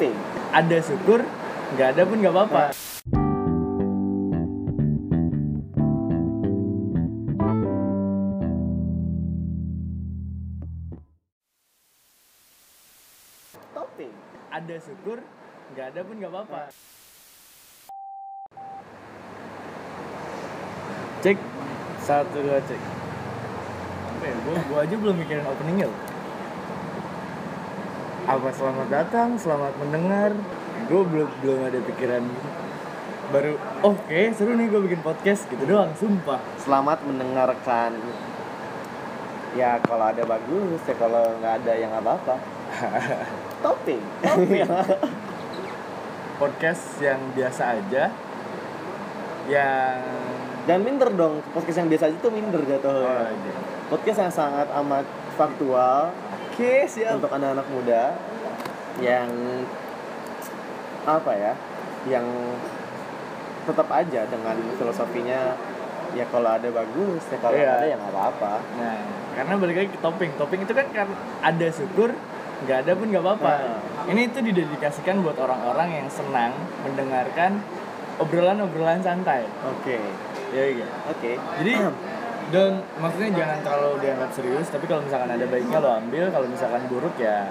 Topping. 0.00 0.16
Ada 0.56 0.78
syukur, 0.80 1.20
nggak 1.76 1.88
ada 1.92 2.02
pun 2.08 2.16
nggak 2.24 2.32
apa-apa. 2.32 2.64
Topping. 13.76 14.14
Ada 14.48 14.76
syukur, 14.80 15.20
nggak 15.76 15.86
ada 15.92 16.00
pun 16.00 16.14
nggak 16.16 16.32
apa-apa. 16.32 16.62
Cek, 21.20 21.36
satu 22.00 22.40
dua 22.40 22.56
cek. 22.64 22.80
Apa 24.16 24.24
ya? 24.24 24.36
Gua, 24.48 24.56
gua 24.64 24.78
aja 24.80 24.94
belum 24.96 25.20
mikirin 25.20 25.44
openingnya 25.44 25.92
loh. 25.92 26.09
Apa 28.30 28.54
selamat 28.54 28.86
datang, 28.94 29.34
selamat 29.34 29.74
mendengar. 29.82 30.30
Gue 30.86 31.02
belum 31.02 31.26
belum 31.42 31.66
ada 31.66 31.82
pikiran 31.82 32.22
baru. 33.34 33.58
Oke, 33.82 34.30
seru 34.38 34.54
nih 34.54 34.70
gue 34.70 34.86
bikin 34.86 35.02
podcast 35.02 35.50
gitu 35.50 35.66
doang, 35.66 35.90
sumpah. 35.98 36.38
Selamat 36.62 37.02
mendengarkan. 37.02 37.98
Ya 39.58 39.82
kalau 39.82 40.14
ada 40.14 40.22
bagus, 40.22 40.78
ya 40.86 40.94
kalau 40.94 41.42
nggak 41.42 41.66
ada 41.66 41.72
yang 41.74 41.90
apa-apa. 41.90 42.38
Topping. 43.66 43.98
Topping. 44.22 44.62
podcast 46.46 47.02
yang 47.02 47.34
biasa 47.34 47.82
aja, 47.82 48.14
yang 49.50 49.98
Jangan 50.70 50.86
minder 50.86 51.10
dong. 51.18 51.42
Podcast 51.50 51.82
yang 51.82 51.90
biasa 51.90 52.14
aja 52.14 52.16
tuh 52.22 52.30
minder 52.30 52.62
jatuh. 52.62 52.94
oh, 52.94 53.26
iya. 53.26 53.52
Podcast 53.90 54.18
yang 54.22 54.30
sangat 54.30 54.70
amat 54.70 55.02
faktual 55.34 56.14
Oke, 56.60 56.84
siap. 56.92 57.16
untuk 57.16 57.32
anak-anak 57.32 57.64
muda 57.72 58.20
yang 59.00 59.32
apa 61.08 61.32
ya? 61.32 61.52
Yang 62.04 62.26
tetap 63.64 63.88
aja 63.88 64.28
dengan 64.28 64.60
filosofinya 64.76 65.56
ya 66.12 66.28
kalau 66.28 66.52
ada 66.52 66.68
bagus 66.68 67.22
ya 67.32 67.38
kalau 67.40 67.56
nggak 67.56 67.76
ada 67.80 67.86
ya 67.88 67.96
nggak 67.96 68.12
apa-apa. 68.12 68.60
Nah, 68.76 69.00
karena 69.40 69.54
balik 69.56 69.76
lagi 69.80 69.88
ke 69.88 70.00
topping. 70.04 70.36
Topping 70.36 70.60
itu 70.68 70.76
kan 70.76 70.86
kan 70.92 71.08
ada 71.40 71.66
syukur, 71.72 72.12
nggak 72.68 72.78
ada 72.84 72.92
pun 72.92 73.06
nggak 73.08 73.24
apa-apa. 73.24 73.52
Nah. 73.56 73.80
Ini 74.12 74.20
itu 74.28 74.38
didedikasikan 74.44 75.24
buat 75.24 75.40
orang-orang 75.40 76.04
yang 76.04 76.08
senang 76.12 76.52
mendengarkan 76.84 77.64
obrolan-obrolan 78.20 79.00
santai. 79.00 79.48
Oke. 79.64 79.96
Ya 80.52 80.64
iya. 80.76 80.88
Oke. 81.08 81.40
Jadi 81.40 81.72
dan 82.50 82.82
maksudnya 82.98 83.30
jangan 83.34 83.58
terlalu 83.62 83.94
dianggap 84.02 84.30
serius, 84.34 84.66
tapi 84.68 84.84
kalau 84.90 85.02
misalkan 85.06 85.30
ada 85.30 85.46
baiknya 85.46 85.78
lo 85.78 85.90
ambil, 85.98 86.24
kalau 86.34 86.46
misalkan 86.50 86.82
buruk 86.90 87.14
ya 87.18 87.46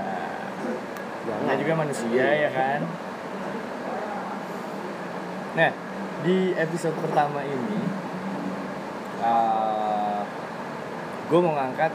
Jangan. 1.30 1.46
Namanya 1.46 1.60
juga 1.62 1.74
manusia 1.78 2.26
ya 2.26 2.50
kan. 2.50 2.80
Nah, 5.54 5.70
di 6.24 6.38
episode 6.56 6.98
pertama 7.04 7.40
ini 7.44 7.80
gue 11.30 11.40
mau 11.44 11.54
ngangkat 11.54 11.94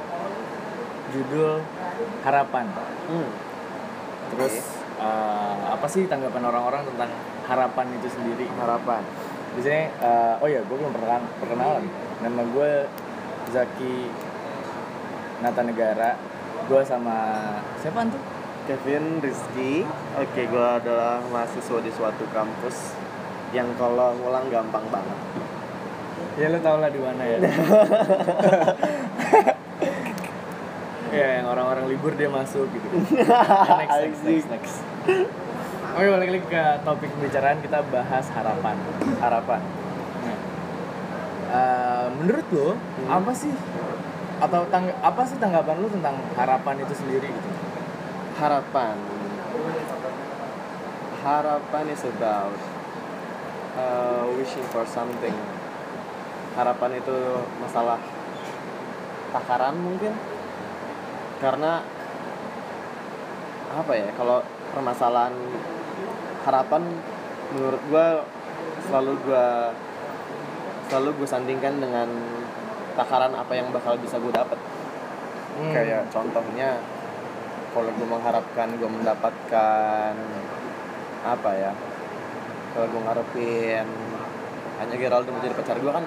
judul 1.11 1.59
harapan. 2.23 2.67
Hmm. 3.11 3.29
Terus 4.35 4.55
eh, 5.03 5.57
apa 5.75 5.87
sih 5.91 6.07
tanggapan 6.07 6.47
orang-orang 6.47 6.87
tentang 6.95 7.11
harapan 7.51 7.87
itu 7.99 8.09
sendiri? 8.15 8.47
harapan. 8.61 9.03
Di 9.55 9.61
sini, 9.63 9.91
eh, 9.91 10.35
oh 10.43 10.49
ya, 10.51 10.63
gue 10.63 10.77
belum 10.79 10.95
pernah 10.95 11.19
perkenalan. 11.43 11.85
Nama 12.25 12.41
gue 12.41 12.89
Zaki 13.53 14.09
Nata 15.45 15.61
Negara. 15.61 16.17
Gue 16.65 16.81
sama 16.81 17.37
siapa 17.85 18.09
tuh? 18.09 18.17
Kevin 18.65 19.21
Rizky. 19.21 19.85
Oke, 20.17 20.49
gue 20.49 20.67
adalah 20.81 21.21
mahasiswa 21.29 21.85
di 21.85 21.93
suatu 21.93 22.25
kampus 22.33 22.97
yang 23.53 23.69
kalau 23.77 24.17
ngulang 24.17 24.49
gampang 24.49 24.89
banget. 24.89 25.19
Ya 26.41 26.49
lo 26.49 26.65
tau 26.65 26.81
lah 26.81 26.89
di 26.89 26.97
mana 26.97 27.23
ya. 27.29 27.39
ya 31.21 31.29
yang 31.39 31.47
orang-orang 31.53 31.93
libur 31.93 32.17
dia 32.17 32.33
masuk 32.33 32.65
gitu. 32.73 32.89
next, 33.85 34.01
next, 34.01 34.25
next, 34.25 34.49
next. 34.49 34.81
Oke 35.95 36.09
balik 36.09 36.41
lagi 36.41 36.47
ke 36.49 36.65
topik 36.89 37.13
pembicaraan 37.21 37.61
kita 37.61 37.85
bahas 37.93 38.27
harapan. 38.33 38.81
Harapan. 39.21 39.84
Eh, 41.55 42.07
menurut 42.19 42.47
lo 42.51 42.69
Hmm. 42.75 43.23
apa 43.23 43.31
sih 43.31 43.55
atau 44.43 44.67
tang 44.75 44.91
apa 44.91 45.23
sih 45.23 45.39
tanggapan 45.39 45.79
lu 45.79 45.87
tentang 45.87 46.19
harapan 46.35 46.83
itu 46.83 46.95
sendiri 46.99 47.31
gitu? 47.31 47.51
Harapan. 48.43 48.99
Harapan 51.23 51.85
is 51.95 52.03
about 52.03 52.59
uh, 53.79 54.27
wishing 54.35 54.67
for 54.75 54.83
something. 54.83 55.33
Harapan 56.59 56.99
itu 56.99 57.19
masalah 57.63 58.03
takaran 59.31 59.79
mungkin. 59.79 60.11
Karena 61.39 61.87
apa 63.79 63.93
ya? 63.95 64.11
Kalau 64.19 64.43
permasalahan 64.75 65.39
harapan 66.43 66.83
menurut 67.55 67.83
gua 67.87 68.27
selalu 68.91 69.13
gua 69.23 69.71
selalu 70.87 71.11
gue 71.17 71.27
sandingkan 71.27 71.75
dengan 71.77 72.09
takaran 72.95 73.33
apa 73.33 73.53
yang 73.53 73.69
bakal 73.69 73.97
bisa 73.97 74.17
gue 74.17 74.31
dapet 74.31 74.59
Hmm. 75.55 75.71
kayak 75.71 76.11
contohnya 76.11 76.83
kalau 77.71 77.87
gue 77.89 78.03
mengharapkan 78.05 78.75
gue 78.75 78.91
mendapatkan 78.91 80.13
apa 81.23 81.51
ya 81.55 81.71
kalau 82.71 82.87
gue 82.89 83.01
ngarepin 83.01 83.87
hanya 84.75 84.95
Geraldo 84.97 85.31
menjadi 85.31 85.55
pacar 85.55 85.79
gue 85.79 85.89
kan 85.89 86.03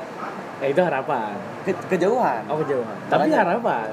ya 0.58 0.68
itu 0.68 0.82
harapan. 0.82 1.32
ke- 1.64 1.86
kejauhan 1.88 2.44
Oh 2.46 2.60
kejauhan. 2.60 2.98
Tapi 3.08 3.30
Makanya- 3.30 3.40
harapan. 3.46 3.90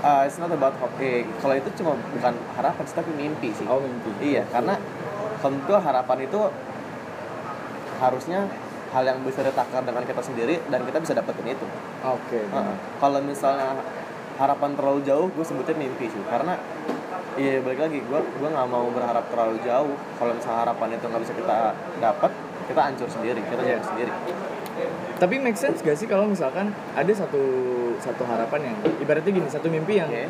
Uh, 0.00 0.22
it's 0.22 0.36
not 0.36 0.50
about 0.50 0.74
hope 0.76 0.92
eh, 0.98 1.22
kalau 1.38 1.54
itu 1.54 1.70
cuma 1.74 1.94
bukan 2.10 2.34
harapan 2.52 2.82
sih 2.84 2.92
tapi 2.92 3.08
mimpi 3.10 3.48
sih 3.50 3.64
Oh 3.64 3.78
mimpi. 3.78 4.10
iya 4.26 4.42
karena 4.48 4.74
tentu 5.38 5.70
harapan 5.72 6.18
itu 6.20 6.40
harusnya 7.96 8.44
hal 8.94 9.04
yang 9.04 9.18
bisa 9.26 9.42
ditakar 9.42 9.82
dengan 9.82 10.06
kita 10.06 10.22
sendiri 10.22 10.62
dan 10.70 10.86
kita 10.86 11.02
bisa 11.02 11.12
dapetin 11.12 11.50
itu 11.50 11.66
Oke. 12.06 12.40
Heeh. 12.46 12.76
Kalau 13.02 13.18
misalnya 13.20 13.74
harapan 14.34 14.70
terlalu 14.78 15.00
jauh, 15.02 15.26
gue 15.30 15.44
sebutnya 15.46 15.74
mimpi 15.74 16.06
sih. 16.06 16.22
Karena 16.26 16.54
iya 17.34 17.58
balik 17.58 17.80
lagi, 17.86 17.98
gue 17.98 18.20
gue 18.20 18.48
nggak 18.50 18.68
mau 18.68 18.86
berharap 18.90 19.24
terlalu 19.30 19.56
jauh. 19.62 19.94
Kalau 20.18 20.32
misalnya 20.34 20.58
harapan 20.68 20.88
itu 20.94 21.04
nggak 21.06 21.22
bisa 21.22 21.34
kita 21.34 21.56
dapat, 21.98 22.30
kita 22.66 22.80
hancur 22.80 23.08
sendiri, 23.10 23.40
kita 23.46 23.62
Iya. 23.62 23.78
hancur 23.78 23.88
sendiri. 23.94 24.12
Tapi 25.14 25.34
make 25.38 25.54
sense 25.54 25.78
gak 25.80 25.94
sih 25.94 26.10
kalau 26.10 26.26
misalkan 26.26 26.74
ada 26.98 27.12
satu 27.14 27.40
satu 28.02 28.26
harapan 28.26 28.74
yang 28.74 28.76
ibaratnya 28.98 29.30
gini 29.30 29.46
satu 29.46 29.70
mimpi 29.70 30.02
yang 30.02 30.10
Oke. 30.10 30.26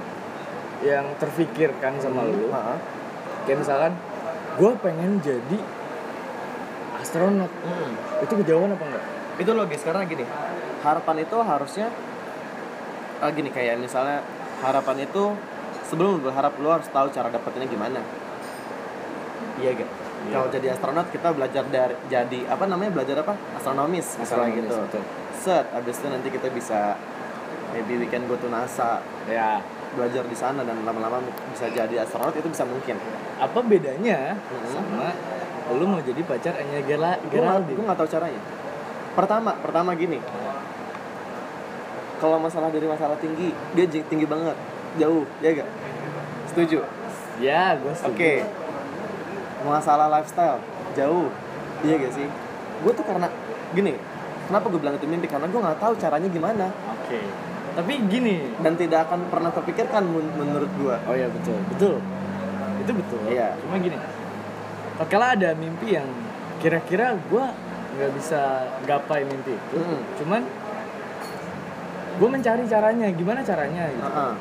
yang 0.84 1.06
terfikirkan 1.16 1.96
sama 1.96 2.28
lu 2.28 2.52
Heeh. 2.52 2.78
kayak 3.48 3.58
misalkan 3.64 3.96
gue 4.60 4.70
pengen 4.84 5.16
jadi 5.24 5.58
astronot 7.04 7.52
Hmm. 7.60 7.92
itu 8.18 8.32
kejauhan 8.34 8.72
apa 8.72 8.82
enggak? 8.82 9.04
Itu 9.36 9.50
logis 9.52 9.82
karena 9.82 10.02
gini, 10.04 10.24
harapan 10.80 11.16
itu 11.20 11.36
harusnya 11.36 11.92
ah, 13.20 13.28
gini 13.28 13.48
kayak 13.48 13.76
misalnya 13.76 14.24
harapan 14.58 15.02
itu 15.02 15.36
sebelum 15.84 16.16
lu 16.16 16.20
berharap 16.22 16.56
lu 16.56 16.68
harus 16.68 16.88
tahu 16.88 17.10
cara 17.10 17.28
dapetinnya 17.28 17.68
gimana. 17.68 18.00
Iya 19.54 19.70
gak? 19.76 19.90
Iya. 20.24 20.32
Kalau 20.32 20.46
jadi 20.48 20.66
astronot 20.72 21.08
kita 21.10 21.28
belajar 21.30 21.62
dari 21.68 21.94
jadi 22.08 22.48
apa 22.48 22.64
namanya 22.64 22.90
belajar 22.92 23.20
apa 23.20 23.36
astronomis 23.54 24.16
misalnya 24.16 24.48
Astronomis, 24.50 24.64
gitu. 24.64 24.76
betul. 24.80 25.02
Set, 25.36 25.66
abis 25.70 25.94
itu 25.94 26.06
nanti 26.08 26.28
kita 26.32 26.48
bisa 26.48 26.96
maybe 27.70 27.98
we 27.98 28.06
can 28.06 28.24
go 28.24 28.34
to 28.34 28.48
NASA 28.48 28.98
Ya 29.26 29.60
belajar 29.94 30.24
di 30.24 30.34
sana 30.34 30.64
dan 30.64 30.80
lama-lama 30.80 31.22
bisa 31.48 31.68
jadi 31.68 32.02
astronot 32.02 32.32
itu 32.32 32.48
bisa 32.48 32.64
mungkin. 32.64 32.96
apa 33.36 33.58
bedanya 33.60 34.34
Mhm. 34.34 34.68
sama 34.70 35.08
lu 35.72 35.84
mau 35.88 36.00
jadi 36.00 36.20
pacar 36.20 36.60
Anya 36.60 36.84
Gela 36.84 37.16
Geraldine? 37.32 37.76
gue 37.76 37.84
nggak 37.88 37.98
tahu 37.98 38.08
caranya. 38.10 38.40
Pertama, 39.14 39.50
pertama 39.62 39.90
gini. 39.96 40.18
Kalau 42.20 42.36
masalah 42.40 42.68
dari 42.68 42.84
masalah 42.84 43.16
tinggi, 43.16 43.52
dia 43.72 43.84
tinggi 43.88 44.24
banget, 44.24 44.56
jauh, 44.96 45.24
ya 45.40 45.50
gak? 45.54 45.68
Setuju. 46.52 46.80
Ya 47.42 47.76
gue 47.76 47.92
setuju. 47.92 48.12
Oke. 48.16 48.32
Masalah 49.64 50.08
lifestyle, 50.08 50.60
jauh, 50.92 51.28
iya 51.84 51.96
gak 52.00 52.12
sih? 52.12 52.28
Gue 52.80 52.92
tuh 52.92 53.04
karena 53.04 53.28
gini, 53.72 53.96
kenapa 54.48 54.66
gue 54.68 54.80
bilang 54.80 54.96
itu 54.96 55.06
mimpi? 55.08 55.26
Karena 55.28 55.48
gue 55.48 55.60
nggak 55.60 55.80
tahu 55.80 55.92
caranya 55.96 56.28
gimana 56.28 56.68
Oke. 56.96 57.20
Tapi 57.74 57.92
gini. 58.06 58.54
dan 58.62 58.78
tidak 58.78 59.10
akan 59.10 59.26
pernah 59.28 59.50
terpikirkan 59.50 60.06
men- 60.06 60.34
menurut 60.38 60.70
gue. 60.78 60.96
Oh 61.10 61.16
ya 61.16 61.26
betul 61.26 61.58
betul. 61.74 61.94
Itu 62.84 62.92
betul. 62.94 63.20
Iya. 63.26 63.58
Cuma 63.58 63.76
gini. 63.82 63.98
Oke 64.96 65.14
lah 65.14 65.34
ada 65.34 65.52
mimpi 65.52 65.92
yang 65.92 66.06
kira-kira 66.58 67.18
gue 67.20 67.44
nggak 67.94 68.10
bisa 68.14 68.40
gapai 68.82 69.22
mimpi 69.22 69.52
itu. 69.52 69.76
Mm. 69.76 70.00
Cuman 70.18 70.42
gue 72.14 72.28
mencari 72.30 72.62
caranya. 72.64 73.06
Gimana 73.10 73.40
caranya? 73.40 73.82
Gitu. 73.88 74.02
Heeh. 74.02 74.32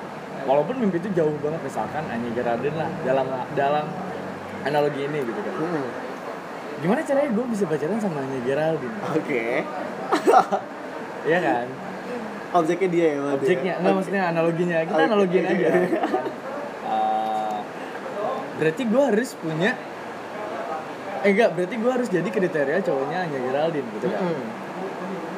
Walaupun 0.44 0.76
mimpi 0.78 0.98
itu 0.98 1.10
jauh 1.12 1.34
banget 1.40 1.62
misalkan 1.64 2.04
Anya 2.06 2.30
Geraldine 2.32 2.76
lah 2.76 2.90
dalam 3.02 3.26
dalam 3.54 3.86
analogi 4.62 5.04
ini 5.04 5.20
gitu 5.22 5.40
kan 5.40 5.54
Hmm. 5.56 5.88
gimana 6.80 7.00
caranya 7.00 7.32
gue 7.32 7.46
bisa 7.48 7.64
pacaran 7.64 7.96
sama 7.96 8.20
Anya 8.20 8.40
Geraldine 8.44 8.96
oke 9.10 9.44
Iya 11.28 11.40
kan 11.40 11.66
objeknya 12.54 12.88
dia 12.88 13.06
ya 13.06 13.18
berarti 13.18 13.38
objeknya 13.40 13.72
ya? 13.72 13.80
enggak 13.80 13.94
maksudnya 13.94 14.24
analoginya 14.26 14.78
kita 14.84 14.96
Oke. 14.96 15.08
analogiin 15.08 15.46
aja 15.46 15.68
Eh, 16.84 17.58
berarti 18.56 18.82
gue 18.84 19.04
harus 19.04 19.30
punya 19.34 19.72
eh 21.24 21.30
enggak 21.30 21.50
berarti 21.54 21.76
gue 21.76 21.92
harus 21.92 22.10
jadi 22.10 22.28
kriteria 22.28 22.80
cowoknya 22.82 23.18
Anya 23.24 23.40
Geraldine 23.42 23.88
gitu 23.94 24.08
kan? 24.08 24.20
Mm-mm. 24.22 24.48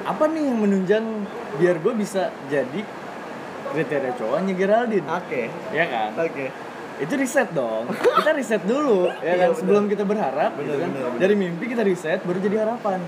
apa 0.05 0.23
nih 0.27 0.43
yang 0.43 0.57
menunjang 0.59 1.05
biar 1.55 1.75
gue 1.77 1.93
bisa 1.93 2.29
jadi 2.45 2.81
kriteria 3.67 4.13
cowoknya 4.15 4.53
Geraldine? 4.53 5.05
Oke. 5.07 5.49
Ya 5.69 5.85
kan? 5.85 6.09
Oke. 6.15 6.49
Itu 6.95 7.13
riset 7.13 7.51
dong. 7.51 7.89
Kita 7.91 8.31
riset 8.31 8.63
dulu 8.63 9.09
ya 9.19 9.21
Iya, 9.27 9.33
kan? 9.35 9.47
bener. 9.47 9.57
sebelum 9.57 9.83
kita 9.85 10.03
berharap 10.03 10.51
gitu 10.55 10.69
Bener, 10.69 10.79
kan? 10.79 10.89
bener, 10.91 11.05
bener. 11.07 11.19
dari 11.19 11.35
mimpi 11.35 11.65
kita 11.67 11.81
riset 11.81 12.19
baru 12.21 12.39
jadi 12.39 12.57
harapan. 12.61 12.99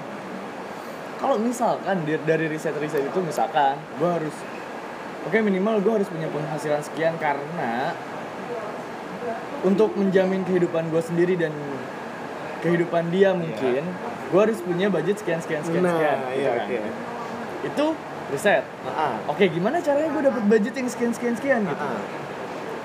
Kalau 1.18 1.35
misalkan 1.38 1.97
dari 2.06 2.45
riset-riset 2.45 3.01
itu 3.03 3.19
misalkan 3.19 3.74
gue 3.97 4.06
harus 4.07 4.35
oke 5.24 5.38
minimal 5.39 5.81
gue 5.81 5.94
harus 5.95 6.06
punya 6.06 6.29
penghasilan 6.29 6.81
sekian 6.83 7.18
karena 7.18 7.97
untuk 9.63 9.94
menjamin 9.94 10.45
kehidupan 10.45 10.88
gue 10.88 11.01
sendiri 11.01 11.33
dan 11.35 11.50
kehidupan 12.67 13.03
dia 13.09 13.31
mungkin 13.31 13.83
gue 14.27 14.39
harus 14.43 14.59
punya 14.59 14.91
budget 14.91 15.15
sekian 15.23 15.39
sekian 15.39 15.63
sekian 15.63 15.83
nah 15.87 15.95
sekian 15.95 16.17
iya 16.35 16.35
gitu 16.35 16.49
kan. 16.51 16.59
oke 16.67 16.77
itu 17.63 17.85
riset 18.27 18.63
ah 18.91 19.15
oke 19.31 19.43
gimana 19.47 19.79
caranya 19.79 20.09
gue 20.11 20.23
dapat 20.27 20.43
budget 20.51 20.73
yang 20.75 20.89
sekian 20.91 21.11
sekian 21.15 21.35
sekian 21.39 21.61
gitu 21.63 21.85
ah 21.87 22.27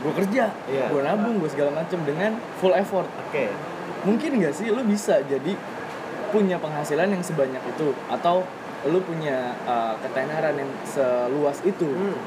gue 0.03 0.13
kerja, 0.19 0.51
Iya. 0.67 0.91
gue 0.91 1.01
nabung, 1.07 1.39
gue 1.39 1.47
segala 1.47 1.71
macem 1.79 2.03
dengan 2.03 2.35
full 2.59 2.75
effort. 2.75 3.07
oke 3.07 3.45
Mungkin 4.03 4.43
nggak 4.43 4.51
sih 4.51 4.67
lu 4.75 4.83
bisa 4.83 5.23
jadi 5.23 5.55
punya 6.35 6.59
penghasilan 6.59 7.07
yang 7.07 7.23
sebanyak 7.23 7.63
itu 7.71 7.95
atau 8.11 8.43
lu 8.91 8.99
punya 9.07 9.55
uh, 9.63 9.95
ketenaran 10.03 10.59
yang 10.59 10.71
seluas 10.83 11.63
itu? 11.63 11.87
Hmm. 11.87 12.19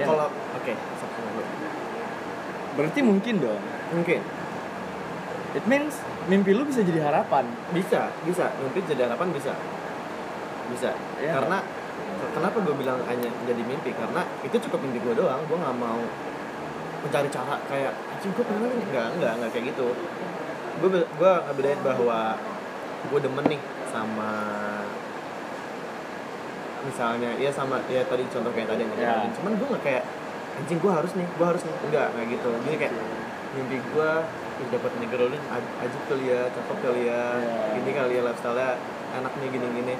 Ya. 0.00 0.08
kalau 0.08 0.32
oke 0.32 0.72
dulu. 0.72 1.42
Berarti 2.80 3.00
mungkin 3.04 3.34
dong. 3.44 3.60
mungkin 3.92 4.24
It 5.52 5.64
means 5.68 6.00
mimpi 6.26 6.56
lu 6.56 6.64
bisa 6.64 6.80
jadi 6.80 7.04
harapan. 7.04 7.44
bisa 7.76 8.08
bisa. 8.24 8.48
Mimpi 8.56 8.80
jadi 8.88 9.04
harapan 9.08 9.28
bisa. 9.30 9.52
Bisa. 10.72 10.90
Iya. 11.20 11.36
karena 11.36 11.58
kenapa 12.32 12.56
gue 12.64 12.74
bilang 12.74 12.98
hanya 13.04 13.28
jadi 13.44 13.62
mimpi? 13.62 13.92
Karena 13.92 14.24
itu 14.40 14.56
cukup 14.68 14.80
mimpi 14.80 15.04
gue 15.04 15.12
doang. 15.12 15.44
Gue 15.44 15.60
nggak 15.60 15.76
mau 15.76 16.00
mencari 17.02 17.28
cara 17.28 17.58
kayak 17.66 17.92
anjing 18.14 18.32
gue 18.32 18.44
pengen 18.46 18.70
nggak 18.88 19.06
nggak 19.20 19.32
nggak 19.42 19.50
kayak 19.52 19.64
gitu. 19.76 19.92
Gue 20.80 20.88
gue 21.04 21.32
ngebedain 21.44 21.80
bahwa 21.84 22.40
gue 23.12 23.18
demen 23.20 23.44
nih 23.50 23.60
sama 23.92 24.32
misalnya 26.82 27.30
ya 27.38 27.50
sama 27.54 27.78
ya 27.86 28.02
tadi 28.08 28.26
contoh 28.26 28.50
kayak 28.50 28.66
tadi 28.74 28.82
yang 28.82 28.92
Ya. 28.98 29.14
cuman 29.38 29.54
gue 29.54 29.66
nggak 29.70 29.84
kayak 29.86 30.02
anjing 30.58 30.78
gue 30.82 30.92
harus 30.92 31.12
nih 31.14 31.26
gue 31.28 31.46
harus 31.46 31.62
nih. 31.62 31.74
Enggak 31.90 32.06
nggak 32.16 32.26
gitu. 32.32 32.50
Jadi 32.64 32.76
kayak 32.80 32.94
mimpi 33.52 33.76
gue 33.78 34.10
ih 34.62 34.68
dapat 34.70 34.90
girl 35.04 35.28
ini 35.28 35.38
aj- 35.48 35.72
ajib 35.82 36.02
kali 36.06 36.24
ya 36.26 36.40
cakep 36.48 36.78
kali 36.80 37.02
ya 37.04 37.22
Ya. 37.36 37.56
gini 37.76 37.90
kali 37.92 38.12
ya 38.16 38.22
lifestyle 38.24 38.60
enak 39.12 39.32
nih 39.36 39.48
gini 39.50 39.66
gini. 39.74 39.94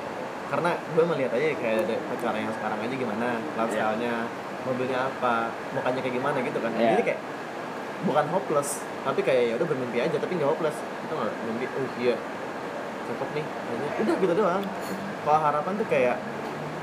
Karena 0.49 0.71
gue 0.77 1.05
melihat 1.05 1.33
aja 1.33 1.47
kayak 1.55 1.77
ada 1.85 1.97
pacar 2.13 2.33
yang 2.37 2.53
sekarang 2.53 2.79
aja 2.81 2.95
gimana 2.95 3.29
lifestyle 3.55 3.97
nya 3.97 4.15
mobilnya 4.63 5.01
apa 5.09 5.35
mukanya 5.73 6.01
kayak 6.01 6.15
gimana 6.17 6.37
gitu 6.41 6.59
kan. 6.61 6.71
Ya. 6.75 6.97
jadi 6.97 7.03
kayak 7.05 7.21
bukan 8.03 8.25
hopeless 8.31 8.71
tapi 9.03 9.21
kayak 9.23 9.43
ya 9.47 9.55
udah 9.59 9.67
bermimpi 9.67 9.99
aja 10.01 10.17
tapi 10.17 10.33
nggak 10.37 10.49
hopeless. 10.49 10.77
Itu 11.03 11.13
nggak 11.13 11.33
mimpi 11.47 11.65
oh 11.69 11.87
iya 11.99 12.17
cakep 13.05 13.29
nih. 13.35 13.45
Udah 14.01 14.15
gitu 14.17 14.33
doang. 14.33 14.63
Kalau 15.23 15.41
harapan 15.41 15.73
tuh 15.77 15.87
kayak 15.87 16.17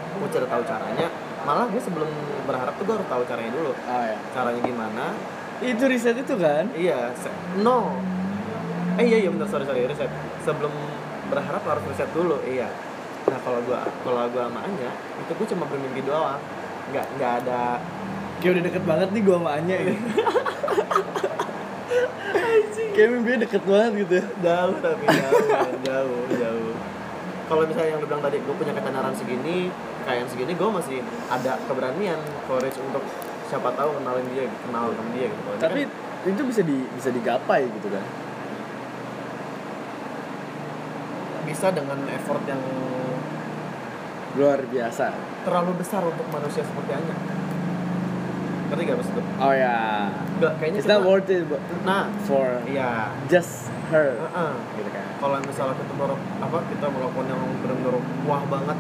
gue 0.10 0.30
cari 0.30 0.48
tahu 0.48 0.64
caranya 0.66 1.08
malah 1.40 1.66
gue 1.66 1.80
sebelum 1.80 2.10
berharap 2.44 2.74
tuh 2.76 2.84
gue 2.84 2.96
harus 2.98 3.08
tahu 3.08 3.24
caranya 3.26 3.52
dulu. 3.54 3.72
Ah 3.86 4.06
ya. 4.06 4.18
caranya 4.34 4.62
gimana 4.62 5.06
Itu 5.60 5.84
riset 5.92 6.16
itu 6.16 6.34
kan? 6.40 6.72
iya 6.76 7.12
no 7.60 8.00
eh 9.00 9.06
iya 9.08 9.18
iya 9.24 9.30
bener 9.32 9.48
sorry 9.48 9.64
sorry 9.64 9.88
riset 9.88 10.12
sebelum 10.44 10.72
berharap 11.32 11.64
harus 11.64 11.84
riset 11.88 12.10
dulu 12.12 12.36
iya 12.44 12.68
nah 13.28 13.40
kalau 13.44 13.64
gua 13.64 13.88
kalau 14.04 14.28
gua 14.32 14.52
sama 14.52 14.60
Anya 14.66 14.92
itu 15.24 15.32
gue 15.36 15.48
cuma 15.56 15.64
bermimpi 15.70 16.02
doang 16.04 16.42
nggak 16.92 17.06
nggak 17.20 17.34
ada 17.46 17.80
Kayak 18.40 18.52
udah 18.56 18.64
deket 18.72 18.84
banget 18.88 19.08
nih 19.12 19.22
gua 19.28 19.36
sama 19.36 19.52
Anya 19.60 19.76
ini. 19.84 19.96
Kayak 22.96 23.10
mimpinya 23.12 23.40
deket 23.44 23.64
banget 23.68 23.92
gitu. 24.08 24.18
jauh 24.40 24.76
tapi 24.80 25.04
jauh 25.12 25.76
jauh 25.84 26.24
jauh 26.40 26.74
kalau 27.50 27.64
misalnya 27.66 27.98
yang 27.98 28.00
lu 28.00 28.08
bilang 28.08 28.22
tadi 28.22 28.38
gue 28.38 28.56
punya 28.56 28.74
ketenaran 28.78 29.14
segini 29.18 29.74
kekayaan 30.06 30.30
segini 30.30 30.54
gue 30.54 30.70
masih 30.70 31.02
ada 31.34 31.58
keberanian 31.66 32.22
courage 32.46 32.78
untuk 32.78 33.02
siapa 33.50 33.74
tahu 33.74 33.90
kenalin 33.98 34.26
dia 34.30 34.46
kenal 34.62 34.86
sama 34.90 35.10
dia 35.12 35.28
gitu 35.28 35.50
Tapi 35.58 35.82
kan, 35.84 36.30
itu 36.30 36.42
bisa 36.46 36.62
di 36.62 36.78
bisa 36.92 37.10
digapai 37.10 37.66
gitu 37.68 37.90
kan? 37.90 38.06
bisa 41.42 41.68
dengan 41.70 41.98
effort 42.08 42.46
yang 42.46 42.62
Luar 44.30 44.62
biasa. 44.64 45.10
terlalu 45.42 45.74
besar 45.76 46.06
untuk 46.06 46.30
manusia 46.30 46.62
seperti 46.62 46.94
Anya 46.94 47.16
ngerti 48.70 48.86
gak 48.86 48.98
maksud? 49.02 49.26
Oh 49.42 49.50
ya. 49.50 50.06
Enggak, 50.38 50.54
kayaknya 50.62 50.78
It's 50.78 50.86
not 50.86 51.02
kita- 51.02 51.10
worth 51.10 51.26
it 51.28 51.44
but 51.44 51.58
nah 51.82 52.06
for 52.24 52.62
iya 52.64 53.10
just 53.26 53.66
her 53.90 54.14
Heeh. 54.14 54.52
gitu 54.78 54.90
kan. 54.94 55.06
kalau 55.18 55.42
misalnya 55.42 55.74
kita 55.74 55.94
merok 55.98 56.22
apa 56.38 56.58
kita 56.70 56.86
melakukan 56.86 57.26
yang 57.26 57.42
benar-benar 57.60 57.96
wah 58.24 58.44
banget 58.46 58.78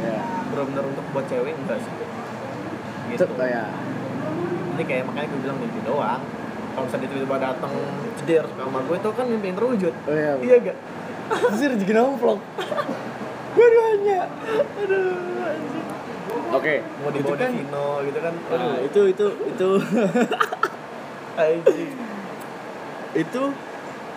Ya. 0.00 0.20
benar-benar 0.48 0.84
untuk 0.86 1.04
buat 1.10 1.24
cewek 1.24 1.56
enggak 1.56 1.76
sih 1.78 1.92
Itu 3.10 3.16
gitu 3.16 3.24
oh 3.32 3.48
ya. 3.48 3.64
Ini 4.80 4.88
kayak 4.88 5.04
makanya 5.12 5.28
gue 5.28 5.40
bilang 5.44 5.58
mimpi 5.60 5.80
doang. 5.84 6.22
Kalau 6.72 6.84
misalnya 6.88 7.06
tiba-tiba 7.12 7.36
datang 7.36 7.72
ceder 8.16 8.44
ke 8.48 8.54
kamar 8.56 8.82
gue 8.88 8.96
itu 8.96 9.10
kan 9.12 9.26
mimpi 9.28 9.46
yang 9.52 9.58
terwujud. 9.60 9.94
Oh 10.08 10.16
ya. 10.16 10.32
iya 10.40 10.56
gak 10.64 10.76
dia 11.60 11.68
rezeki 11.68 11.92
vlog. 12.16 12.40
Dua-duanya. 13.54 14.20
Aduh. 14.80 15.44
anjing. 15.44 15.86
Oke, 16.50 16.74
mau 17.04 17.10
itu 17.12 17.18
dibawa 17.20 17.36
kan 17.36 17.52
Vino 17.52 17.88
gitu 18.08 18.18
kan? 18.24 18.34
Nah, 18.34 18.56
aduh. 18.56 18.74
itu 18.88 19.00
itu 19.12 19.26
itu. 19.52 19.70
Itu 23.10 23.42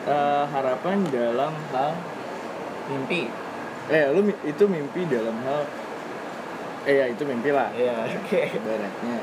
eh, 0.05 0.43
harapan 0.47 0.97
dalam 1.09 1.53
hal 1.73 1.91
mimpi. 2.87 3.27
Eh 3.91 4.05
lu 4.15 4.21
itu 4.45 4.63
mimpi 4.69 5.07
dalam 5.09 5.33
hal 5.43 5.65
eh 6.83 6.93
ya 7.01 7.05
itu 7.09 7.23
mimpi 7.25 7.49
lah. 7.51 7.73
Iya 7.73 8.05
oke. 8.05 8.41
Ibaratnya 8.53 9.17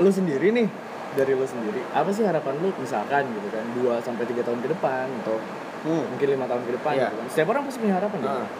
lu 0.00 0.10
sendiri 0.10 0.52
nih 0.52 0.68
dari 1.16 1.32
lu 1.32 1.46
sendiri 1.48 1.80
apa 1.96 2.12
sih 2.12 2.24
harapan 2.28 2.60
lu 2.60 2.68
misalkan 2.76 3.24
gitu 3.32 3.48
kan 3.48 3.64
2 3.72 4.04
sampai 4.04 4.24
tiga 4.28 4.42
tahun 4.44 4.60
ke 4.60 4.68
depan 4.76 5.06
atau 5.24 5.40
hmm. 5.86 6.04
mungkin 6.12 6.26
lima 6.36 6.46
tahun 6.50 6.62
ke 6.66 6.72
depan 6.76 6.92
Iya. 6.96 7.08
gitu 7.08 7.16
kan? 7.16 7.26
Setiap 7.30 7.48
orang 7.54 7.62
pasti 7.64 7.78
punya 7.80 7.94
harapan 7.96 8.18
gitu. 8.20 8.38
Nah. 8.40 8.50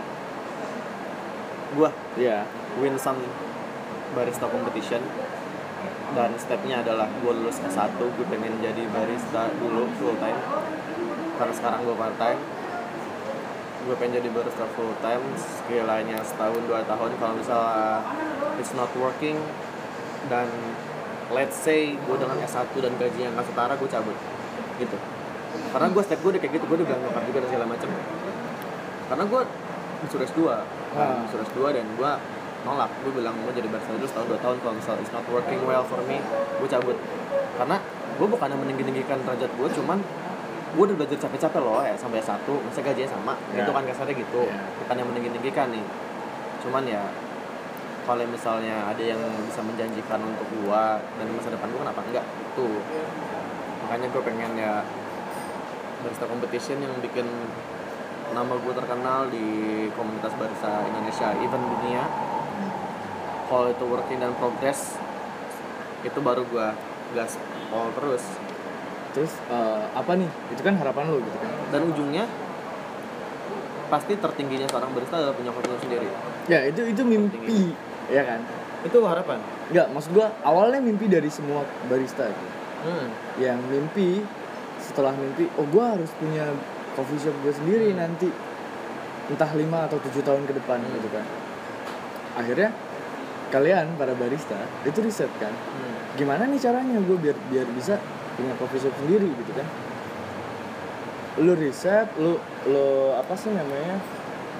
gua? 1.76 1.90
Iya. 2.16 2.38
Win 2.80 2.96
some 2.96 3.20
barista 4.14 4.46
competition. 4.48 5.02
Dan 6.16 6.30
stepnya 6.38 6.80
adalah 6.80 7.10
gue 7.10 7.32
lulus 7.34 7.60
S1 7.60 7.98
gue 7.98 8.26
pengen 8.30 8.54
jadi 8.62 8.82
barista 8.88 9.52
dulu 9.58 9.90
full 9.98 10.16
time 10.22 10.38
karena 11.36 11.52
sekarang 11.52 11.84
gue 11.84 11.92
part 11.98 12.16
time 12.16 12.40
gue 13.84 13.94
pengen 14.00 14.24
jadi 14.24 14.28
barista 14.32 14.64
full 14.72 14.96
time 15.04 15.20
sekiranya 15.36 16.22
setahun 16.24 16.62
dua 16.64 16.86
tahun. 16.86 17.10
Kalau 17.20 17.34
misalnya 17.36 18.06
it's 18.56 18.72
not 18.72 18.88
working 18.96 19.36
dan 20.32 20.48
let's 21.34 21.56
say 21.58 21.94
gue 21.98 22.16
dengan 22.16 22.38
S1 22.38 22.70
dan 22.78 22.92
gajinya 22.94 23.28
nggak 23.34 23.46
setara 23.50 23.74
gue 23.74 23.88
cabut. 23.90 24.16
Gitu. 24.78 24.96
Karena 25.72 25.88
gue 25.90 26.02
step 26.04 26.18
gue 26.22 26.30
udah 26.36 26.40
kayak 26.42 26.54
gitu 26.60 26.64
gue 26.68 26.76
udah 26.78 26.86
bilang 26.86 27.02
nyokap 27.02 27.22
juga 27.26 27.38
dan 27.42 27.48
segala 27.50 27.66
macem. 27.66 27.88
Karena 29.06 29.24
gue 29.26 29.40
disuruh 30.06 30.26
S2 30.28 30.40
kan? 30.46 30.62
Ah. 30.94 31.18
disuruh 31.26 31.44
S2 31.46 31.58
dan 31.74 31.86
gue 31.96 32.10
nolak. 32.62 32.90
Gue 33.02 33.12
bilang 33.18 33.34
gue 33.42 33.52
jadi 33.54 33.68
barista 33.70 33.90
dulu 33.94 34.06
setahun 34.06 34.26
dua 34.30 34.40
tahun. 34.42 34.56
Kalau 34.62 34.74
misalnya 34.78 35.00
it's 35.02 35.12
not 35.14 35.26
working 35.30 35.60
well 35.66 35.84
for 35.86 36.00
me 36.06 36.22
gue 36.62 36.68
cabut. 36.70 36.96
Karena 37.58 37.76
gue 38.16 38.26
bukan 38.26 38.46
yang 38.46 38.60
meninggi-ninggikan 38.62 39.18
derajat 39.26 39.50
gue 39.50 39.68
cuman 39.82 39.98
gue 40.76 40.84
udah 40.92 40.96
belajar 40.98 41.18
capek-capek 41.26 41.60
loh 41.62 41.82
ya 41.82 41.94
sampai 41.98 42.22
satu. 42.22 42.62
Masa 42.62 42.80
gajinya 42.86 43.10
sama. 43.10 43.34
Ya. 43.50 43.66
itu 43.66 43.70
kan 43.74 43.82
kasarnya 43.82 44.14
gitu. 44.14 44.42
Ya. 44.46 44.62
bukan 44.84 44.94
yang 44.94 45.08
meninggi-ninggikan 45.10 45.66
nih. 45.74 45.84
Cuman 46.62 46.82
ya 46.86 47.02
kalau 48.06 48.22
misalnya 48.30 48.86
ada 48.86 49.02
yang 49.02 49.18
bisa 49.42 49.58
menjanjikan 49.66 50.22
untuk 50.22 50.46
gua 50.62 51.02
dan 51.18 51.26
masa 51.34 51.50
depan 51.50 51.66
gua 51.74 51.90
kenapa 51.90 52.00
enggak? 52.06 52.26
Tuh. 52.54 52.78
Makanya 53.82 54.06
gue 54.14 54.22
pengen 54.22 54.50
ya 54.54 54.86
barista 56.06 56.30
competition 56.30 56.78
yang 56.86 56.94
bikin 57.02 57.26
nama 58.30 58.54
gue 58.58 58.74
terkenal 58.74 59.26
di 59.30 59.46
komunitas 59.98 60.34
barista 60.38 60.86
Indonesia 60.86 61.34
even 61.42 61.62
dunia. 61.66 62.06
Kalau 63.50 63.74
itu 63.74 63.84
working 63.84 64.22
dan 64.22 64.32
progress. 64.38 64.94
Itu 66.06 66.22
baru 66.22 66.46
gua 66.46 66.78
gas 67.10 67.34
all 67.74 67.90
terus. 67.98 68.22
Terus 69.18 69.34
eh, 69.50 69.82
apa 69.98 70.14
nih? 70.14 70.30
Itu 70.54 70.62
kan 70.62 70.78
harapan 70.78 71.10
lo 71.10 71.18
gitu 71.18 71.38
kan? 71.42 71.50
Dan 71.74 71.90
ujungnya 71.90 72.30
pasti 73.86 74.14
tertingginya 74.18 74.66
seorang 74.70 74.94
barista 74.94 75.18
adalah 75.18 75.34
punya 75.34 75.50
kopi 75.50 75.74
sendiri. 75.82 76.06
Ya 76.46 76.62
itu 76.70 76.86
itu 76.86 77.02
mimpi 77.02 77.74
ya 78.08 78.22
kan 78.22 78.40
itu 78.82 78.98
harapan 79.02 79.38
Enggak, 79.66 79.86
maksud 79.90 80.10
gua 80.14 80.30
awalnya 80.40 80.78
mimpi 80.78 81.06
dari 81.06 81.26
semua 81.26 81.66
barista 81.86 82.26
gitu. 82.26 82.48
hmm. 82.84 83.06
yang 83.42 83.58
mimpi 83.66 84.22
setelah 84.78 85.10
mimpi 85.12 85.50
oh 85.58 85.66
gua 85.66 85.98
harus 85.98 86.10
punya 86.16 86.46
coffee 86.94 87.18
shop 87.18 87.34
gue 87.42 87.52
sendiri 87.52 87.92
nanti 87.92 88.30
entah 89.26 89.50
5 89.50 89.58
atau 89.90 89.98
tujuh 90.00 90.22
tahun 90.22 90.46
ke 90.46 90.54
depan 90.54 90.78
Hmm. 90.78 90.94
gitu 90.94 91.08
kan 91.10 91.26
akhirnya 92.36 92.70
kalian 93.46 93.94
para 93.94 94.12
barista 94.12 94.54
itu 94.82 94.98
riset 95.00 95.30
kan 95.36 95.50
Hmm. 95.50 95.94
gimana 96.14 96.46
nih 96.46 96.58
caranya 96.58 96.96
gue 96.96 97.16
biar 97.16 97.36
biar 97.50 97.66
bisa 97.74 97.98
punya 98.36 98.54
coffee 98.56 98.78
shop 98.78 98.94
sendiri 98.96 99.28
gitu 99.28 99.52
kan 99.52 99.66
lu 101.36 101.52
riset 101.52 102.08
lu 102.16 102.38
lu 102.64 102.86
apa 103.12 103.34
sih 103.34 103.52
namanya 103.52 104.00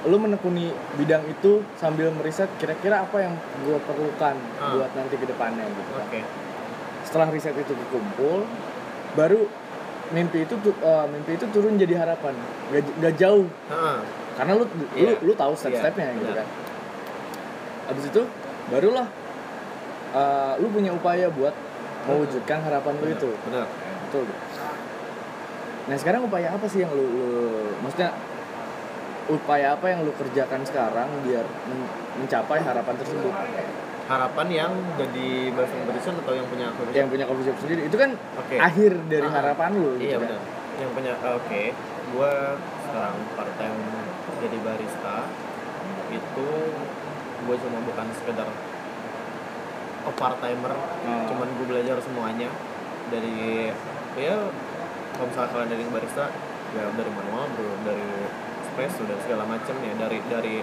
lu 0.06 0.16
menekuni 0.16 0.70
bidang 0.94 1.26
itu 1.26 1.66
sambil 1.74 2.10
meriset 2.10 2.46
kira-kira 2.56 3.02
apa 3.02 3.16
yang 3.20 3.34
gue 3.60 3.78
perlukan 3.82 4.38
Ah. 4.56 4.72
buat 4.72 4.90
nanti 4.92 5.14
ke 5.14 5.26
depannya 5.26 5.66
gitu 5.66 5.90
kan. 5.92 6.04
Oke. 6.04 6.20
Setelah 7.02 7.28
riset 7.28 7.54
itu 7.54 7.72
dikumpul 7.72 8.46
baru 9.12 9.50
mimpi 10.08 10.42
itu 10.42 10.54
tu- 10.56 10.76
eh, 10.76 11.06
mimpi 11.06 11.34
itu 11.34 11.46
turun 11.48 11.74
jadi 11.74 11.98
harapan. 11.98 12.34
Gak, 12.70 12.82
gak 13.00 13.14
jauh. 13.16 13.46
Heeh. 13.66 13.98
karena 14.36 14.52
lu 14.52 14.68
Iya. 14.92 15.16
lu 15.16 15.22
lu 15.22 15.32
tahu 15.32 15.56
step-stepnya 15.56 16.06
Iya, 16.06 16.14
gitu 16.14 16.28
benar. 16.28 16.36
kan. 16.38 16.48
Abis 17.88 18.04
itu 18.06 18.22
barulah 18.68 19.08
eh, 20.12 20.52
lu 20.56 20.68
punya 20.68 20.92
upaya 20.92 21.26
buat 21.28 21.56
mewujudkan 22.04 22.60
harapan 22.60 22.94
lu 22.96 23.08
itu. 23.08 23.30
benar. 23.42 23.64
Betul. 24.06 24.28
Nah 25.86 25.96
sekarang 25.96 26.20
upaya 26.22 26.50
apa 26.50 26.66
sih 26.66 26.80
yang 26.80 26.90
lu, 26.90 27.00
lu 27.00 27.28
maksudnya 27.80 28.12
upaya 29.28 29.74
apa 29.74 29.86
yang 29.88 30.02
lu 30.02 30.12
kerjakan 30.12 30.62
sekarang 30.62 31.08
biar 31.22 31.42
men- 31.66 31.90
mencapai 32.16 32.58
harapan 32.60 32.94
tersebut 32.96 33.34
harapan 34.06 34.46
yang 34.48 34.72
jadi 34.94 35.50
barista 35.50 35.82
barista 35.82 36.10
atau 36.14 36.32
yang 36.32 36.46
punya 36.46 36.70
coffee 36.70 36.86
shop? 36.86 36.94
yang 36.94 37.08
punya 37.10 37.24
coffee 37.26 37.44
shop 37.44 37.58
sendiri 37.58 37.80
itu 37.84 37.96
kan 37.96 38.10
Oke. 38.38 38.54
akhir 38.56 38.92
dari 39.10 39.26
Ah. 39.26 39.32
harapan 39.34 39.70
lu 39.74 39.90
gitu 39.96 40.06
iya 40.06 40.16
kan. 40.16 40.22
benar 40.24 40.40
yang 40.76 40.90
punya 40.92 41.12
oke 41.18 41.62
gua 42.08 42.32
sekarang 42.80 43.16
part 43.34 43.52
time 43.56 43.80
jadi 44.38 44.56
barista 44.60 45.16
itu 46.06 46.48
gue 47.42 47.56
cuma 47.58 47.78
bukan 47.82 48.06
sekedar 48.14 48.48
oh 50.02 50.14
part 50.14 50.38
timer 50.38 50.70
Hmm. 51.02 51.26
cuman 51.26 51.48
gue 51.52 51.66
belajar 51.66 51.98
semuanya 51.98 52.46
dari 53.08 53.70
ya 54.14 54.38
kalau 55.12 55.26
misalnya 55.26 55.50
kalian 55.50 55.70
dari 55.72 55.84
barista 55.88 56.24
ya 56.72 56.84
dari 56.90 57.10
manual 57.10 57.46
bro 57.50 57.74
dari 57.82 58.06
space 58.76 59.00
dari 59.00 59.20
segala 59.24 59.48
macam 59.48 59.74
ya 59.80 59.94
dari 59.96 60.18
dari 60.28 60.56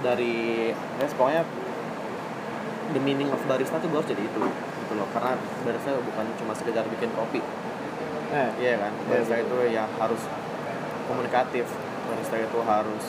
dari 0.00 0.34
ya 0.72 1.06
pokoknya 1.12 1.44
the 2.96 3.00
meaning 3.04 3.28
of 3.28 3.40
barista 3.44 3.76
tuh 3.76 3.92
gue 3.92 4.00
harus 4.00 4.08
jadi 4.08 4.24
itu 4.24 4.40
gitu 4.40 4.92
loh 4.96 5.04
karena 5.12 5.36
barista 5.60 5.92
bukan 5.92 6.24
cuma 6.40 6.56
sekedar 6.56 6.88
bikin 6.88 7.12
kopi 7.12 7.44
Eh, 8.28 8.48
Iya 8.60 8.76
kan, 8.76 8.92
Iya, 8.92 9.08
barista 9.08 9.40
betul. 9.40 9.48
itu 9.48 9.56
ya 9.72 9.84
harus 9.88 10.20
komunikatif, 11.08 11.64
barista 12.04 12.36
itu 12.36 12.58
harus 12.60 13.04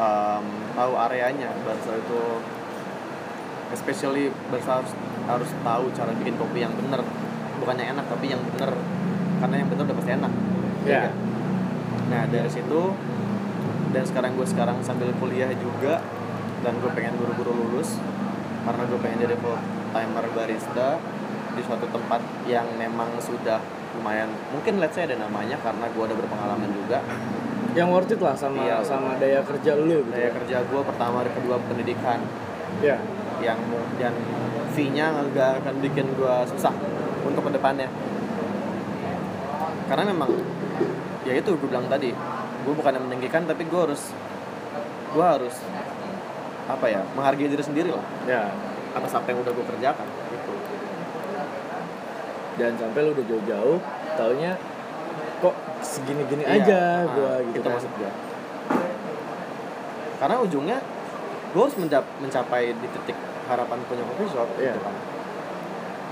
um, 0.00 0.44
tahu 0.72 0.92
areanya, 0.96 1.52
barista 1.60 1.92
itu 1.92 2.20
especially 3.68 4.32
barista 4.48 4.80
harus, 4.80 4.92
harus 5.28 5.50
tahu 5.60 5.84
cara 5.92 6.16
bikin 6.16 6.40
kopi 6.40 6.64
yang 6.64 6.72
bener, 6.72 7.04
bukannya 7.60 7.92
enak 7.92 8.08
tapi 8.08 8.32
yang 8.32 8.40
bener, 8.40 8.72
karena 9.44 9.54
yang 9.60 9.68
bener 9.68 9.84
udah 9.84 9.96
pasti 10.00 10.12
enak. 10.16 10.32
Iya. 10.88 11.00
kan? 11.04 11.14
Nah 12.08 12.22
dari 12.32 12.48
situ 12.48 12.80
dan 13.90 14.02
sekarang 14.06 14.38
gue 14.38 14.46
sekarang 14.46 14.78
sambil 14.82 15.10
kuliah 15.18 15.50
juga. 15.58 16.02
Dan 16.60 16.76
gue 16.78 16.90
pengen 16.92 17.16
buru-buru 17.16 17.56
lulus. 17.56 17.96
Karena 18.62 18.84
gue 18.84 18.98
pengen 19.00 19.18
jadi 19.24 19.36
full 19.40 19.56
timer 19.90 20.24
barista 20.36 21.00
di 21.56 21.62
suatu 21.64 21.88
tempat 21.88 22.20
yang 22.46 22.68
memang 22.76 23.16
sudah 23.18 23.58
lumayan. 23.96 24.30
Mungkin 24.54 24.78
let's 24.78 24.94
say 24.94 25.08
ada 25.08 25.18
namanya 25.18 25.58
karena 25.58 25.88
gue 25.90 26.02
udah 26.04 26.16
berpengalaman 26.16 26.70
juga. 26.70 27.00
Yang 27.74 27.88
worth 27.90 28.12
it 28.14 28.20
lah 28.22 28.34
sama 28.34 28.66
Iya. 28.66 28.82
sama 28.82 29.14
daya 29.18 29.40
kerja 29.46 29.78
lu 29.78 30.02
gitu 30.02 30.10
daya 30.10 30.28
ya. 30.28 30.30
kerja 30.42 30.56
gue 30.66 30.80
pertama 30.82 31.22
dan 31.26 31.32
kedua 31.34 31.56
pendidikan. 31.64 32.18
Ya 32.84 32.98
yang 33.40 33.58
dan 33.96 34.12
fee-nya 34.76 35.10
nggak 35.32 35.64
akan 35.64 35.74
bikin 35.80 36.06
gue 36.14 36.34
susah 36.54 36.74
untuk 37.24 37.46
ke 37.48 37.50
depannya. 37.56 37.88
Karena 39.88 40.04
memang 40.06 40.30
ya 41.26 41.34
itu 41.34 41.50
gue 41.56 41.68
bilang 41.68 41.88
tadi 41.90 42.14
gue 42.60 42.74
bukan 42.74 42.92
yang 42.92 43.04
meninggikan 43.04 43.42
tapi 43.44 43.64
gue 43.64 43.80
harus 43.80 44.12
gue 45.10 45.24
harus 45.24 45.56
apa 46.66 46.86
ya 46.86 47.02
menghargai 47.12 47.48
diri 47.48 47.60
sendiri 47.60 47.90
lah. 47.90 48.04
Ya. 48.24 48.52
Atas 48.90 49.10
apa 49.12 49.26
yang 49.28 49.40
udah 49.40 49.50
gue 49.50 49.64
kerjakan 49.66 50.06
gitu. 50.30 50.52
Dan 52.56 52.76
sampai 52.76 53.00
lu 53.00 53.10
udah 53.12 53.24
jauh-jauh 53.24 53.78
taunya 54.14 54.52
kok 55.40 55.54
segini-gini 55.80 56.44
Iya, 56.44 56.60
aja 56.60 56.78
ah, 56.78 56.98
gua 57.08 57.32
gitu 57.40 57.56
itu 57.56 57.64
kan. 57.64 57.72
maksud 57.72 57.92
gue 57.96 58.10
karena 60.20 60.36
ujungnya 60.36 60.78
gue 61.50 61.62
harus 61.64 61.76
mencap- 61.80 62.12
mencapai 62.20 62.76
di 62.76 62.86
titik 62.92 63.16
harapan 63.48 63.80
punya 63.88 64.04
coffee 64.04 64.28
shop 64.28 64.48
Iya. 64.54 64.76
gitu 64.76 64.80
kan. 64.84 64.94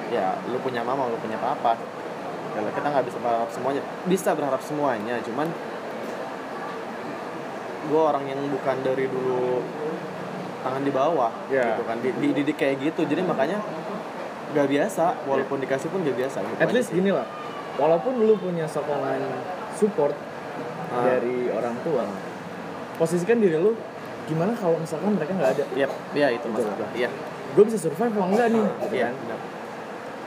Ya 0.09 0.26
lu 0.49 0.57
punya 0.59 0.81
mama 0.81 1.07
lu 1.07 1.21
punya 1.21 1.37
papa. 1.37 1.76
Kalau 2.57 2.71
kita 2.73 2.87
nggak 2.88 3.05
bisa 3.05 3.19
berharap 3.21 3.50
semuanya. 3.52 3.83
Bisa 4.09 4.31
berharap 4.33 4.62
semuanya 4.64 5.14
cuman 5.21 5.47
gue 7.88 8.00
orang 8.00 8.25
yang 8.25 8.40
bukan 8.49 8.76
dari 8.80 9.04
dulu 9.04 9.64
tangan 10.61 10.83
di 10.83 10.92
bawah 10.92 11.33
Iya. 11.49 11.64
gitu 11.73 11.83
kan. 11.83 11.97
Di, 11.99 12.11
dididik 12.14 12.57
kayak 12.57 12.76
gitu. 12.83 13.02
Jadi 13.02 13.23
makanya 13.23 13.59
gak 14.50 14.66
biasa 14.66 15.25
walaupun 15.25 15.59
dikasih 15.59 15.88
pun 15.88 16.04
gak 16.04 16.16
biasa 16.16 16.38
gitu. 16.40 16.59
At 16.59 16.71
least 16.71 16.88
sih. 16.90 17.00
gini 17.00 17.11
lah. 17.11 17.25
Walaupun 17.76 18.18
lu 18.18 18.35
punya 18.37 18.66
sokongan 18.66 19.21
support 19.73 20.14
Ah. 20.88 21.04
dari 21.04 21.49
orang 21.49 21.76
tua 21.85 22.00
posisikan 22.97 23.37
diri 23.38 23.54
lu 23.54 23.76
gimana 24.25 24.50
kalau 24.52 24.76
misalkan 24.76 25.14
mereka 25.14 25.37
nggak 25.37 25.52
ada? 25.54 25.64
Yap, 25.75 25.92
iya 26.12 26.33
itu 26.33 26.49
Betul. 26.49 26.64
maksud 26.64 26.73
gue 26.75 26.88
iya. 26.97 27.09
Gue 27.52 27.64
bisa 27.64 27.76
survive 27.78 28.09
apa 28.11 28.25
enggak 28.26 28.49
nih? 28.50 28.64
Gitu 28.83 28.95
iya 28.97 29.09
kan? 29.09 29.38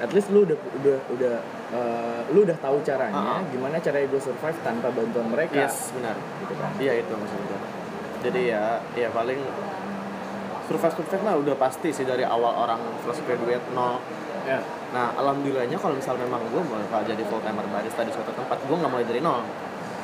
at 0.01 0.12
least 0.13 0.30
lu 0.30 0.41
udah 0.41 0.58
udah 0.58 0.98
udah 1.12 1.34
eh, 1.72 2.20
lu 2.32 2.44
udah 2.44 2.58
tahu 2.60 2.84
caranya 2.84 3.40
Ah. 3.40 3.42
gimana 3.48 3.80
caranya 3.80 4.08
gue 4.08 4.22
survive 4.22 4.60
tanpa 4.62 4.92
bantuan 4.92 5.28
mereka 5.28 5.56
yes 5.58 5.92
benar 5.92 6.16
gitu 6.40 6.54
kan 6.56 6.72
Iya 6.78 6.94
itu 7.00 7.13
maksud 7.13 7.40
gue. 7.48 7.60
Jadi 8.22 8.42
ya, 8.54 8.78
ya 8.94 9.10
paling 9.10 9.40
survive 10.68 10.94
survive 10.94 11.24
mah 11.24 11.36
udah 11.36 11.56
pasti 11.58 11.90
sih 11.90 12.06
dari 12.06 12.22
awal 12.22 12.54
orang 12.56 12.80
fresh 13.01 13.20
graduate 13.25 13.66
nol. 13.74 13.98
ya 14.46 14.60
Nah 14.92 15.16
alhamdulillahnya 15.16 15.78
kalau 15.78 15.96
misal 15.96 16.16
memang 16.16 16.40
gue 16.48 16.62
mau 16.62 16.78
jadi 17.01 17.24
full 17.25 17.42
timer 17.42 17.66
barista 17.68 18.01
di 18.04 18.12
suatu 18.12 18.32
tempat, 18.32 18.58
gue 18.62 18.75
nggak 18.75 18.92
mulai 18.92 19.06
dari 19.08 19.20
nol. 19.20 19.42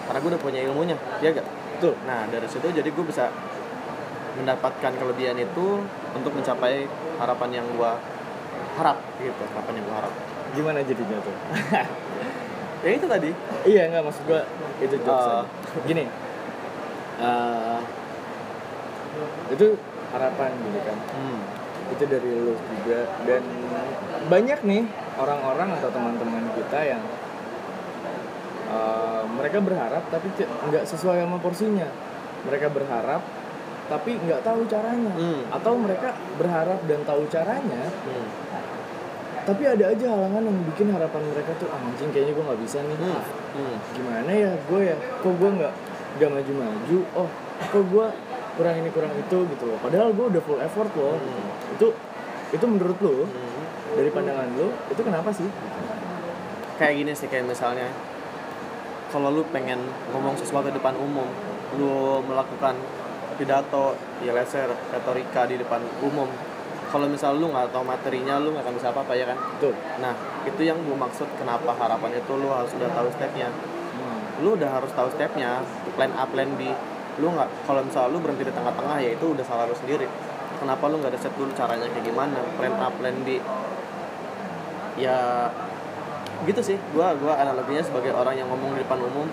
Karena 0.08 0.18
gue 0.24 0.30
udah 0.34 0.42
punya 0.42 0.60
ilmunya, 0.64 0.96
ya 1.20 1.36
gak? 1.36 1.44
betul 1.78 1.94
Nah 2.08 2.26
dari 2.32 2.48
situ 2.48 2.64
jadi 2.72 2.90
gue 2.90 3.06
bisa 3.06 3.30
mendapatkan 4.38 4.94
kelebihan 4.94 5.38
itu 5.38 5.82
untuk 6.14 6.32
mencapai 6.32 6.86
harapan 7.18 7.50
yang 7.54 7.66
gue 7.74 7.92
harap 8.78 8.98
gitu, 9.18 9.44
harapan 9.54 9.74
yang 9.82 9.86
gue 9.86 9.96
harap. 9.98 10.14
Gimana 10.52 10.80
jadinya 10.82 11.18
tuh 11.20 11.36
Ya 12.78 12.94
itu 12.94 13.04
tadi. 13.04 13.34
iya 13.66 13.90
nggak 13.90 14.04
maksud 14.06 14.24
gue 14.24 14.42
itu 14.80 14.96
jokes 14.98 15.26
aja. 15.26 15.44
gini 15.84 16.06
eh, 17.18 17.78
itu 19.50 19.68
harapan 20.08 20.52
gitu 20.62 20.80
kan 20.82 20.98
Hmm. 21.10 21.40
itu 21.90 22.04
dari 22.06 22.32
lu 22.38 22.54
juga 22.54 23.00
dan 23.24 23.44
banyak 24.28 24.60
nih 24.62 24.84
orang-orang 25.16 25.74
atau 25.74 25.90
teman-teman 25.90 26.44
kita 26.54 26.80
yang 26.86 27.04
uh, 28.68 29.24
mereka 29.28 29.58
berharap 29.58 30.04
tapi 30.08 30.28
nggak 30.38 30.84
sesuai 30.86 31.18
sama 31.18 31.40
porsinya 31.40 31.88
mereka 32.44 32.70
berharap 32.70 33.26
tapi 33.88 34.16
nggak 34.16 34.44
tahu 34.44 34.68
caranya 34.68 35.12
Hmm. 35.12 35.44
atau 35.50 35.74
mereka 35.76 36.12
berharap 36.36 36.80
dan 36.84 37.00
tahu 37.04 37.26
caranya 37.28 37.84
Hmm. 37.90 38.28
Tapi 39.48 39.64
ada 39.64 39.86
aja 39.88 40.06
halangan 40.12 40.44
yang 40.44 40.58
bikin 40.68 40.92
harapan 40.92 41.24
mereka 41.26 41.56
tuh 41.56 41.72
"Ah, 41.72 41.80
anjing 41.80 42.12
kayaknya 42.12 42.36
gue 42.36 42.44
nggak 42.44 42.62
bisa 42.62 42.78
nih 42.84 42.98
Hmm. 43.00 43.22
Hmm. 43.56 43.78
gimana 43.96 44.28
ya 44.30 44.52
gue 44.60 44.82
ya 44.84 44.96
kok 45.18 45.34
gue 45.34 45.50
nggak 45.56 45.74
nggak 46.20 46.30
maju-maju 46.30 47.00
oh 47.16 47.30
kok 47.64 47.84
gue 47.88 48.06
kurang 48.54 48.76
ini 48.76 48.90
kurang 48.92 49.14
itu 49.14 49.38
gitu 49.48 49.64
loh 49.64 49.80
padahal 49.80 50.12
gue 50.12 50.26
udah 50.28 50.42
full 50.44 50.60
effort 50.60 50.92
loh 50.92 51.16
gitu. 51.16 51.40
itu 51.74 51.88
itu 52.52 52.66
menurut 52.68 52.98
lo 53.00 53.24
Hmm. 53.24 53.64
dari 53.96 54.10
pandangan 54.12 54.48
lo 54.54 54.68
itu 54.92 55.02
kenapa 55.02 55.30
sih 55.32 55.48
kayak 56.76 56.94
gini 56.96 57.12
sih 57.16 57.26
kayak 57.26 57.48
misalnya 57.48 57.88
kalau 59.08 59.32
lu 59.32 59.48
pengen 59.50 59.80
ngomong 60.12 60.36
sesuatu 60.36 60.68
di 60.68 60.76
depan 60.76 61.00
umum 61.00 61.26
lu 61.74 62.20
melakukan 62.22 62.76
pidato 63.38 63.96
ya 64.20 64.34
say 64.44 64.66
retorika 64.92 65.46
di 65.46 65.56
depan 65.56 65.80
umum 66.02 66.28
kalau 66.88 67.08
misal 67.12 67.36
lu 67.36 67.52
nggak 67.52 67.70
tahu 67.76 67.84
materinya 67.84 68.40
lu 68.40 68.56
nggak 68.56 68.64
akan 68.64 68.76
bisa 68.80 68.88
apa-apa 68.96 69.14
ya 69.14 69.26
kan? 69.28 69.38
Betul. 69.60 69.74
Nah 70.00 70.14
itu 70.48 70.62
yang 70.64 70.80
gue 70.80 70.96
maksud 70.96 71.28
kenapa 71.36 71.76
harapan 71.76 72.20
itu 72.20 72.32
lu 72.40 72.48
harus 72.52 72.72
udah 72.76 72.90
tahu 72.96 73.08
stepnya. 73.12 73.50
Hmm. 73.98 74.46
lu 74.46 74.54
udah 74.54 74.70
harus 74.70 74.94
tahu 74.94 75.10
stepnya 75.12 75.66
plan 75.98 76.14
A 76.16 76.24
plan 76.30 76.48
B. 76.56 76.72
Lu 77.20 77.34
nggak 77.34 77.50
kalau 77.68 77.82
misal 77.84 78.08
lu 78.14 78.22
berhenti 78.24 78.48
di 78.48 78.54
tengah-tengah 78.54 78.98
ya 79.02 79.10
itu 79.16 79.26
udah 79.36 79.46
salah 79.46 79.66
lu 79.68 79.76
sendiri. 79.76 80.08
Kenapa 80.58 80.88
lu 80.90 81.04
nggak 81.04 81.12
ada 81.14 81.20
set 81.20 81.34
dulu 81.36 81.52
caranya 81.54 81.90
kayak 81.92 82.06
gimana? 82.06 82.40
Plan 82.56 82.76
A 82.80 82.88
plan 82.94 83.16
B. 83.28 83.42
Ya 84.96 85.50
gitu 86.46 86.62
sih. 86.64 86.78
Gua 86.96 87.18
gua 87.20 87.42
analoginya 87.42 87.84
sebagai 87.84 88.16
orang 88.16 88.40
yang 88.40 88.48
ngomong 88.48 88.78
di 88.78 88.82
depan 88.86 89.02
umum 89.04 89.28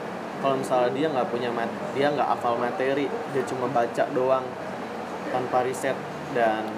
kalau 0.44 0.60
misalnya 0.60 0.90
dia 0.92 1.06
nggak 1.08 1.28
punya 1.32 1.48
mat 1.48 1.72
dia 1.96 2.12
nggak 2.12 2.28
hafal 2.36 2.60
materi 2.60 3.08
dia 3.08 3.42
cuma 3.48 3.64
baca 3.72 4.04
doang 4.12 4.44
tanpa 5.32 5.64
riset 5.64 5.96
dan 6.36 6.68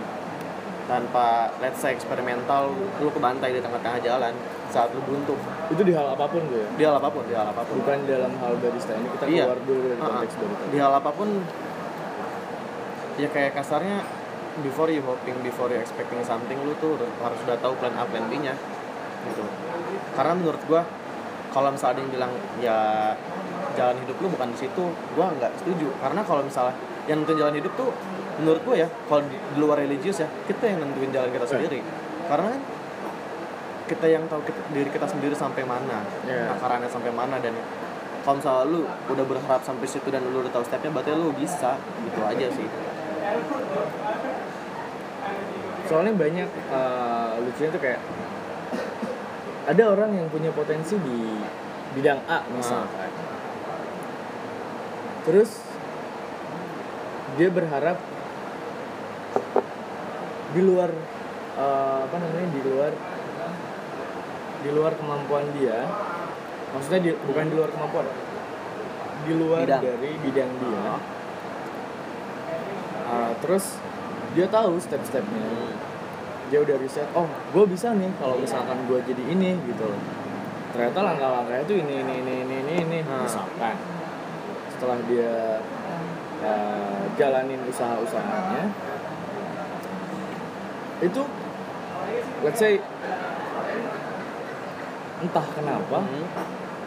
tanpa 0.87 1.51
let's 1.59 1.83
say 1.83 1.91
eksperimental 1.93 2.71
lu 3.03 3.11
kebantai 3.11 3.51
di 3.51 3.61
tengah-tengah 3.61 4.01
jalan 4.03 4.33
saat 4.71 4.91
lu 4.95 5.03
buntu. 5.03 5.35
Itu 5.71 5.83
di 5.83 5.91
hal 5.95 6.15
apa 6.15 6.31
pun 6.31 6.43
gue 6.47 6.63
ya? 6.63 6.69
Di 6.79 6.83
hal 6.87 6.95
apa 6.99 7.09
pun 7.11 7.23
di 7.27 7.35
hal 7.35 7.47
apa 7.51 7.63
pun. 7.67 7.75
Bukan 7.83 7.99
dalam 8.07 8.33
hal 8.39 8.53
barista 8.63 8.95
ini 8.95 9.09
kita 9.19 9.25
Iya. 9.27 9.45
keluar 9.51 9.61
dulu 9.67 9.83
dari 9.91 10.01
konteks 10.01 10.35
barista 10.39 10.67
di 10.71 10.79
hal 10.79 10.93
apa 10.95 11.11
pun 11.11 11.29
ya 13.17 13.29
kayak 13.33 13.53
kasarnya 13.57 13.99
before 14.63 14.89
you 14.93 15.03
hoping 15.05 15.37
before 15.43 15.69
you 15.73 15.79
expecting 15.81 16.21
something 16.23 16.57
lu 16.65 16.73
tuh 16.79 16.97
harus 17.21 17.39
udah 17.45 17.57
tahu 17.61 17.75
plan 17.77 17.93
A 17.99 18.05
plan 18.07 18.25
B 18.31 18.39
nya 18.41 18.55
gitu. 19.27 19.43
Karena 20.15 20.33
menurut 20.39 20.63
gua 20.71 20.87
kalau 21.51 21.73
misalnya 21.73 21.99
ada 21.99 22.01
yang 22.05 22.11
bilang 22.13 22.33
ya 22.61 22.79
jalan 23.77 23.97
hidup 24.05 24.17
lu 24.23 24.29
bukan 24.33 24.49
di 24.55 24.59
situ 24.63 24.85
gua 25.19 25.35
nggak 25.35 25.51
setuju. 25.61 25.89
Karena 25.99 26.21
kalau 26.23 26.47
misalnya 26.47 26.77
yang 27.11 27.23
nentuin 27.23 27.39
jalan 27.43 27.55
hidup 27.59 27.73
tuh 27.75 27.91
menurut 28.37 28.61
gua 28.65 28.77
ya 28.77 28.89
kalau 29.09 29.25
di, 29.25 29.37
di 29.37 29.57
luar 29.57 29.81
religius 29.81 30.21
ya 30.21 30.29
kita 30.45 30.65
yang 30.69 30.85
nentuin 30.85 31.11
jalan 31.13 31.31
kita 31.33 31.47
sendiri. 31.49 31.81
Karena 32.27 32.47
kan 32.53 32.63
kita 33.87 34.07
yang 34.11 34.25
tahu 34.27 34.43
kita, 34.43 34.61
diri 34.75 34.91
kita 34.91 35.07
sendiri 35.07 35.35
sampai 35.39 35.63
mana 35.63 36.03
Iya. 36.27 36.59
akarannya 36.59 36.91
sampai 36.91 37.15
mana 37.15 37.39
dan 37.39 37.55
kalau 38.27 38.43
misalnya 38.43 38.65
lu 38.67 38.81
udah 39.15 39.25
berharap 39.31 39.63
sampai 39.63 39.87
situ 39.87 40.11
dan 40.11 40.27
lu 40.27 40.43
udah 40.43 40.51
tahu 40.51 40.67
stepnya 40.67 40.91
berarti 40.91 41.15
lu 41.15 41.31
bisa 41.39 41.79
gitu 42.03 42.21
aja 42.27 42.47
sih. 42.51 42.67
Soalnya 45.87 46.13
banyak 46.19 46.51
eh, 46.51 47.33
lucunya 47.47 47.71
tuh 47.71 47.83
kayak 47.83 48.01
ada 49.67 49.83
orang 49.87 50.11
yang 50.19 50.27
punya 50.31 50.51
potensi 50.51 50.99
di 50.99 51.39
bidang 51.95 52.27
A 52.27 52.43
misalkan. 52.51 53.11
Terus 55.27 55.63
dia 57.39 57.51
berharap 57.51 57.99
di 60.57 60.61
luar 60.65 60.89
eh, 61.61 61.99
apa 62.09 62.17
namanya 62.17 62.49
di 62.49 62.61
luar 62.65 62.93
di 64.65 64.71
luar 64.73 64.93
kemampuan 64.97 65.45
dia 65.53 65.85
maksudnya 66.73 67.01
di, 67.05 67.11
bukan 67.29 67.45
di 67.53 67.55
luar 67.61 67.71
kemampuan 67.71 68.09
di 69.29 69.33
luar 69.37 69.69
Bidang. 69.69 69.83
dari 69.85 70.11
bidang 70.25 70.51
dia 70.65 70.97
Uh, 73.07 73.31
terus 73.39 73.79
dia 74.35 74.51
tahu 74.51 74.83
step-stepnya 74.83 75.47
dia 76.51 76.59
udah 76.59 76.75
riset 76.75 77.07
oh 77.15 77.31
gue 77.55 77.65
bisa 77.71 77.95
nih 77.95 78.11
kalau 78.19 78.35
misalkan 78.35 78.83
gue 78.91 78.99
jadi 78.99 79.23
ini 79.31 79.55
gitu 79.63 79.87
loh 79.87 80.03
ternyata 80.75 81.15
langkah-langkahnya 81.15 81.65
tuh 81.71 81.79
ini 81.79 82.03
ini 82.03 82.15
ini 82.27 82.35
ini 82.43 82.57
ini, 82.67 82.75
ini. 82.83 82.99
Hmm. 83.07 83.23
misalkan 83.23 83.79
setelah 84.75 84.99
dia 85.07 85.63
uh, 86.43 87.03
jalanin 87.15 87.63
usaha-usahanya 87.71 88.75
itu 91.05 91.23
let's 92.45 92.61
say 92.61 92.81
entah 95.17 95.47
kenapa 95.57 95.99
Hmm. 96.05 96.27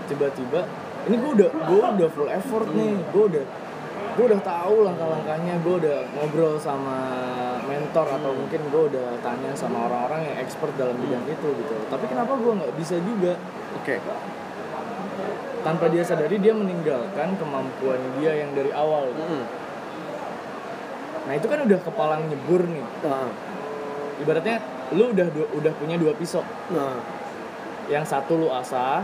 tiba-tiba 0.06 0.66
ini 1.10 1.16
gue 1.18 1.32
udah 1.42 1.50
gue 1.50 1.80
udah 1.98 2.10
full 2.14 2.30
effort 2.30 2.68
nih 2.74 2.98
gue 3.10 3.24
udah 3.34 3.46
gue 4.20 4.26
udah 4.26 4.42
tahu 4.44 4.84
langkah-langkahnya 4.84 5.64
gue 5.64 5.76
udah 5.80 5.98
ngobrol 6.18 6.60
sama 6.60 6.98
mentor 7.64 8.08
atau 8.20 8.36
mungkin 8.36 8.62
gue 8.68 8.84
udah 8.92 9.08
tanya 9.24 9.54
sama 9.56 9.88
orang-orang 9.88 10.34
yang 10.34 10.36
expert 10.44 10.74
dalam 10.76 10.98
bidang 10.98 11.24
itu 11.30 11.48
gitu. 11.56 11.76
Tapi 11.88 12.06
kenapa 12.10 12.36
gue 12.36 12.52
nggak 12.52 12.74
bisa 12.76 13.00
juga? 13.00 13.38
Oke. 13.80 14.02
Tanpa 15.64 15.88
dia 15.88 16.04
sadari 16.04 16.36
dia 16.42 16.52
meninggalkan 16.52 17.38
kemampuan 17.40 18.00
dia 18.20 18.44
yang 18.44 18.52
dari 18.58 18.72
awal. 18.74 19.12
Mm-mm. 19.14 19.44
nah 21.30 21.38
itu 21.38 21.46
kan 21.46 21.62
udah 21.62 21.80
kepalang 21.86 22.26
nyebur 22.26 22.66
nih. 22.66 22.82
Nah, 23.06 23.30
ibaratnya 24.20 24.60
lu 24.94 25.16
udah 25.16 25.28
udah 25.56 25.74
punya 25.80 25.96
dua 25.96 26.14
pisau. 26.16 26.44
Nah. 26.74 27.00
yang 27.90 28.06
satu 28.06 28.38
lu 28.38 28.54
asah 28.54 29.02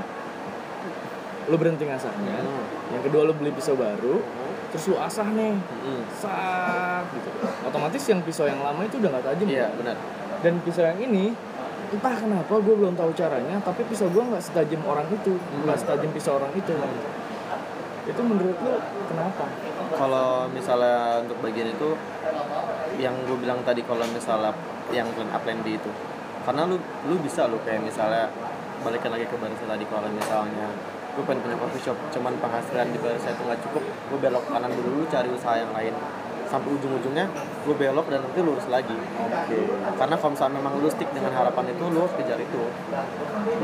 lu 1.49 1.57
berhenti 1.57 1.89
ngasahnya. 1.89 2.37
Hmm. 2.37 2.65
yang 2.93 3.01
kedua 3.01 3.25
lu 3.25 3.33
beli 3.33 3.49
pisau 3.49 3.73
baru 3.73 4.21
terus 4.69 4.91
lu 4.91 4.95
asah 4.99 5.25
nih. 5.25 5.55
Mm-mm. 5.55 6.01
sak 6.13 7.07
gitu. 7.15 7.29
Otomatis 7.65 8.03
yang 8.05 8.21
pisau 8.21 8.45
yang 8.45 8.59
lama 8.61 8.83
itu 8.85 9.01
udah 9.01 9.09
nggak 9.09 9.25
tajam. 9.25 9.47
Iya 9.49 9.71
kan? 9.71 9.77
benar. 9.81 9.97
Dan 10.43 10.53
pisau 10.61 10.83
yang 10.85 10.99
ini 10.99 11.33
entah 11.85 12.15
kenapa 12.17 12.53
gue 12.59 12.75
belum 12.75 12.97
tahu 12.97 13.13
caranya 13.13 13.61
tapi 13.61 13.85
pisau 13.87 14.09
gue 14.09 14.19
nggak 14.19 14.41
setajam 14.41 14.81
orang 14.83 15.05
itu 15.13 15.37
nggak 15.63 15.77
setajam 15.79 16.09
pisau 16.11 16.41
orang 16.41 16.51
itu 16.57 16.73
itu 18.05 18.21
menurut 18.21 18.57
lu 18.61 18.73
kenapa? 19.09 19.45
Kalau 19.97 20.45
misalnya 20.53 21.25
untuk 21.25 21.37
bagian 21.41 21.73
itu 21.73 21.89
yang 22.99 23.15
gue 23.27 23.37
bilang 23.39 23.59
tadi 23.67 23.81
kalau 23.83 24.05
misalnya 24.11 24.51
yang 24.93 25.07
plan 25.15 25.29
A 25.33 25.39
plan 25.41 25.59
B 25.65 25.75
itu. 25.75 25.91
Karena 26.45 26.69
lu 26.69 26.77
lu 27.09 27.15
bisa 27.19 27.49
lu 27.49 27.57
kayak 27.65 27.81
misalnya 27.81 28.29
balikan 28.85 29.09
lagi 29.09 29.25
ke 29.25 29.35
barista 29.41 29.65
tadi 29.65 29.85
kalau 29.89 30.05
misalnya 30.13 30.69
gue 31.15 31.23
pengen 31.25 31.41
punya 31.41 31.57
coffee 31.57 31.81
shop 31.81 31.97
cuman 32.11 32.37
penghasilan 32.37 32.91
di 32.91 32.99
barista 33.01 33.31
itu 33.33 33.41
nggak 33.47 33.59
cukup 33.65 33.83
gue 33.87 34.19
belok 34.19 34.45
kanan 34.51 34.69
dulu 34.69 35.01
lu 35.01 35.05
cari 35.09 35.29
usaha 35.33 35.57
yang 35.57 35.73
lain. 35.73 35.95
Sampai 36.45 36.69
ujung-ujungnya 36.77 37.25
gue 37.65 37.75
belok 37.75 38.05
dan 38.13 38.21
nanti 38.21 38.39
lurus 38.45 38.69
lagi. 38.69 38.93
Oke. 38.93 39.57
Karena 39.97 40.15
kalau 40.15 40.31
misalnya 40.37 40.55
memang 40.61 40.73
lu 40.77 40.87
stick 40.93 41.09
dengan 41.09 41.33
harapan 41.33 41.73
itu 41.73 41.83
lu 41.89 41.97
harus 42.05 42.13
kejar 42.13 42.37
itu. 42.37 42.61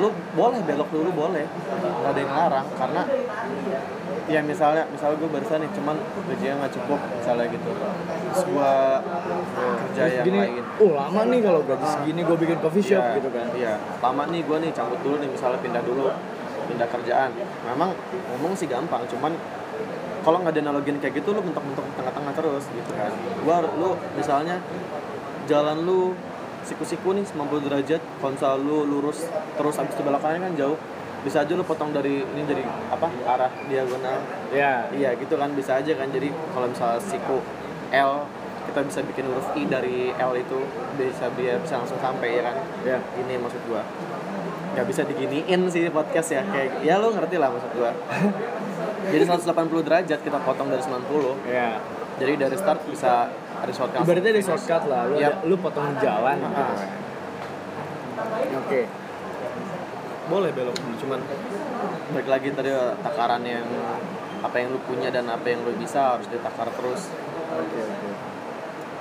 Lu 0.01 0.09
boleh 0.33 0.59
belok 0.65 0.89
dulu 0.89 1.09
boleh. 1.13 1.45
Nggak 1.45 2.11
ada 2.11 2.19
yang 2.19 2.33
larang 2.33 2.67
karena 2.73 3.01
ya 4.29 4.39
misalnya 4.41 4.85
misalnya 4.87 5.17
gue 5.17 5.29
barista 5.29 5.57
nih 5.57 5.69
cuman 5.73 5.95
gajinya 6.29 6.53
nggak 6.61 6.73
cukup 6.77 6.99
misalnya 7.17 7.45
gitu. 7.49 7.69
Terus 7.73 8.41
gue 8.45 8.71
kerja 9.51 10.01
Terus 10.01 10.13
yang 10.13 10.25
gini 10.25 10.39
lain. 10.39 10.63
oh 10.77 10.91
lama 10.93 11.21
nih 11.27 11.39
kalau 11.41 11.61
gaji 11.65 11.85
segini 11.87 12.21
gue 12.21 12.37
bikin 12.37 12.57
coffee 12.61 12.85
shop 12.85 13.01
Iya, 13.01 13.15
gitu 13.17 13.29
kan. 13.33 13.47
iya. 13.57 13.73
Lama 13.99 14.23
nih 14.29 14.41
gue 14.45 14.57
nih 14.61 14.71
cabut 14.71 14.99
dulu 15.01 15.15
nih 15.17 15.29
misalnya 15.31 15.59
pindah 15.59 15.83
dulu 15.83 16.07
pindah 16.69 16.87
kerjaan. 16.87 17.31
Memang 17.65 17.89
ngomong 18.31 18.53
sih 18.53 18.69
gampang 18.69 19.03
cuman 19.09 19.33
kalau 20.21 20.37
nggak 20.37 20.53
ada 20.53 20.61
analogin 20.69 21.01
kayak 21.01 21.17
gitu 21.17 21.33
lu 21.33 21.41
mentok-mentok 21.41 21.81
di 21.81 21.93
tengah-tengah 21.97 22.33
terus 22.37 22.63
gitu 22.69 22.91
kan. 22.93 23.11
Gua 23.41 23.65
lu 23.65 23.97
misalnya 24.13 24.61
jalan 25.49 25.81
lu 25.81 26.13
siku-siku 26.61 27.17
nih 27.17 27.25
90 27.25 27.65
derajat 27.65 28.01
konsol 28.21 28.61
lu 28.61 28.85
lurus 28.85 29.25
terus 29.57 29.75
abis 29.81 29.97
itu 29.97 30.05
belok 30.05 30.21
kanan 30.21 30.45
kan 30.45 30.53
jauh 30.53 30.77
bisa 31.21 31.45
aja 31.45 31.53
lu 31.53 31.61
potong 31.61 31.93
dari 31.93 32.21
ini 32.21 32.41
jadi 32.43 32.63
apa 32.89 33.07
arah 33.25 33.51
diagonal. 33.65 34.17
Ya 34.49 34.89
iya 34.91 35.13
gitu 35.15 35.37
kan 35.37 35.53
bisa 35.53 35.77
aja 35.77 35.93
kan. 35.93 36.09
Jadi 36.09 36.33
kalau 36.51 36.67
misalnya 36.69 36.99
siku 37.01 37.37
L 37.91 38.25
kita 38.69 38.79
bisa 38.85 38.99
bikin 39.03 39.25
huruf 39.27 39.47
I 39.53 39.63
dari 39.65 40.13
L 40.13 40.33
itu 40.33 40.57
bisa 40.95 41.29
biar 41.33 41.61
bisa 41.61 41.81
langsung 41.81 41.99
sampai 42.01 42.39
ya 42.39 42.43
kan? 42.49 42.55
Ya 42.81 42.97
ini 43.17 43.37
maksud 43.37 43.61
gua. 43.65 43.85
Nggak 44.73 44.85
bisa 44.87 45.01
diginiin 45.03 45.61
sih 45.67 45.89
podcast 45.89 46.29
ya 46.31 46.41
kayak 46.43 46.79
ya 46.87 46.97
lo 46.97 47.13
ngerti 47.13 47.35
lah 47.37 47.49
maksud 47.51 47.71
gua. 47.75 47.91
Jadi 49.01 49.23
180 49.25 49.87
derajat 49.87 50.19
kita 50.21 50.37
potong 50.41 50.69
dari 50.69 50.81
90 50.81 51.49
ya 51.49 51.81
jadi 52.21 52.33
dari 52.37 52.53
start 52.53 52.85
bisa 52.85 53.33
ada 53.33 53.71
shortcut 53.73 54.05
ibaratnya 54.05 54.29
ada 54.29 54.43
shortcut 54.45 54.83
lah 54.85 55.01
lu, 55.09 55.15
Yap. 55.17 55.41
ada- 55.41 55.41
lu 55.49 55.55
potong 55.57 55.89
jalan 55.97 56.37
gitu. 56.37 56.61
Ah. 56.61 56.77
oke 58.61 58.81
boleh 60.29 60.51
belok 60.53 60.77
cuman 61.01 61.19
balik 62.13 62.29
lagi 62.29 62.47
tadi 62.53 62.69
takaran 63.01 63.41
yang 63.41 63.65
apa 64.41 64.55
yang 64.57 64.73
lu 64.73 64.79
punya 64.85 65.09
dan 65.09 65.29
apa 65.29 65.45
yang 65.49 65.65
lu 65.65 65.73
bisa 65.77 66.17
harus 66.17 66.27
ditakar 66.29 66.69
terus 66.73 67.09
Oke 67.51 67.79
oke. 67.83 68.09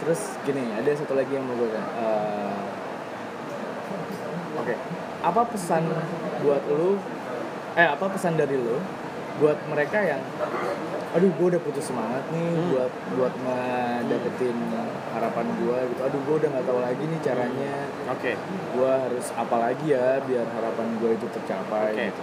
Terus 0.02 0.20
gini, 0.42 0.74
ada 0.74 0.90
satu 0.90 1.14
lagi 1.14 1.30
yang 1.30 1.46
mau 1.46 1.54
gue. 1.54 1.70
Eh, 1.70 2.58
Oke, 4.58 4.74
apa 5.22 5.40
pesan 5.46 5.86
buat 6.42 6.62
lu? 6.66 6.98
Eh 7.78 7.86
apa 7.86 8.10
pesan 8.10 8.34
dari 8.34 8.58
lu 8.58 8.82
buat 9.40 9.56
mereka 9.66 9.98
yang, 10.04 10.20
aduh 11.10 11.32
gue 11.32 11.46
udah 11.50 11.62
putus 11.64 11.88
semangat 11.88 12.22
nih 12.28 12.52
Hmm. 12.52 12.68
buat 12.70 12.92
buat 13.16 13.32
ngedapetin 13.40 14.58
harapan 15.10 15.46
gue 15.58 15.78
gitu. 15.90 16.00
Aduh 16.04 16.20
gue 16.20 16.34
udah 16.44 16.48
nggak 16.52 16.66
tahu 16.68 16.80
lagi 16.84 17.02
nih 17.02 17.20
caranya. 17.24 17.74
oke 18.06 18.32
Gue 18.76 18.92
harus 18.92 19.26
apa 19.32 19.56
lagi 19.58 19.86
ya 19.90 20.20
biar 20.20 20.44
harapan 20.44 20.86
gue 21.00 21.10
itu 21.16 21.26
tercapai. 21.32 21.90
Oke. 21.96 22.06
Gitu. 22.12 22.22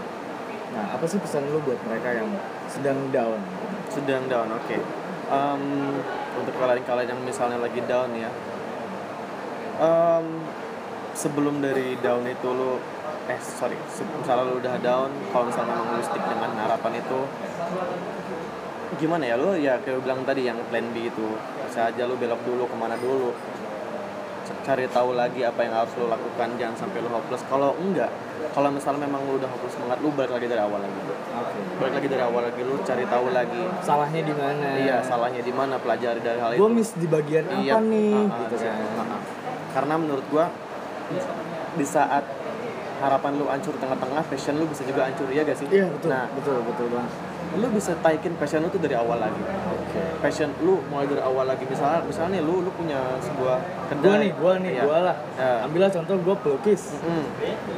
Nah 0.78 0.86
apa 0.94 1.06
sih 1.06 1.18
pesan 1.18 1.50
lu 1.50 1.58
buat 1.66 1.80
mereka 1.84 2.10
yang 2.14 2.30
sedang 2.70 3.10
down? 3.10 3.42
sedang 3.88 4.28
down 4.30 4.52
oke 4.52 4.78
Em, 5.28 5.64
untuk 6.38 6.54
kalian-kalian 6.56 7.10
yang 7.12 7.22
misalnya 7.26 7.58
lagi 7.58 7.82
down 7.84 8.14
ya 8.14 8.30
Em, 9.78 10.26
sebelum 11.14 11.62
dari 11.62 11.98
down 11.98 12.26
itu 12.26 12.48
lu 12.48 12.78
eh 13.28 13.40
sorry 13.44 13.76
misalnya 13.76 14.44
lu 14.48 14.54
udah 14.64 14.76
down 14.80 15.12
kalau 15.36 15.46
misalnya 15.52 15.76
memang 15.76 16.00
lu 16.00 16.04
stick 16.04 16.24
dengan 16.24 16.52
harapan 16.64 16.92
itu 16.96 17.20
gimana 18.98 19.24
ya 19.28 19.36
lu 19.36 19.52
ya 19.60 19.74
kayak 19.84 20.00
lu 20.00 20.02
bilang 20.02 20.24
tadi 20.24 20.48
yang 20.48 20.58
plan 20.72 20.88
B 20.96 21.12
itu 21.12 21.28
bisa 21.68 21.92
aja 21.92 22.08
lu 22.08 22.16
belok 22.16 22.40
dulu 22.48 22.64
ke 22.66 22.76
mana 22.80 22.96
dulu 22.96 23.36
cari 24.64 24.88
tahu 24.88 25.16
lagi 25.16 25.44
apa 25.44 25.60
yang 25.64 25.76
harus 25.76 25.92
lu 26.00 26.08
lakukan 26.08 26.56
jangan 26.56 26.76
sampai 26.76 27.04
lu 27.04 27.12
hopeless 27.12 27.44
kalau 27.52 27.76
enggak 27.80 28.08
kalau 28.56 28.72
misalnya 28.72 29.04
memang 29.04 29.28
lu 29.28 29.36
udah 29.40 29.50
hopeless 29.52 29.76
banget 29.76 29.98
lu 30.00 30.10
balik 30.16 30.32
lagi 30.40 30.48
dari 30.48 30.62
awal 30.64 30.80
lagi 30.80 31.00
Oke. 31.04 31.60
balik 31.84 31.94
lagi 32.00 32.08
dari 32.08 32.24
awal 32.24 32.42
lagi 32.48 32.62
lu 32.64 32.76
cari 32.84 33.04
tahu 33.12 33.26
lagi 33.36 33.64
Salahnya 33.84 34.22
di 34.24 34.34
mana? 34.36 34.68
iya 34.80 34.98
salahnya 35.04 35.42
di 35.44 35.52
mana 35.52 35.76
pelajari 35.80 36.20
dari 36.24 36.40
hal 36.40 36.52
itu 36.56 36.60
Gue 36.64 36.72
miss 36.72 36.92
di 36.96 37.08
bagian 37.12 37.44
Iya. 37.48 37.76
apa 37.76 37.80
nih? 37.84 38.12
Ah, 38.16 38.24
ah, 38.24 38.40
gitu 38.44 38.56
iya. 38.56 38.72
kan. 38.72 38.76
Ah, 38.80 39.04
ah. 39.04 39.22
Karena 39.76 39.94
menurut 40.00 40.26
gua 40.32 40.46
di 41.78 41.86
saat 41.86 42.24
harapan 42.98 43.32
lu 43.36 43.46
hancur 43.46 43.74
tengah-tengah, 43.76 44.22
passion 44.26 44.56
lu 44.56 44.66
bisa 44.66 44.82
juga 44.82 45.06
hancur 45.06 45.30
ya 45.30 45.42
gak 45.42 45.56
sih? 45.56 45.68
Iya 45.68 45.86
betul. 45.88 46.08
Nah, 46.10 46.26
betul 46.34 46.58
betul 46.64 46.88
bang. 46.90 47.10
lu 47.48 47.64
bisa 47.72 47.96
taikin 48.04 48.36
passion 48.36 48.60
lu 48.60 48.68
tuh 48.68 48.78
dari 48.78 48.92
awal 48.94 49.18
lagi. 49.18 49.40
Oke. 49.40 50.02
Passion 50.20 50.52
lu 50.60 50.84
mulai 50.92 51.08
dari 51.08 51.24
awal 51.24 51.48
lagi. 51.48 51.64
Misalnya, 51.64 52.04
misalnya 52.04 52.38
nih 52.38 52.42
lu 52.44 52.60
lu 52.60 52.70
punya 52.70 53.00
sebuah 53.18 53.58
kedai. 53.88 54.04
Gue 54.04 54.16
nih, 54.20 54.32
gue 54.36 54.54
nih, 54.62 54.72
Iya. 54.76 54.84
gue 54.84 54.98
lah. 55.00 55.16
Ya. 55.40 55.52
Ambillah 55.64 55.90
contoh 55.90 56.16
gue 56.20 56.36
pelukis. 56.38 57.00
Hmm. 57.00 57.24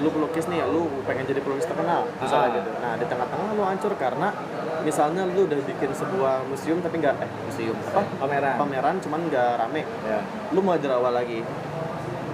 Lu 0.02 0.10
pelukis 0.10 0.50
nih, 0.50 0.66
lu 0.66 0.90
pengen 1.06 1.24
jadi 1.24 1.40
pelukis 1.40 1.70
terkenal, 1.70 2.10
misalnya 2.18 2.50
Ah. 2.50 2.56
gitu. 2.58 2.70
Nah, 2.76 2.94
di 2.98 3.06
tengah-tengah 3.06 3.50
lu 3.54 3.64
hancur 3.64 3.94
karena 3.96 4.28
misalnya 4.82 5.24
lu 5.28 5.46
udah 5.46 5.60
bikin 5.62 5.92
sebuah 5.94 6.50
museum 6.50 6.82
tapi 6.82 6.96
nggak 6.98 7.16
eh 7.20 7.30
museum 7.46 7.78
apa? 7.86 8.02
Pameran. 8.18 8.56
Pameran 8.58 8.96
cuman 9.00 9.20
nggak 9.30 9.50
rame. 9.60 9.82
Ya. 10.02 10.20
Lu 10.50 10.60
mulai 10.60 10.82
dari 10.82 10.96
awal 10.98 11.14
lagi. 11.14 11.40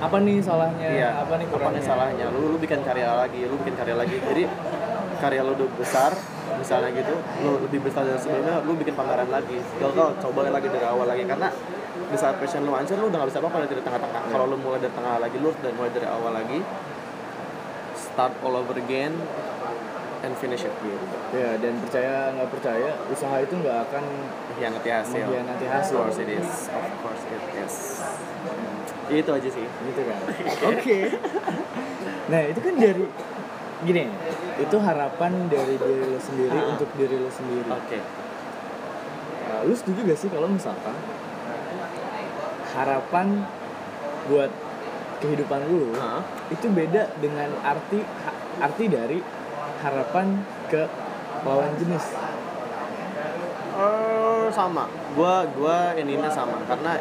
Apa 0.01 0.17
nih 0.21 0.37
salahnya? 0.43 0.87
Iya. 0.87 1.09
Apa 1.23 1.33
nih 1.39 1.45
Apa 1.47 1.53
kurangnya? 1.55 1.79
nih 1.79 1.83
salahnya? 1.87 2.25
Lu 2.33 2.39
lu 2.53 2.57
bikin 2.59 2.81
karya 2.83 3.09
lagi, 3.15 3.41
lu 3.47 3.55
bikin 3.61 3.75
karya 3.79 3.95
lagi. 3.95 4.17
Jadi 4.19 4.43
karya 5.21 5.41
lu 5.47 5.55
udah 5.55 5.69
besar, 5.79 6.11
misalnya 6.59 6.89
gitu, 6.91 7.15
lu 7.41 7.51
lebih 7.63 7.79
besar 7.87 8.03
dari 8.03 8.19
sebelumnya, 8.19 8.59
lu 8.67 8.75
bikin 8.75 8.93
pameran 8.93 9.31
lagi. 9.31 9.57
Gagal, 9.79 10.09
coba 10.19 10.39
lagi 10.51 10.67
dari 10.67 10.85
awal 10.85 11.07
lagi 11.07 11.23
karena 11.23 11.47
di 11.95 12.17
saat 12.19 12.35
passion 12.37 12.67
lu 12.67 12.75
hancur, 12.75 12.99
lu 12.99 13.07
udah 13.07 13.23
gak 13.23 13.29
bisa 13.31 13.39
apa-apa 13.39 13.65
dari 13.65 13.81
tengah-tengah. 13.81 14.21
Kalau 14.29 14.45
lu 14.51 14.59
mulai 14.59 14.83
dari 14.83 14.93
tengah 14.93 15.15
lagi, 15.23 15.37
lu 15.39 15.49
udah 15.55 15.71
mulai 15.79 15.91
dari 15.95 16.07
awal 16.11 16.31
lagi, 16.35 16.59
start 17.95 18.33
all 18.43 18.59
over 18.59 18.75
again 18.75 19.15
and 20.21 20.35
finish 20.35 20.67
it 20.67 20.73
gitu. 20.83 20.97
Ya 21.37 21.55
dan 21.59 21.77
percaya 21.79 22.33
nggak 22.33 22.49
percaya 22.49 22.89
usaha 23.07 23.35
itu 23.39 23.53
nggak 23.61 23.77
akan 23.89 24.03
Hianati 24.55 24.89
hasil. 24.89 25.21
Mengkhianati 25.27 25.65
Of 25.67 25.71
hasil. 25.71 25.95
course 25.99 26.17
it 26.23 26.29
is. 26.31 26.49
Of 26.71 26.87
course 27.03 27.23
it 27.27 27.43
is. 27.61 27.75
Itu 29.07 29.29
aja 29.29 29.47
sih. 29.47 29.65
gitu 29.65 30.01
kan. 30.01 30.17
Oke. 30.67 30.97
Nah 32.25 32.41
itu 32.43 32.59
kan 32.59 32.73
dari 32.73 33.05
gini, 33.81 34.03
itu 34.57 34.77
harapan 34.77 35.31
dari 35.45 35.75
diri 35.75 36.05
lo 36.07 36.17
sendiri 36.17 36.55
Ah. 36.55 36.73
untuk 36.73 36.89
diri 36.95 37.15
lo 37.15 37.29
sendiri. 37.29 37.69
Oke. 37.69 37.99
Nah, 39.45 39.59
lu 39.61 39.73
setuju 39.73 39.99
gak 40.03 40.17
sih 40.17 40.27
kalau 40.27 40.49
misalkan 40.49 40.95
harapan 42.71 43.45
buat 44.25 44.49
kehidupan 45.15 45.69
lu 45.69 45.93
Hah? 45.93 46.19
itu 46.49 46.65
beda 46.67 47.13
dengan 47.15 47.53
arti 47.61 48.01
ha- 48.01 48.37
arti 48.59 48.85
dari 48.85 49.21
harapan 49.79 50.41
ke 50.65 50.81
lawan 51.41 51.71
jenis. 51.77 52.03
Eh, 53.75 54.47
sama. 54.49 54.87
Gua 55.13 55.45
gua 55.51 55.93
ininya 55.93 56.27
sama 56.27 56.57
karena 56.65 56.95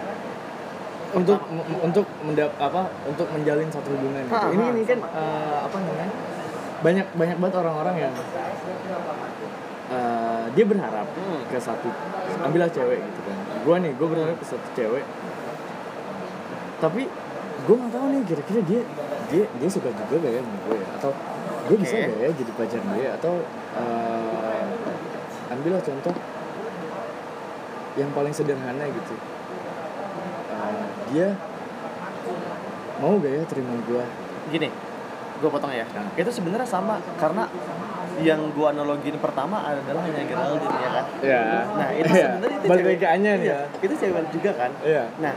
untuk 1.15 1.39
untuk 1.81 2.07
mendap 2.27 2.51
apa 2.59 2.91
untuk 3.07 3.27
menjalin 3.31 3.71
satu 3.71 3.89
hubungan 3.95 4.23
gitu. 4.27 4.35
Ha, 4.35 4.51
ini 4.51 4.65
ha, 4.67 4.73
ini 4.75 4.83
kan 4.83 4.99
eh, 4.99 5.59
apa 5.63 5.77
namanya 5.79 6.11
banyak 6.85 7.07
banyak 7.15 7.37
banget 7.41 7.55
orang-orang 7.63 7.97
yang 7.97 8.15
eh, 9.95 10.45
dia 10.55 10.65
berharap 10.67 11.07
Hmm. 11.15 11.41
ke 11.49 11.59
satu 11.59 11.89
ambillah 12.43 12.69
cewek 12.69 12.99
gitu 13.01 13.21
kan. 13.25 13.37
Gue 13.65 13.77
nih 13.81 13.93
gue 13.95 14.09
berharap 14.11 14.37
ke 14.37 14.47
satu 14.47 14.69
cewek. 14.75 15.05
Tapi 16.83 17.03
gue 17.65 17.75
nggak 17.81 17.93
tahu 17.95 18.07
nih 18.13 18.23
kira-kira 18.29 18.61
dia 18.67 18.83
dia 19.33 19.45
dia 19.49 19.69
suka 19.73 19.89
juga 19.89 20.21
gak 20.21 20.33
ya 20.37 20.41
sama 20.45 20.59
gue 20.69 20.77
ya? 20.77 20.89
Atau 21.01 21.11
gue 21.65 21.77
bisa 21.81 21.95
gak 21.97 22.19
ya 22.21 22.29
jadi 22.35 22.53
pacar 22.59 22.83
dia? 22.93 23.09
Atau 23.17 23.35
eh, 23.79 24.65
ambillah 25.55 25.81
contoh 25.81 26.15
yang 27.95 28.11
paling 28.11 28.35
sederhana 28.35 28.85
gitu 28.91 29.15
dia 31.15 31.29
mau 32.99 33.15
gak 33.17 33.31
ya 33.31 33.43
terima 33.47 33.75
gue 33.81 34.05
gini 34.51 34.69
gue 35.35 35.51
potong 35.51 35.71
ya. 35.71 35.85
Nah. 35.93 36.09
itu 36.15 36.31
sebenarnya 36.31 36.65
sama 36.65 36.99
karena 37.15 37.45
yang 38.23 38.55
gue 38.55 38.63
analogin 38.65 39.19
pertama 39.19 39.59
adalah 39.61 40.07
hanya 40.07 40.23
Geraldine 40.25 40.71
ya 40.73 40.91
kan? 40.91 41.05
Ya 41.21 41.43
nah 41.75 41.89
itu 41.91 42.07
Iya. 42.09 42.27
sebenarnya 42.31 42.57
itu 42.57 42.69
balik 42.71 42.85
cewek- 42.87 43.11
Anya 43.11 43.33
iya, 43.35 43.43
ya. 43.43 43.59
itu 43.83 43.95
cewek 43.95 44.25
juga 44.31 44.51
kan? 44.55 44.71
Iya. 44.81 45.05
Nah 45.19 45.35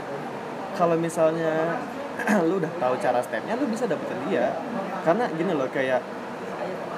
kalau 0.74 0.94
misalnya 0.94 1.76
lu 2.48 2.58
udah 2.58 2.72
tahu 2.78 2.94
cara 2.98 3.18
stepnya 3.20 3.54
lu 3.54 3.66
bisa 3.66 3.84
dapetin 3.84 4.18
dia. 4.26 4.54
Karena 5.02 5.26
gini 5.30 5.52
loh 5.52 5.66
kayak 5.68 5.98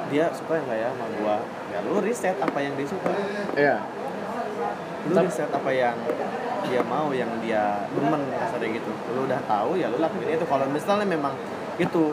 dia 0.08 0.28
suka 0.30 0.60
nggak 0.60 0.76
ya 0.76 0.88
sama 0.92 1.06
gua? 1.16 1.36
Ya 1.72 1.78
lu 1.80 1.98
riset 2.00 2.36
apa 2.36 2.58
yang 2.60 2.76
dia 2.76 2.86
suka. 2.86 3.10
Iya. 3.56 3.76
Lu 5.08 5.12
Tapi- 5.16 5.26
riset 5.26 5.48
apa 5.48 5.70
yang 5.72 5.96
dia 6.68 6.80
mau 6.84 7.08
yang 7.14 7.30
dia 7.40 7.88
demen 7.94 8.20
kasarnya 8.34 8.68
gitu. 8.76 8.90
Lu 9.16 9.24
udah 9.24 9.40
tahu 9.44 9.80
ya 9.80 9.88
lu 9.88 9.98
lakuin 10.02 10.28
itu. 10.28 10.44
Kalau 10.44 10.66
misalnya 10.68 11.06
memang 11.06 11.32
itu 11.80 12.12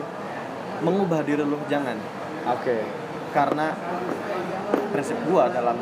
mengubah 0.80 1.20
diri 1.26 1.44
lu 1.44 1.58
jangan. 1.66 1.96
Oke. 2.48 2.86
Karena 3.34 3.76
prinsip 4.94 5.18
gua 5.28 5.52
dalam 5.52 5.76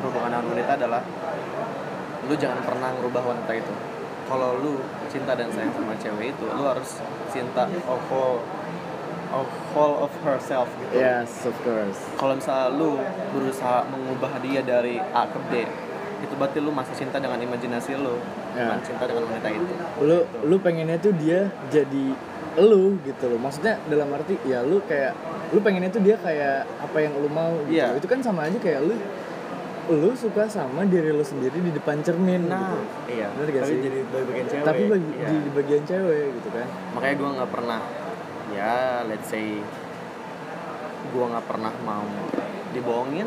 berhubungan 0.00 0.32
dengan 0.32 0.44
wanita 0.48 0.72
adalah 0.80 1.02
lu 2.26 2.34
jangan 2.38 2.64
pernah 2.64 2.88
ngerubah 2.96 3.22
wanita 3.22 3.52
itu. 3.54 3.74
Kalau 4.30 4.56
lu 4.62 4.80
cinta 5.12 5.36
dan 5.36 5.52
sayang 5.52 5.74
sama 5.76 5.92
cewek 6.00 6.32
itu 6.32 6.44
lu 6.56 6.64
harus 6.64 7.02
cinta 7.28 7.68
of 7.84 8.00
all 8.08 8.40
of 9.32 9.48
whole 9.72 9.96
of 10.04 10.12
herself 10.22 10.68
gitu. 10.76 11.00
Yes 11.00 11.48
of 11.48 11.56
course. 11.64 11.98
Kalau 12.20 12.36
misalnya 12.36 12.68
lu 12.72 13.00
berusaha 13.32 13.88
mengubah 13.88 14.38
dia 14.44 14.60
dari 14.60 15.00
A 15.00 15.24
ke 15.26 15.40
B 15.48 15.52
itu 16.22 16.32
berarti 16.32 16.58
lu 16.58 16.70
masih 16.70 16.94
cinta 16.96 17.18
dengan 17.18 17.36
imajinasi 17.36 17.98
lu 17.98 18.16
Ya. 18.52 18.68
bukan 18.68 18.80
cinta 18.84 19.04
dengan 19.04 19.22
wanita 19.26 19.48
itu 19.48 19.72
lu 20.00 20.18
lu 20.44 20.56
pengennya 20.58 20.96
tuh 20.96 21.12
dia 21.12 21.40
jadi 21.68 22.06
lu 22.54 23.00
gitu 23.00 23.24
loh 23.26 23.40
maksudnya 23.40 23.80
dalam 23.86 24.12
arti 24.12 24.36
ya 24.42 24.60
lu 24.60 24.78
kayak 24.82 25.16
lu 25.50 25.58
pengennya 25.58 25.88
tuh 25.88 26.00
dia 26.00 26.16
kayak 26.16 26.68
apa 26.78 26.96
yang 26.98 27.16
lu 27.16 27.26
mau 27.26 27.56
gitu 27.64 27.74
Iya. 27.74 27.96
itu 27.96 28.04
kan 28.04 28.20
sama 28.20 28.44
aja 28.44 28.56
kayak 28.56 28.84
lu 28.84 28.94
lu 29.84 30.14
suka 30.14 30.46
sama 30.46 30.84
diri 30.84 31.10
lu 31.10 31.22
sendiri 31.22 31.58
di 31.58 31.70
depan 31.70 31.98
cermin 32.00 32.46
nah 32.46 32.70
gitu. 32.70 33.18
iya 33.18 33.26
Bener 33.32 33.48
gak 33.50 33.62
tapi 33.62 33.72
sih? 33.72 33.80
jadi 33.82 33.98
bagian 34.06 34.46
cewek 34.46 34.62
tapi 34.62 34.82
bagi, 34.86 35.10
Iya. 35.12 35.26
di, 35.26 35.36
di 35.40 35.50
bagian 35.50 35.82
cewek 35.82 36.24
gitu 36.36 36.48
kan 36.50 36.66
makanya 36.92 37.14
gue 37.16 37.28
nggak 37.34 37.50
pernah 37.50 37.80
ya 38.52 38.74
let's 39.08 39.26
say 39.26 39.46
gue 41.08 41.24
nggak 41.24 41.44
pernah 41.44 41.72
mau 41.82 42.04
dibohongin 42.70 43.26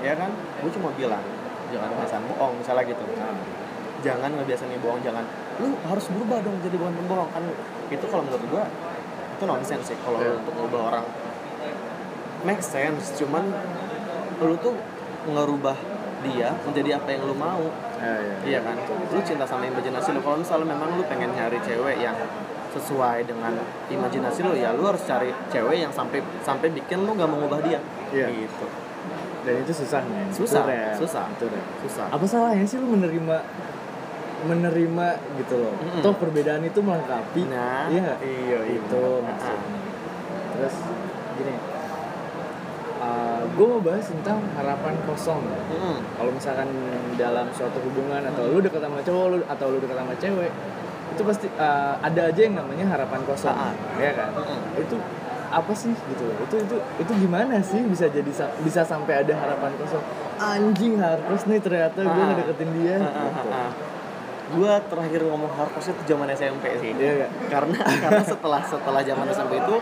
ya 0.00 0.14
kan 0.14 0.30
gue 0.30 0.70
cuma 0.70 0.92
bilang 0.94 1.24
jangan 1.72 1.88
kebiasaan 1.92 2.24
bohong 2.30 2.54
misalnya 2.60 2.84
gitu 2.86 3.04
jangan 4.04 4.30
ngebiasain 4.38 4.68
nih 4.70 4.80
bohong 4.80 5.00
jangan 5.02 5.24
lu 5.58 5.72
harus 5.88 6.06
berubah 6.12 6.38
dong 6.44 6.56
jadi 6.62 6.76
bukan 6.78 6.94
pembohong 7.00 7.30
kan 7.32 7.42
itu 7.88 8.04
kalau 8.06 8.22
menurut 8.22 8.44
gue 8.46 8.64
itu 9.36 9.44
nonsense 9.44 9.86
sih 9.92 9.98
kalau 10.04 10.18
Iya. 10.20 10.38
untuk 10.38 10.54
ngubah 10.56 10.80
orang 10.92 11.04
make 12.44 12.62
sense 12.62 13.16
cuman 13.18 13.50
lu 14.38 14.54
tuh 14.60 14.76
ngerubah 15.26 15.74
dia 16.22 16.54
menjadi 16.64 17.00
apa 17.00 17.08
yang 17.12 17.22
lu 17.28 17.34
mau 17.36 17.66
ya, 18.00 18.14
ya. 18.18 18.36
Iya 18.44 18.58
kan? 18.64 18.76
Lu 19.12 19.20
cinta 19.24 19.44
sama 19.48 19.68
imajinasi 19.68 20.16
lu. 20.16 20.20
Kalau 20.24 20.40
misalnya 20.40 20.74
memang 20.74 20.96
lu 20.96 21.04
pengen 21.06 21.32
nyari 21.32 21.60
cewek 21.64 22.00
yang 22.00 22.16
sesuai 22.72 23.24
dengan 23.24 23.56
imajinasi 23.88 24.44
lu, 24.44 24.52
ya 24.52 24.72
lu 24.76 24.84
harus 24.84 25.00
cari 25.04 25.32
cewek 25.48 25.80
yang 25.80 25.92
sampai 25.92 26.20
sampai 26.44 26.68
bikin 26.72 27.04
lu 27.04 27.16
nggak 27.16 27.30
mengubah 27.30 27.60
dia. 27.64 27.80
Iya. 28.12 28.28
Gitu. 28.32 28.66
Dan 29.46 29.54
itu 29.56 29.72
susah 29.72 30.02
men 30.04 30.26
Susah, 30.28 30.66
Itu 30.66 31.06
susah. 31.06 31.24
itu 31.30 31.46
real. 31.46 31.66
Susah. 31.80 32.06
apa 32.10 32.24
salahnya 32.24 32.66
sih 32.66 32.76
lu 32.76 32.90
menerima 32.90 33.36
menerima 34.44 35.06
gitu 35.38 35.54
loh 35.56 35.74
Mm-mm. 35.74 36.02
toh 36.02 36.14
perbedaan 36.14 36.62
itu 36.62 36.78
melengkapi 36.78 37.46
Nah, 37.46 37.86
iya 37.88 38.18
iya, 38.20 38.58
iya. 38.60 38.60
itu 38.74 39.02
Nah, 39.16 39.24
maksudnya 39.24 39.58
terus 40.52 40.74
gini 41.34 41.54
gue 43.46 43.66
mau 43.66 43.78
bahas 43.78 44.04
tentang 44.04 44.42
harapan 44.52 44.94
kosong 45.04 45.40
Mm-mm. 45.40 45.96
kalau 46.12 46.30
misalkan 46.30 46.68
dalam 47.14 47.46
suatu 47.50 47.78
hubungan 47.80 48.26
atau 48.26 48.50
lu 48.50 48.58
dekat 48.58 48.82
sama 48.82 49.00
cowok 49.00 49.26
lu 49.30 49.36
atau 49.46 49.66
lu 49.70 49.78
dekat 49.78 49.96
sama 49.96 50.14
cewek 50.16 50.50
itu 51.06 51.22
pasti 51.22 51.46
uh, 51.54 51.96
ada 51.96 52.28
aja 52.28 52.40
yang 52.42 52.58
namanya 52.58 52.84
harapan 52.88 53.20
kosong 53.24 53.54
Ah. 53.54 53.72
ya 53.96 54.10
kan 54.12 54.30
Mm-mm. 54.34 54.82
itu 54.82 54.96
apa 55.48 55.72
sih 55.72 55.92
gitu 55.92 56.22
loh 56.22 56.36
itu 56.40 56.56
itu 56.58 56.76
itu 56.98 57.12
gimana 57.18 57.58
sih 57.60 57.80
bisa 57.82 58.06
jadi 58.06 58.30
sa- 58.30 58.54
bisa 58.58 58.82
sampai 58.82 59.22
ada 59.22 59.32
harapan 59.32 59.70
kosong 59.76 60.02
anjing 60.36 60.96
harus 60.96 61.42
nih 61.44 61.58
ternyata 61.58 61.98
gue 61.98 62.10
Ah. 62.16 62.28
ngedeketin 62.28 62.70
dia 62.74 62.96
Ah, 62.96 63.06
ah, 63.06 63.24
gitu. 63.30 63.48
ah, 63.48 63.58
ah. 63.58 63.70
gue 64.48 64.72
terakhir 64.86 65.20
ngomong 65.24 65.50
hardcore 65.50 65.86
itu 65.88 66.02
zaman 66.06 66.28
SMP 66.30 66.64
sih 66.76 66.92
Iya 66.92 67.12
nggak? 67.18 67.30
karena 67.48 67.78
karena 68.02 68.22
setelah 68.22 68.60
setelah 68.62 69.00
zaman 69.00 69.26
SMP 69.28 69.52
itu 69.56 69.76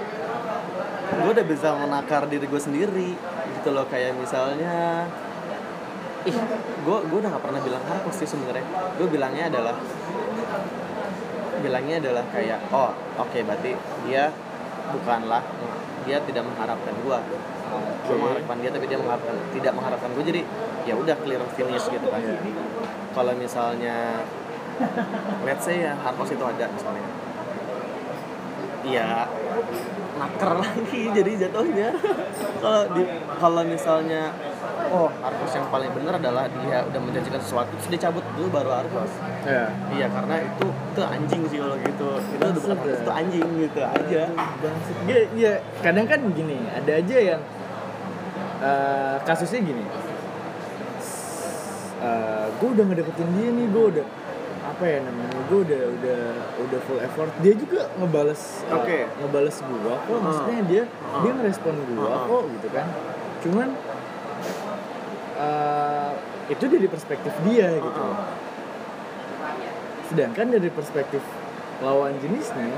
gue 1.15 1.31
udah 1.31 1.47
bisa 1.47 1.69
menakar 1.75 2.23
diri 2.27 2.45
gue 2.45 2.59
sendiri 2.59 3.11
gitu 3.55 3.69
loh 3.71 3.85
kayak 3.85 4.15
misalnya 4.15 5.05
ih 6.23 6.33
gue 6.81 6.99
gue 7.03 7.19
udah 7.19 7.31
gak 7.31 7.45
pernah 7.45 7.61
bilang 7.61 7.83
hardcore 7.83 8.17
sih 8.17 8.25
sebenarnya 8.27 8.65
gue 8.97 9.07
bilangnya 9.07 9.45
adalah 9.47 9.77
bilangnya 11.57 11.97
adalah 11.99 12.25
kayak 12.29 12.61
oh 12.71 12.93
oke 13.19 13.39
berarti 13.39 13.73
dia 14.05 14.29
bukanlah 14.93 15.43
dia 16.05 16.21
tidak 16.21 16.45
mengharapkan 16.45 16.95
gue 17.01 17.19
gue 18.05 18.17
mengharapkan 18.21 18.57
dia 18.61 18.71
tapi 18.71 18.85
dia 18.87 18.99
mengharapkan 19.01 19.35
tidak 19.57 19.73
mengharapkan 19.73 20.11
gue 20.13 20.25
jadi 20.29 20.43
ya 20.85 20.95
udah 21.01 21.17
clear 21.25 21.43
finish 21.57 21.89
gitu 21.89 22.07
kan. 22.13 22.21
Iya. 22.21 22.39
kalau 23.17 23.33
misalnya 23.35 24.21
let's 25.47 25.65
say 25.65 25.87
ya 25.87 25.97
itu 25.97 26.45
ada 26.45 26.67
misalnya. 26.69 27.07
Iya 28.85 29.25
naker 30.15 30.53
lagi 30.61 31.01
jadi 31.17 31.31
jatuhnya. 31.47 31.89
Kalau 32.61 32.83
di 32.95 33.03
kalau 33.41 33.63
misalnya 33.65 34.31
oh 34.95 35.11
hardcore 35.19 35.51
yang 35.53 35.67
paling 35.69 35.91
benar 35.91 36.15
adalah 36.15 36.45
dia 36.47 36.79
udah 36.85 37.01
menjanjikan 37.03 37.41
sesuatu 37.41 37.75
terus 37.75 37.89
dia 37.91 38.01
cabut 38.01 38.23
dulu 38.33 38.49
baru 38.49 38.71
hardcore 38.73 39.11
Iya. 39.43 39.67
iya 39.93 40.07
karena 40.09 40.35
itu 40.41 40.65
itu 40.65 41.01
anjing 41.03 41.43
sih 41.47 41.59
kalau 41.59 41.77
gitu 41.77 42.09
itu 42.17 42.35
udah 42.39 42.53
bukan 42.55 42.69
hardcore, 42.71 42.89
ya. 42.89 42.97
itu 42.97 43.11
anjing 43.13 43.47
gitu 43.61 43.81
aja. 43.83 44.23
Iya, 45.05 45.21
iya, 45.35 45.53
kadang 45.81 46.07
kan 46.07 46.21
gini, 46.31 46.57
ada 46.71 46.93
aja 46.95 47.17
yang 47.19 47.41
eh, 48.61 49.17
kasusnya 49.21 49.61
gini. 49.61 49.85
Eh, 52.01 52.47
gue 52.55 52.69
udah 52.71 52.85
ngedeketin 52.85 53.29
dia 53.33 53.49
nih, 53.51 53.67
gue 53.69 53.85
udah 53.97 54.07
apa 54.65 54.85
ya 54.85 54.99
namanya, 55.01 55.39
gue 55.45 55.59
udah 55.61 55.83
udah 55.95 56.21
udah 56.59 56.79
full 56.85 57.01
effort. 57.01 57.31
Dia 57.41 57.55
juga 57.55 57.89
ngebales, 57.97 58.43
eh, 58.63 58.75
Oke. 58.75 58.99
ngebales 59.19 59.57
gue 59.59 59.79
kok. 60.01 60.19
Maksudnya 60.21 60.61
dia 60.65 60.83
Ah. 61.05 61.21
dia 61.21 61.33
ngerespon 61.33 61.75
gue 61.77 62.01
Ah. 62.03 62.25
kok 62.25 62.43
gitu 62.51 62.69
kan. 62.73 62.87
Cuman 63.41 63.69
eh, 65.39 66.11
itu 66.51 66.65
dari 66.69 66.87
perspektif 66.89 67.33
dia 67.49 67.69
gitu. 67.75 68.03
Ah. 68.03 68.35
Sedangkan 70.11 70.47
dari 70.53 70.69
perspektif 70.71 71.23
lawan 71.83 72.15
jenisnya, 72.23 72.71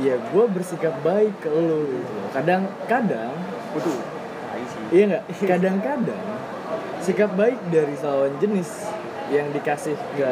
ya 0.00 0.16
gue 0.16 0.44
bersikap 0.48 0.94
baik 1.04 1.34
ke 1.44 1.50
lo 1.50 1.84
gitu. 1.86 2.14
Kadang-kadang, 2.32 3.34
sih. 3.76 3.96
iya 4.94 5.04
nggak? 5.16 5.24
Kadang-kadang 5.44 6.24
sikap 7.00 7.32
baik 7.34 7.58
dari 7.72 7.94
lawan 8.00 8.32
jenis 8.38 8.90
yang 9.30 9.48
dikasih 9.54 9.94
ke 10.18 10.30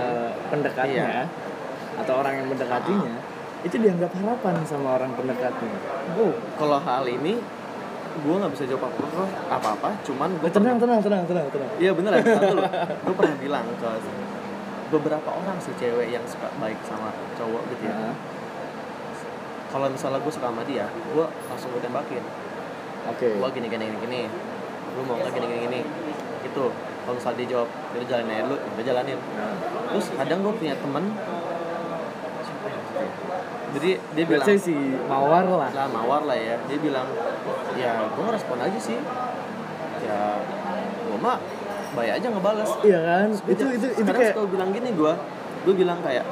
pendekatnya 0.51 1.31
atau 1.99 2.15
orang 2.23 2.43
yang 2.43 2.49
mendekatinya 2.51 3.17
itu 3.67 3.75
dianggap 3.75 4.15
harapan 4.23 4.55
sama 4.63 5.03
orang 5.03 5.11
pendekatnya. 5.19 5.75
Oh, 6.15 6.31
kalau 6.55 6.79
hal 6.79 7.11
ini 7.11 7.43
gue 8.19 8.35
nggak 8.35 8.53
bisa 8.53 8.65
jawab 8.67 8.91
apa 8.91 9.25
apa 9.49 9.69
apa 9.79 9.89
cuman 10.03 10.29
gue 10.43 10.51
tenang, 10.51 10.77
tenang, 10.77 11.01
tenang, 11.01 11.23
tenang, 11.25 11.47
tenang. 11.49 11.71
Iya 11.79 11.91
beneran, 11.95 12.21
satu 12.37 12.55
loh. 12.59 12.71
Gue 13.07 13.15
pernah 13.15 13.37
bilang 13.39 13.65
ke 13.79 13.91
beberapa 14.89 15.29
orang 15.29 15.59
sih 15.61 15.73
cewek 15.77 16.09
yang 16.09 16.25
suka 16.25 16.49
baik 16.57 16.81
sama 16.89 17.13
cowok 17.37 17.63
gitu 17.77 17.85
ya. 17.89 17.95
Nah, 17.95 18.17
Kalau 19.69 19.85
misalnya 19.93 20.17
gue 20.25 20.33
suka 20.33 20.49
sama 20.49 20.65
dia, 20.65 20.89
gue 20.89 21.27
langsung 21.29 21.69
gue 21.77 21.83
tembakin. 21.85 22.25
Oke. 23.13 23.37
Gue 23.37 23.49
gini 23.53 23.69
gini 23.69 23.85
gini 23.85 23.99
gini. 24.01 24.21
Lu 24.97 25.05
mau 25.05 25.21
nggak 25.21 25.33
gini 25.37 25.47
gini 25.47 25.61
gini? 25.69 25.81
Itu. 26.41 26.73
Kalau 27.05 27.17
misalnya 27.17 27.37
dia 27.41 27.49
jawab, 27.57 27.69
dia 27.93 28.05
jalanin 28.05 28.33
aja 28.33 28.45
dulu, 28.45 28.57
dia 28.61 28.85
jalanin. 28.93 29.19
Nah, 29.37 29.55
Terus 29.93 30.07
kadang 30.13 30.39
gue 30.45 30.55
punya 30.57 30.75
temen? 30.77 31.05
Jadi 33.69 33.91
dia 34.01 34.25
bilang, 34.25 34.47
let's 34.49 34.65
say 34.65 34.73
si 34.73 34.77
Mawar 35.07 35.45
lah. 35.45 35.69
lah 35.69 35.87
mawar 35.93 36.23
lah 36.25 36.39
ya. 36.39 36.57
Dia 36.69 36.79
bilang, 36.81 37.07
ya 37.77 37.93
gue 38.09 38.23
ngerespon 38.25 38.59
aja 38.65 38.79
sih. 38.81 38.99
Ya 40.05 40.21
gue 41.05 41.19
mah 41.21 41.37
baik 41.93 42.11
aja 42.21 42.27
ngebales. 42.33 42.71
Iya 42.81 42.99
kan? 43.05 43.27
Terus 43.35 43.43
Itu 43.53 43.65
itu 43.77 43.87
itu 43.93 44.03
kadang 44.09 44.23
kayak 44.25 44.35
suka 44.37 44.49
bilang 44.49 44.71
gini 44.73 44.91
gue 44.97 45.13
gue 45.69 45.75
bilang 45.75 45.99
kayak 46.01 46.25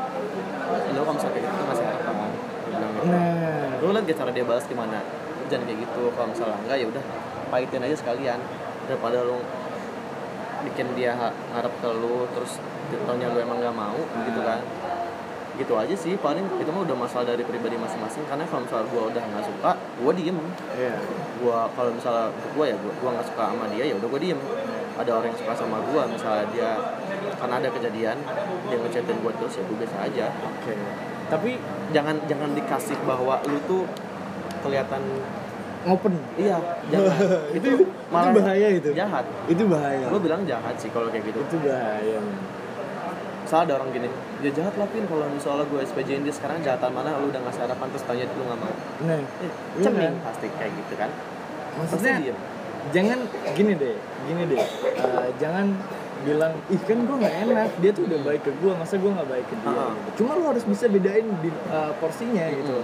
lo 0.96 1.03
kayak 1.05 1.29
gitu 1.37 1.53
tuh 1.53 1.66
masih 1.68 1.85
harapan 1.85 2.31
gue 2.33 2.72
bilang 2.72 2.90
gitu 2.96 3.07
nah, 3.12 3.70
lo 3.85 3.88
liat 3.92 4.05
gak 4.09 4.16
cara 4.16 4.31
dia 4.33 4.44
balas 4.49 4.64
gimana 4.64 4.99
jangan 5.53 5.64
kayak 5.68 5.79
gitu 5.85 6.03
kalau 6.16 6.29
misalnya 6.33 6.57
enggak 6.64 6.77
ya 6.81 6.87
udah 6.88 7.05
pahitin 7.53 7.83
aja 7.85 7.96
sekalian 8.01 8.38
daripada 8.88 9.18
lo 9.22 9.38
bikin 10.64 10.87
dia 10.96 11.12
ha- 11.14 11.37
ngarep 11.53 11.75
ke 11.85 11.88
lo 12.01 12.27
terus 12.33 12.59
taunya 13.05 13.29
lo 13.29 13.38
emang 13.38 13.61
gak 13.61 13.77
mau 13.77 13.99
gitu 14.25 14.40
kan 14.40 14.61
gitu 15.57 15.73
aja 15.77 15.95
sih 15.97 16.14
paling 16.21 16.45
itu 16.61 16.71
mah 16.71 16.85
udah 16.85 16.97
masalah 16.97 17.33
dari 17.33 17.42
pribadi 17.42 17.81
masing-masing 17.81 18.23
karena 18.29 18.45
kalau 18.49 18.62
misalnya 18.69 18.87
gue 18.92 19.03
udah 19.09 19.23
nggak 19.25 19.45
suka 19.45 19.71
gue 19.77 20.12
diem 20.21 20.38
iya. 20.77 20.97
gue 21.40 21.59
kalau 21.73 21.90
misalnya 21.97 22.25
untuk 22.33 22.51
gue 22.53 22.64
ya 22.69 22.77
gue 22.77 22.92
gue 22.92 23.11
nggak 23.11 23.27
suka 23.33 23.42
sama 23.53 23.64
dia 23.73 23.85
ya 23.88 23.95
udah 23.97 24.09
gue 24.09 24.21
diem 24.21 24.40
ada 24.97 25.11
orang 25.12 25.29
yang 25.29 25.38
suka 25.40 25.53
sama 25.57 25.77
gue 25.85 26.03
misalnya 26.12 26.45
dia 26.53 26.71
karena 27.37 27.55
ada 27.61 27.69
kejadian 27.73 28.16
dia 28.69 28.77
ngechatin 28.81 29.16
gue 29.21 29.33
terus 29.40 29.55
ya 29.61 29.62
gue 29.64 29.77
biasa 29.77 29.97
aja 30.09 30.27
Oke. 30.33 30.75
Tapi 31.27 31.59
jangan 31.90 32.16
jangan 32.31 32.55
dikasih 32.55 32.95
bahwa 33.03 33.42
lu 33.51 33.59
tuh 33.66 33.83
kelihatan 34.62 35.03
open. 35.87 36.14
iya 36.38 36.59
jangan 36.90 37.14
itu 37.59 37.69
itu 37.83 37.85
bahaya 38.11 38.69
itu. 38.75 38.90
jahat 38.95 39.25
Itu 39.47 39.64
bahaya. 39.71 40.07
gue 40.11 40.21
bilang 40.23 40.42
jahat 40.47 40.75
sih 40.79 40.90
kalau 40.90 41.11
kayak 41.11 41.27
gitu 41.31 41.38
itu 41.42 41.57
bahaya. 41.62 42.19
Misalnya 43.47 43.65
ada 43.65 43.75
orang 43.79 43.91
gini 43.95 44.09
dia 44.37 44.51
jahat 44.53 44.75
lah 44.75 44.91
pin 44.91 45.07
kalau 45.07 45.25
misalnya 45.31 45.65
gue 45.65 45.81
SPJN 45.81 46.21
dia 46.21 46.35
sekarang 46.35 46.59
jahatan 46.61 46.91
mana 46.91 47.15
lu 47.17 47.31
udah 47.31 47.41
ngasih 47.41 47.63
harapan 47.63 47.87
terus 47.89 48.05
tanya 48.05 48.25
lu 48.29 48.43
nggak 48.43 48.59
mau 48.59 48.75
Nah, 49.07 49.19
eh, 49.23 49.53
ceming 49.79 50.15
pasti 50.21 50.47
kayak 50.53 50.73
gitu 50.75 50.95
kan 50.97 51.11
maksudnya 51.77 52.13
Pasti 52.13 52.27
diem. 52.27 52.39
jangan 52.89 53.19
gini 53.53 53.73
deh, 53.75 53.97
gini 54.25 54.43
deh. 54.47 54.63
Eh, 54.97 55.29
jangan 55.37 55.67
bilang 56.19 56.53
ih 56.67 56.81
kan 56.81 56.99
gue 56.99 57.17
nggak 57.17 57.37
enak 57.47 57.71
dia 57.79 57.91
tuh 57.93 58.03
udah 58.05 58.19
baik 58.21 58.43
ke 58.43 58.51
gue 58.51 58.73
masa 58.73 58.95
gue 58.97 59.11
nggak 59.11 59.29
baik 59.29 59.47
ke 59.47 59.55
dia 59.55 59.71
gitu. 59.71 60.11
cuma 60.19 60.35
lu 60.35 60.45
harus 60.49 60.65
bisa 60.65 60.85
bedain 60.89 61.23
di, 61.39 61.51
eh, 61.53 61.93
porsinya 61.97 62.51
gitu 62.51 62.83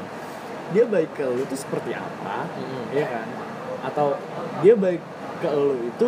dia 0.70 0.84
baik 0.86 1.10
ke 1.12 1.24
lu 1.24 1.40
itu 1.40 1.56
seperti 1.56 1.90
apa 1.92 2.46
Mm-mm. 2.46 2.84
Iya 2.92 3.06
kan? 3.08 3.26
Atau 3.82 4.14
dia 4.60 4.74
baik 4.74 5.02
ke 5.38 5.48
lo 5.48 5.74
itu 5.76 6.06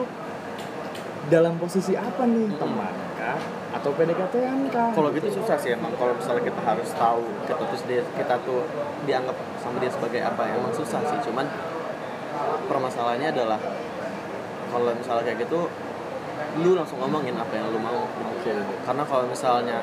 dalam 1.26 1.56
posisi 1.56 1.92
apa 1.92 2.22
nih? 2.22 2.46
Mm-mm. 2.46 2.60
Teman 2.60 2.94
kah? 3.16 3.40
Atau 3.74 3.90
PDKT-an 3.98 4.70
kah? 4.70 4.94
kalau 4.94 5.10
gitu 5.10 5.28
susah 5.34 5.58
sih 5.58 5.74
emang 5.74 5.90
kalau 5.98 6.14
misalnya 6.14 6.46
kita 6.46 6.60
harus 6.62 6.88
tahu 6.94 7.26
kita 7.44 7.58
tuh 7.58 7.78
dia 7.90 8.02
kita 8.14 8.34
tuh 8.46 8.62
dianggap 9.02 9.34
sama 9.58 9.82
dia 9.82 9.90
sebagai 9.90 10.22
apa 10.22 10.46
emang 10.46 10.70
susah 10.70 11.02
sih 11.02 11.18
cuman 11.26 11.42
permasalahannya 12.70 13.34
adalah 13.34 13.58
kalau 14.70 14.94
misalnya 14.94 15.26
kayak 15.26 15.42
gitu 15.46 15.66
lu 16.62 16.78
langsung 16.78 17.02
ngomongin 17.02 17.34
apa 17.34 17.50
yang 17.54 17.66
lu 17.70 17.78
mau 17.82 18.06
Oke. 18.06 18.54
karena 18.86 19.02
kalau 19.02 19.26
misalnya 19.26 19.82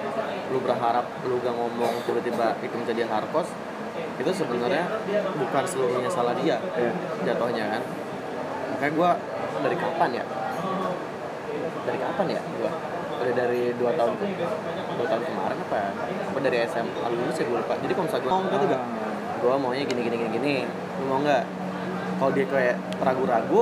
lu 0.52 0.60
berharap 0.64 1.04
lu 1.28 1.36
gak 1.44 1.52
ngomong 1.56 1.94
tiba-tiba 2.08 2.56
itu 2.64 2.76
menjadi 2.76 3.08
hardcore 3.12 3.48
itu 4.20 4.32
sebenarnya 4.32 4.88
bukan 5.36 5.64
seluruhnya 5.68 6.08
salah 6.08 6.36
dia 6.40 6.60
Iya. 6.80 6.92
jatuhnya 7.28 7.66
kan 7.76 7.82
makanya 8.72 8.94
gue 8.96 9.10
dari 9.68 9.76
kapan 9.76 10.10
ya 10.16 10.26
dari 11.84 11.98
kapan 12.00 12.26
ya 12.40 12.42
gue 12.42 12.72
dari 13.22 13.34
dari 13.38 13.62
dua 13.78 13.94
tahun 13.94 14.18
ke 14.18 14.26
dua 14.98 15.06
tahun 15.06 15.22
kemarin 15.22 15.58
apa? 15.70 15.78
Ya? 15.78 15.90
apa 16.26 16.38
dari 16.42 16.58
SMA 16.66 17.06
lulus 17.14 17.38
ya 17.38 17.46
gue 17.46 17.60
lupa. 17.62 17.76
Jadi 17.78 17.92
kalau 17.94 18.06
misalnya 18.10 18.24
gue 18.26 18.34
ngomong 18.34 18.52
gitu 18.52 18.66
gak 18.66 18.84
gue 19.42 19.54
maunya 19.58 19.84
gini 19.86 20.02
gini 20.06 20.16
gini 20.18 20.30
gini. 20.34 20.56
Lu 20.98 21.04
mau 21.06 21.20
nggak? 21.22 21.44
Kalau 22.18 22.32
dia 22.34 22.46
kayak 22.46 22.78
ragu-ragu 23.02 23.62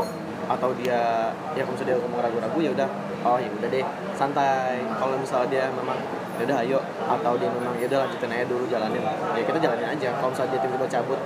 atau 0.50 0.70
dia 0.82 1.30
ya 1.54 1.62
kalau 1.62 1.74
misalnya 1.76 1.92
dia 1.94 1.98
ngomong 2.00 2.22
ragu-ragu 2.24 2.60
ya 2.64 2.72
udah. 2.72 2.90
Oh 3.28 3.38
ya 3.38 3.50
udah 3.52 3.68
deh 3.68 3.86
santai. 4.16 4.80
Kalau 4.96 5.16
misalnya 5.20 5.48
dia 5.52 5.64
memang 5.76 6.00
ya 6.40 6.44
udah 6.48 6.58
ayo. 6.64 6.80
Atau 7.08 7.32
dia 7.36 7.50
memang 7.52 7.76
ya 7.76 7.86
udah 7.92 8.00
lanjutin 8.08 8.32
aja 8.32 8.46
dulu 8.48 8.64
jalanin. 8.72 9.04
Ya 9.36 9.44
kita 9.44 9.60
jalanin 9.60 9.88
aja. 9.92 10.10
Kalau 10.16 10.32
misalnya 10.32 10.52
dia 10.56 10.62
tiba-tiba 10.64 10.88
cabut 10.88 11.20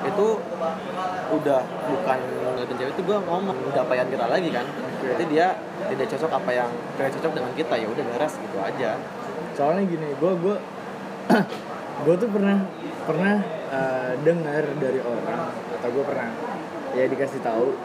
itu 0.00 0.26
udah 1.30 1.60
bukan 1.64 2.18
ngeliatin 2.56 2.76
cewek 2.80 2.92
itu 2.96 3.02
gue 3.04 3.18
ngomong 3.20 3.56
udah 3.68 3.82
apa 3.84 3.94
yang 3.96 4.08
kita 4.08 4.26
lagi 4.26 4.48
kan 4.48 4.66
berarti 5.00 5.24
dia 5.28 5.46
tidak 5.92 6.06
cocok 6.16 6.32
apa 6.40 6.50
yang 6.52 6.70
tidak 6.96 7.10
cocok 7.20 7.32
dengan 7.36 7.52
kita 7.52 7.74
ya 7.76 7.86
udah 7.88 8.04
beres 8.08 8.34
gitu 8.40 8.56
aja 8.60 8.90
Soalnya 9.60 9.82
gini, 9.92 10.08
gue 10.16 10.32
gue 10.40 10.56
gue 12.08 12.14
tuh 12.16 12.28
pernah 12.32 12.64
pernah 13.04 13.36
eh, 13.68 14.12
dengar 14.24 14.64
dari 14.80 15.00
orang 15.04 15.52
atau 15.52 15.88
gue 15.92 16.04
pernah 16.06 16.32
ya 16.96 17.04
dikasih 17.04 17.44
tahu 17.44 17.76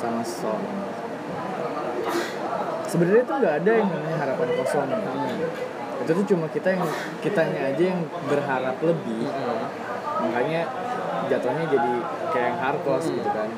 sama 0.00 0.24
seseorang. 0.24 0.80
Sebenarnya 2.88 3.24
tuh 3.28 3.36
nggak 3.36 3.54
ada 3.60 3.72
yang 3.84 3.88
namanya 3.92 4.16
harapan 4.16 4.48
kosong. 4.56 4.88
Itu 6.04 6.10
tuh 6.16 6.26
cuma 6.32 6.46
kita 6.48 6.72
yang 6.72 6.88
kitanya 7.20 7.60
aja 7.74 7.82
yang 7.84 8.00
berharap 8.24 8.76
lebih. 8.80 9.28
Makanya 10.16 10.62
jatuhnya 11.26 11.64
jadi 11.66 11.92
kayak 12.30 12.46
yang 12.46 12.58
hardcore 12.58 13.00
Hmm. 13.00 13.14
gitu 13.14 13.30
kan 13.30 13.50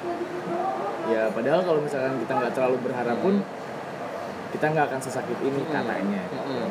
ya 1.06 1.22
padahal 1.30 1.60
kalau 1.62 1.80
misalkan 1.80 2.18
kita 2.18 2.32
nggak 2.34 2.52
terlalu 2.52 2.76
berharap 2.82 3.18
pun 3.20 3.34
kita 4.50 4.64
nggak 4.66 4.86
akan 4.88 5.00
sesakit 5.00 5.38
ini 5.40 5.60
Hmm. 5.60 5.72
katanya 5.72 6.22
Mm-mm. 6.30 6.66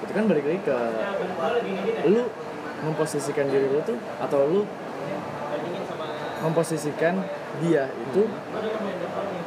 itu 0.00 0.12
kan 0.12 0.24
balik 0.26 0.44
lagi 0.44 0.60
ke 0.62 0.76
lu 2.06 2.22
memposisikan 2.80 3.46
diri 3.46 3.68
lu 3.68 3.80
tuh 3.82 3.98
atau 4.18 4.40
lu 4.44 4.62
memposisikan 6.40 7.20
dia 7.60 7.84
itu 7.92 8.22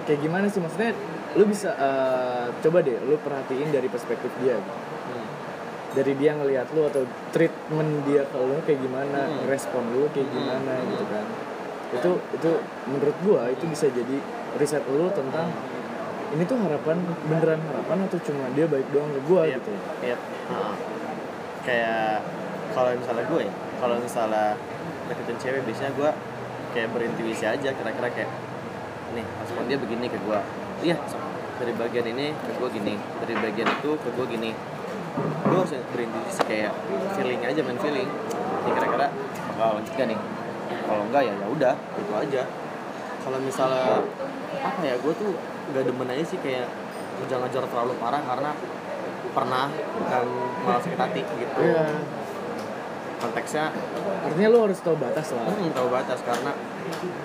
kayak 0.05 0.19
gimana 0.21 0.45
sih 0.45 0.61
maksudnya 0.61 0.93
lu 1.33 1.43
bisa 1.43 1.73
eh, 1.73 2.45
coba 2.61 2.85
deh 2.85 2.97
lu 3.01 3.17
perhatiin 3.17 3.73
dari 3.73 3.89
perspektif 3.89 4.29
dia 4.37 4.53
gitu. 4.53 4.73
Hmm. 5.93 5.95
dari 5.95 6.17
dia 6.17 6.33
ngelihat 6.33 6.65
lu 6.73 6.81
atau 6.83 7.05
treatment 7.29 8.01
dia 8.03 8.25
ke 8.25 8.35
lu 8.35 8.57
kayak 8.61 8.81
gimana 8.81 9.19
Hmm. 9.23 9.45
respon 9.45 9.85
lu 9.93 10.09
kayak 10.09 10.25
gimana 10.27 10.73
gitu 10.83 11.05
kan 11.05 11.25
itu 11.93 12.09
itu 12.33 12.51
menurut 12.89 13.17
gua 13.21 13.41
itu 13.47 13.69
bisa 13.69 13.85
jadi 13.87 14.17
riset 14.57 14.81
lu 14.89 15.05
tentang 15.09 15.53
ini 16.33 16.41
tuh 16.43 16.57
harapan 16.57 16.97
beneran 17.23 17.61
harapan 17.63 17.97
atau 18.03 18.17
cuma 18.19 18.49
dia 18.51 18.65
baik 18.65 18.89
doang 18.89 19.13
ke 19.13 19.21
gua 19.23 19.45
Iya. 19.45 19.61
gitu 19.61 19.71
Iya. 20.01 20.17
Heeh. 20.17 20.73
Kayak 21.61 22.25
kalau 22.73 22.89
misalnya 22.91 23.23
gue 23.23 23.41
ya, 23.45 23.53
kalau 23.77 23.95
misalnya 23.95 24.45
deketin 25.05 25.37
cewek 25.37 25.61
biasanya 25.61 25.93
gue 25.93 26.09
kayak 26.73 26.89
berintuisi 26.89 27.45
aja 27.45 27.69
kira-kira 27.69 28.09
kayak 28.09 28.29
nih 29.13 29.21
respon 29.39 29.69
dia 29.69 29.77
begini 29.77 30.09
ke 30.09 30.17
gue. 30.17 30.39
Iya, 30.81 30.97
dari 31.55 31.71
bagian 31.71 32.05
ini 32.09 32.33
ke 32.33 32.51
gue 32.57 32.69
gini, 32.73 32.97
dari 32.97 33.35
bagian 33.37 33.69
itu 33.69 33.89
ke 33.93 34.09
gue 34.09 34.25
gini. 34.27 34.51
Gue 35.19 35.57
harus 35.57 35.73
berintuisi 35.93 36.41
kayak 36.49 36.73
feeling 37.13 37.41
aja 37.45 37.61
main 37.61 37.77
feeling. 37.77 38.09
Ini 38.63 38.71
kira-kira 38.73 39.07
bakal 39.53 39.79
lanjut 39.79 39.93
gak 39.93 40.07
nih? 40.09 40.19
Kalau 40.83 41.03
enggak 41.05 41.21
ya 41.27 41.33
ya 41.37 41.47
udah, 41.47 41.75
itu 41.99 42.13
aja. 42.13 42.43
Kalau 43.23 43.37
misalnya 43.39 44.01
apa 44.63 44.81
ya, 44.81 44.95
gue 44.97 45.13
tuh 45.15 45.31
gak 45.71 45.83
demen 45.85 46.07
aja 46.09 46.23
sih 46.25 46.39
kayak 46.41 46.67
ngejar-ngejar 47.21 47.63
terlalu 47.69 47.93
parah 48.01 48.21
karena 48.25 48.51
pernah 49.33 49.65
dan 50.11 50.25
malah 50.61 50.81
sakit 50.81 50.99
hati 50.99 51.21
gitu 51.25 51.57
Iya. 51.57 51.89
konteksnya 53.17 53.71
artinya 54.27 54.49
lu 54.51 54.59
harus 54.67 54.77
tahu 54.83 54.99
batas 54.99 55.31
lah 55.33 55.47
hmm, 55.47 55.71
tahu 55.73 55.87
batas 55.89 56.19
karena 56.21 56.51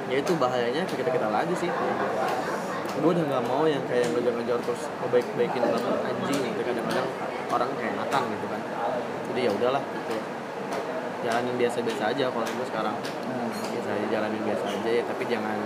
ya 0.09 0.17
itu 0.23 0.33
bahayanya 0.39 0.87
kita 0.89 1.11
kita 1.11 1.29
lagi 1.29 1.53
sih 1.59 1.69
gue 2.97 3.11
udah 3.13 3.25
nggak 3.29 3.45
mau 3.45 3.65
yang 3.69 3.85
kayak 3.85 4.09
ngejar-ngejar 4.17 4.59
terus 4.65 4.83
ngebaik 5.05 5.27
baikin 5.37 5.63
banget 5.63 5.95
anjing 6.09 6.41
gitu. 6.41 6.63
Kadang-kadang 6.65 7.09
orang 7.53 7.71
kayak 7.77 7.93
enakan 7.95 8.23
gitu 8.33 8.47
kan. 8.49 8.61
Jadi 9.29 9.41
ya 9.45 9.51
udahlah 9.53 9.83
gitu. 9.85 10.17
Jalanin 11.29 11.55
biasa-biasa 11.61 12.03
aja 12.15 12.25
kalau 12.33 12.47
gue 12.47 12.67
sekarang. 12.67 12.97
Nah, 12.97 13.49
biasa 13.53 13.89
aja 13.93 14.07
jalanin 14.09 14.43
biasa 14.43 14.65
aja 14.65 14.91
ya. 14.91 15.03
Tapi 15.05 15.23
jangan 15.29 15.59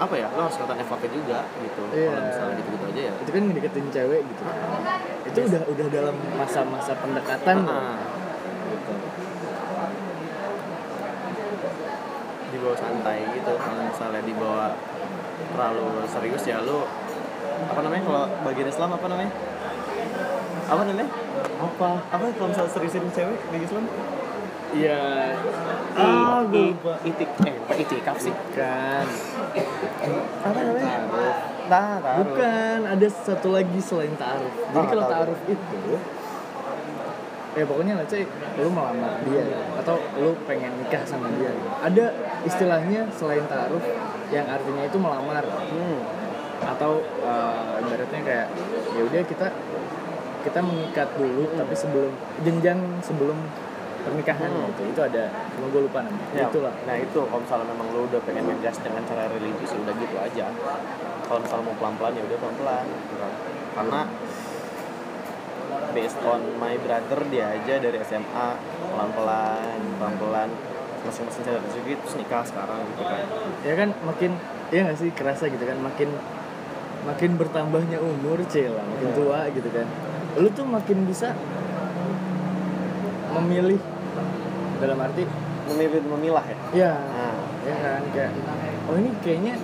apa 0.00 0.16
ya 0.16 0.32
lo 0.32 0.48
harus 0.48 0.56
kelihatan 0.56 0.80
effortnya 0.80 1.10
juga 1.12 1.38
gitu. 1.60 1.82
Iya. 1.92 2.08
kalau 2.08 2.24
misalnya 2.24 2.54
gitu-gitu 2.56 2.84
aja 2.88 3.02
ya. 3.04 3.12
Itu 3.20 3.30
kan 3.36 3.42
ngedeketin 3.44 3.86
cewek 3.92 4.20
gitu. 4.24 4.42
Itu 5.28 5.38
udah 5.44 5.62
udah 5.68 5.86
dalam 5.92 6.16
masa-masa 6.40 6.92
pendekatan. 6.96 7.56
Ah, 7.68 8.00
gitu. 8.72 8.92
dibawa 12.50 12.74
santai 12.76 13.24
gitu. 13.30 13.52
Kalau 13.56 13.82
misalnya 13.86 14.22
dibawa 14.26 14.66
terlalu 15.52 15.88
serius 16.08 16.44
ya 16.44 16.60
lu 16.60 16.84
apa 17.68 17.80
namanya 17.84 18.02
kalau 18.08 18.24
bagian 18.48 18.68
Islam 18.72 18.90
apa 18.96 19.06
namanya? 19.10 19.32
Apa 20.70 20.82
namanya? 20.86 21.10
Apa? 21.60 21.90
Apa 22.08 22.24
kalau 22.38 22.48
misalnya 22.48 22.72
seriusin 22.72 23.04
cewek 23.12 23.38
di 23.52 23.58
Islam? 23.60 23.84
Iya. 24.70 25.34
ah 25.98 26.46
gue 26.46 26.70
gue 26.78 26.96
itik 27.10 27.30
eh 27.42 27.54
bukan 27.58 27.76
itikaf 27.82 28.16
sih. 28.22 28.30
Bukan. 28.30 29.06
apa 30.46 30.58
namanya? 30.62 30.98
nah 31.70 32.02
taruh 32.02 32.26
Bukan, 32.26 32.78
ada 32.86 33.06
satu 33.10 33.48
lagi 33.50 33.78
selain 33.82 34.14
ta'aruf. 34.14 34.54
Jadi 34.54 34.78
Oh, 34.78 34.86
kalau 34.86 35.04
ta'aruf 35.10 35.40
itu 35.50 35.82
ya 37.50 37.66
pokoknya 37.66 37.98
let's 37.98 38.14
say 38.14 38.22
lu 38.62 38.70
melamar 38.70 39.18
dia 39.26 39.42
atau 39.82 39.98
lu 40.22 40.38
pengen 40.46 40.70
nikah 40.78 41.02
sama 41.02 41.26
dia. 41.34 41.50
Ada 41.82 42.14
istilahnya 42.46 43.10
selain 43.10 43.42
ta'aruf 43.50 43.82
yang 44.30 44.46
artinya 44.46 44.82
itu 44.86 44.98
melamar. 44.98 45.44
Hmm. 45.46 46.00
atau 46.60 47.00
eh, 47.24 47.80
ibaratnya 47.80 48.20
kayak 48.20 48.46
ya 48.92 49.00
udah 49.00 49.22
kita 49.24 49.48
kita 50.40 50.60
mengikat 50.60 51.08
dulu 51.16 51.48
tapi 51.56 51.72
sebelum 51.72 52.12
jenjang 52.44 52.76
sebelum 53.00 53.32
pernikahan 54.00 54.48
Hmm. 54.48 54.68
gitu 54.68 54.92
itu 54.92 55.00
ada 55.00 55.24
cuma 55.56 55.72
gue 55.72 55.88
lupa 55.88 56.04
namanya. 56.04 56.36
Ya, 56.36 56.44
itulah. 56.48 56.72
Nah 56.84 56.96
itu 56.96 57.16
kalau 57.16 57.40
misalnya 57.40 57.64
memang 57.64 57.88
lu 57.92 58.04
udah 58.08 58.20
pengen 58.24 58.44
ngegas 58.44 58.76
dengan 58.80 59.04
cara 59.04 59.28
religius 59.28 59.72
ya 59.72 59.80
udah 59.80 59.94
gitu 59.96 60.16
aja. 60.20 60.46
Kalau 61.24 61.40
misalnya 61.40 61.64
mau 61.64 61.76
pelan-pelan 61.80 62.12
ya 62.16 62.22
udah 62.28 62.38
pelan-pelan 62.40 62.84
gitu 62.88 63.14
kan. 63.16 63.32
karena 63.70 64.00
based 65.90 66.20
on 66.22 66.40
my 66.56 66.74
brother 66.76 67.20
dia 67.28 67.56
aja 67.56 67.74
dari 67.78 67.98
SMA 68.02 68.48
pelan-pelan 69.96 70.48
masing-masing 71.00 71.42
cari 71.42 71.58
rezeki 71.58 71.92
terus 71.96 72.14
nikah 72.16 72.42
sekarang 72.44 72.80
gitu 72.86 73.02
kan. 73.02 73.24
Ya 73.64 73.74
kan 73.74 73.88
makin 74.02 74.30
ya 74.70 74.80
nggak 74.84 74.98
sih 74.98 75.10
kerasa 75.10 75.48
gitu 75.48 75.64
kan 75.64 75.78
makin 75.80 76.08
makin 77.00 77.30
bertambahnya 77.34 77.98
umur 77.98 78.38
cila 78.46 78.84
makin 78.84 79.08
Iya. 79.08 79.16
tua 79.16 79.40
gitu 79.50 79.68
kan. 79.72 79.86
Lu 80.36 80.48
tuh 80.52 80.66
makin 80.68 80.98
bisa 81.04 81.32
memilih 83.30 83.78
dalam 84.78 84.98
arti 84.98 85.22
memilih 85.70 86.02
memilah 86.02 86.44
ya? 86.44 86.56
Ya 86.74 86.92
nah 86.98 87.34
ya 87.60 87.74
kan 87.76 88.02
kayak 88.10 88.32
oh 88.88 88.96
ini 88.96 89.10
kayaknya 89.20 89.54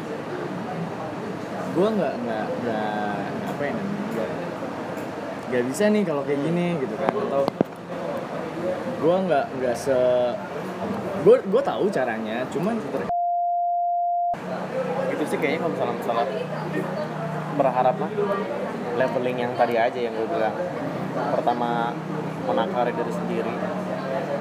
gua 1.73 1.89
nggak 1.93 2.15
nggak 2.25 2.47
nggak 2.63 3.17
apa 3.53 3.63
ya 3.65 3.75
nggak 4.13 4.31
nggak 5.49 5.63
bisa 5.73 5.85
nih 5.89 6.03
kalau 6.05 6.23
kayak 6.25 6.41
gini 6.41 6.67
gitu 6.81 6.95
kan 6.97 7.11
atau 7.13 7.43
gua 9.01 9.17
nggak 9.25 9.45
nggak 9.61 9.77
se 9.77 9.97
gua 11.27 11.43
gua 11.43 11.59
tahu 11.61 11.91
caranya 11.91 12.47
cuman 12.55 12.79
itu 15.11 15.25
sih 15.27 15.39
kayaknya 15.43 15.59
kalau 15.59 15.73
misalnya 15.75 15.95
masalah 15.99 16.27
berharap 17.57 17.95
mah 17.99 18.13
leveling 18.95 19.39
yang 19.41 19.53
tadi 19.57 19.75
aja 19.75 19.97
yang 19.97 20.13
gue 20.13 20.29
bilang. 20.29 20.53
Pertama 21.33 21.91
menakar 22.45 22.93
diri 22.93 23.11
sendiri 23.11 23.55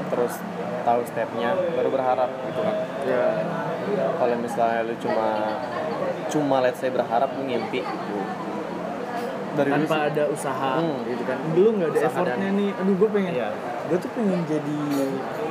terus 0.05 0.37
tahu 0.85 1.01
stepnya 1.07 1.55
baru 1.73 1.89
berharap 1.89 2.29
gitu 2.45 2.59
kan. 2.61 2.75
Ya 3.07 3.23
kalau 4.19 4.35
misalnya 4.37 4.85
lu 4.85 4.93
cuma 4.99 5.27
cuma 6.27 6.55
let's 6.61 6.77
say 6.77 6.91
berharap 6.91 7.31
lu 7.33 7.47
ngimpi. 7.47 7.81
Dari 9.55 9.71
dulu 9.71 9.87
tanpa 9.87 9.97
ada 10.11 10.23
usaha 10.27 10.71
Hmm. 10.77 11.07
gitu 11.07 11.23
kan. 11.23 11.37
Dulu 11.55 11.69
nggak 11.79 11.89
ada 11.89 11.99
Usaha 12.03 12.11
effortnya 12.11 12.49
dan- 12.51 12.57
nih. 12.59 12.71
Aduh 12.75 12.93
gue 12.93 13.09
pengen 13.09 13.33
Iya. 13.33 13.49
Gue 13.85 13.97
tuh 13.97 14.11
pengen 14.11 14.39
jadi 14.43 14.79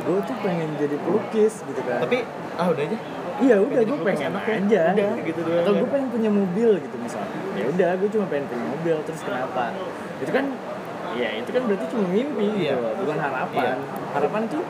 gue 0.05 0.19
tuh 0.21 0.37
pengen 0.41 0.69
jadi 0.75 0.97
pelukis 0.99 1.55
gitu 1.63 1.81
kan. 1.83 2.03
Tapi 2.03 2.27
ah 2.55 2.67
udah 2.69 2.83
aja. 2.83 2.99
Iya 3.35 3.57
udah 3.59 3.81
gue 3.83 3.99
pengen 4.01 4.21
enak 4.31 4.45
aja. 4.45 4.83
Udah, 4.93 5.13
gitu 5.23 5.41
doang 5.43 5.61
atau 5.61 5.73
kan. 5.73 5.81
gue 5.81 5.89
pengen 5.91 6.09
punya 6.09 6.31
mobil 6.31 6.71
gitu 6.79 6.97
misalnya 6.97 7.31
ya 7.55 7.65
udah 7.69 7.91
gue 7.97 8.09
cuma 8.09 8.25
pengen 8.27 8.47
punya 8.47 8.65
mobil 8.69 8.97
terus 9.03 9.21
kenapa? 9.21 9.65
Itu 10.19 10.31
kan 10.31 10.45
ya 11.15 11.29
itu 11.33 11.47
kan 11.49 11.63
berarti 11.65 11.87
cuma 11.89 12.05
mimpi 12.09 12.47
Iya. 12.57 12.75
gitu 12.75 12.79
loh, 12.81 12.93
bukan 12.99 13.17
harapan. 13.17 13.63
Iya. 13.63 13.75
harapan 14.11 14.43
tuh 14.49 14.63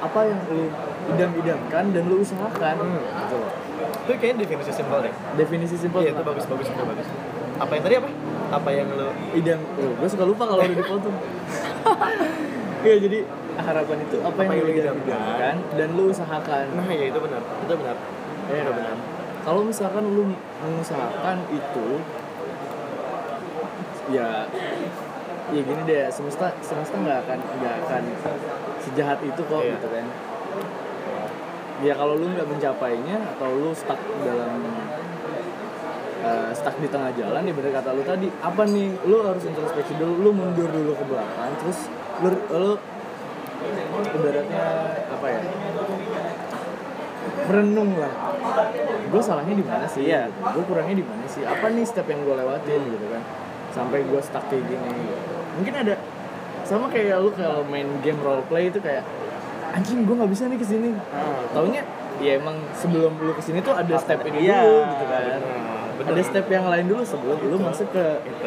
apa 0.00 0.20
yang 0.24 0.40
lu 0.48 0.66
idam-idamkan 1.08 1.84
dan 1.88 2.02
lu 2.04 2.16
usahakan 2.18 2.76
Hmm. 2.76 2.98
gitu 2.98 3.36
loh. 3.36 3.50
Itu 4.02 4.12
kayaknya 4.16 4.42
definisi 4.42 4.70
simpel 4.72 4.98
deh. 5.00 5.14
Definisi 5.36 5.76
simpel 5.76 6.02
iya 6.02 6.10
itu 6.10 6.22
bagus 6.22 6.44
bagus 6.46 6.66
itu 6.66 6.82
bagus. 6.82 7.06
Apa 7.56 7.72
yang 7.72 7.82
tadi 7.82 7.94
apa? 7.96 8.10
Apa 8.52 8.68
yang 8.70 8.88
lu 8.90 9.06
idam. 9.32 9.58
Oh, 9.76 9.90
gue 9.92 10.08
suka 10.08 10.24
lupa 10.24 10.42
kalau 10.44 10.60
udah 10.60 10.76
dipotong 10.76 11.14
Iya 12.82 12.96
jadi 12.98 13.18
harapan 13.54 13.98
itu 14.02 14.16
apa, 14.18 14.28
Apa 14.32 14.40
yang 14.42 14.54
yang 14.58 14.66
lu 14.66 14.72
idamkan. 14.74 15.54
dan 15.72 15.88
lu 15.94 16.02
usahakan. 16.08 16.64
Nah 16.74 16.86
ya 16.88 17.04
itu 17.06 17.18
benar. 17.18 17.42
Itu 17.62 17.74
benar. 17.76 17.96
Ya 18.46 18.56
itu 18.60 18.72
benar. 18.72 18.96
Kalau 19.42 19.62
misalkan 19.62 20.04
lu 20.06 20.22
mengusahakan 20.60 21.36
itu 21.48 21.86
ya 24.10 24.46
ya 25.52 25.60
gini 25.60 25.82
deh 25.84 26.02
semesta 26.08 26.50
semesta 26.60 26.96
nggak 26.96 27.18
akan 27.22 27.38
nggak 27.60 27.74
akan 27.86 28.02
sejahat 28.80 29.18
itu 29.22 29.40
kok 29.40 29.62
Iya. 29.62 29.74
gitu 29.76 29.88
kan. 29.88 30.06
Ya 31.82 31.92
kalau 31.94 32.14
lu 32.14 32.26
nggak 32.30 32.46
mencapainya 32.46 33.16
atau 33.36 33.48
lu 33.52 33.70
stuck 33.72 33.98
dalam 34.22 34.58
eh, 36.22 36.50
stuck 36.52 36.78
di 36.78 36.86
tengah 36.86 37.10
jalan 37.12 37.42
ya 37.42 37.52
bener 37.52 37.72
kata 37.72 37.90
lu 37.90 38.02
tadi 38.02 38.30
apa 38.38 38.62
nih? 38.64 38.90
Lu 39.02 39.22
harus 39.22 39.42
introspeksi 39.42 39.98
dulu 39.98 40.14
lu 40.18 40.30
mundur 40.30 40.66
dulu 40.66 40.94
ke 40.94 41.04
belakang 41.04 41.50
terus 41.58 41.90
lu 42.22 42.30
lu 42.48 42.70
ibaratnya 44.08 44.64
apa 45.08 45.26
ya? 45.28 45.40
Merenung 47.42 47.90
lah. 47.96 48.12
Gue 49.08 49.22
salahnya 49.22 49.54
di 49.54 49.64
mana 49.64 49.86
sih? 49.86 50.06
Iya. 50.06 50.30
gue 50.30 50.62
kurangnya 50.64 50.96
di 50.96 51.04
mana 51.04 51.24
sih? 51.26 51.42
Apa 51.42 51.68
nih 51.68 51.84
step 51.84 52.06
yang 52.06 52.22
gue 52.22 52.34
lewatin 52.34 52.80
gitu 52.88 53.06
kan? 53.08 53.22
Sampai 53.70 54.04
gue 54.04 54.20
stuck 54.20 54.46
kayak 54.46 54.64
gini. 54.64 54.90
Mungkin 55.58 55.74
ada 55.76 55.94
sama 56.62 56.86
kayak 56.88 57.18
lu 57.18 57.30
kalau 57.34 57.66
main 57.66 57.88
game 58.00 58.20
role 58.22 58.40
play 58.46 58.70
itu 58.70 58.78
kayak 58.78 59.02
anjing 59.72 60.04
gue 60.04 60.14
nggak 60.14 60.30
bisa 60.30 60.46
nih 60.46 60.56
ke 60.56 60.66
sini 60.68 60.92
taunya 61.50 61.80
ya 62.20 62.36
emang 62.38 62.54
sebelum 62.76 63.16
lu 63.18 63.32
ke 63.32 63.40
sini 63.40 63.58
tuh 63.58 63.72
ada 63.72 63.96
step 63.96 64.20
ini 64.22 64.46
Iya, 64.46 64.62
dulu 64.62 64.78
gitu 64.86 65.04
kan. 65.08 65.40
benar. 65.96 66.12
ada 66.12 66.22
step 66.22 66.46
yang 66.46 66.66
lain 66.68 66.86
dulu 66.86 67.02
sebelum 67.02 67.36
lu 67.40 67.56
masuk 67.58 67.88
ke 67.90 68.04
Gitu. 68.22 68.46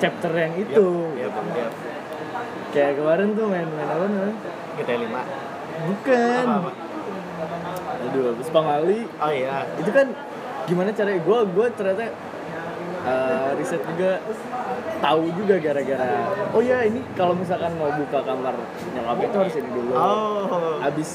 chapter 0.00 0.32
yang 0.32 0.52
itu. 0.58 0.86
Iya, 1.14 1.28
gitu. 1.28 1.40
iya. 1.54 1.68
Kayak 2.72 2.92
kemarin 2.96 3.28
tuh 3.32 3.46
main 3.46 3.68
main 3.68 3.84
apa 3.86 4.04
namanya 4.04 4.36
GTA 4.74 4.96
5. 4.98 5.12
bukan 5.84 6.44
Apa, 6.46 6.58
apa? 6.62 6.72
aduh 8.02 8.24
habis 8.30 8.48
pamali 8.48 9.00
Oh 9.16 9.30
iya. 9.30 9.68
itu 9.74 9.90
kan 9.90 10.06
gimana 10.64 10.90
caranya 10.90 11.20
gue 11.20 11.38
gue 11.48 11.66
ternyata 11.72 12.04
uh, 13.02 13.50
riset 13.54 13.82
juga 13.84 14.22
tahu 14.98 15.26
juga 15.34 15.58
gara-gara 15.58 16.22
oh 16.48 16.62
ya 16.62 16.80
ini 16.82 17.02
kalau 17.12 17.34
misalkan 17.34 17.74
mau 17.74 17.90
buka 17.90 18.22
kamar 18.22 18.54
nyokap 18.88 19.18
itu 19.20 19.36
harus 19.36 19.54
ini 19.56 19.70
dulu 19.70 19.92
Oh. 19.92 20.78
abis 20.80 21.10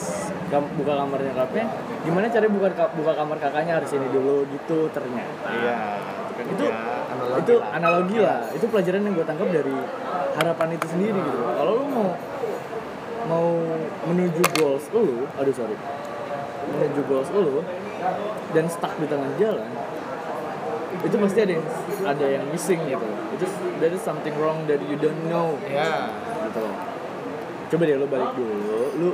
kam- 0.47 0.71
buka 0.75 0.93
kamar 0.95 1.19
nyokapnya 1.21 1.63
gimana 2.03 2.27
caranya 2.27 2.51
buka 2.51 2.69
ka- 2.71 2.91
buka 2.93 3.11
kamar 3.13 3.37
kakaknya 3.37 3.73
harus 3.77 3.91
ini 3.91 4.07
dulu 4.09 4.43
gitu 4.47 4.91
ternyata 4.91 5.47
Iya. 5.49 5.77
Kan 6.37 6.45
Itu- 6.53 6.69
ya, 6.69 6.77
analogi 7.09 7.41
itu 7.41 7.53
lah. 7.57 7.69
analogi 7.73 8.17
lah. 8.21 8.39
Itu 8.53 8.65
pelajaran 8.69 9.01
yang 9.01 9.13
gue 9.17 9.25
tangkap 9.25 9.49
dari 9.49 9.77
harapan 10.37 10.67
itu 10.77 10.85
sendiri 10.87 11.19
gitu. 11.19 11.39
Kalau 11.41 11.71
lu 11.81 11.85
mau 11.89 12.07
mau 13.27 13.47
menuju 14.07 14.43
goals 14.55 14.85
lu 14.93 15.25
aduh 15.35 15.53
sorry. 15.53 15.75
Menuju 16.71 17.01
goals 17.09 17.29
lu 17.33 17.65
dan 18.53 18.65
stuck 18.69 18.93
di 19.01 19.07
tengah 19.09 19.31
jalan 19.41 19.67
itu 20.97 21.13
pasti 21.19 21.39
ada 21.45 21.53
yang 21.53 21.65
ada 22.05 22.25
yang 22.25 22.45
missing 22.53 22.81
gitu. 22.85 23.07
Itu 23.37 23.45
there 23.81 23.93
is 23.93 24.01
something 24.01 24.33
wrong 24.37 24.65
that 24.69 24.81
you 24.85 24.97
don't 24.97 25.17
know. 25.27 25.57
Iya. 25.65 26.13
gitu 26.47 26.59
loh. 26.63 26.75
Coba 27.67 27.83
deh 27.83 27.95
lu 27.99 28.07
balik 28.07 28.31
dulu. 28.37 28.81
Lu 28.95 29.09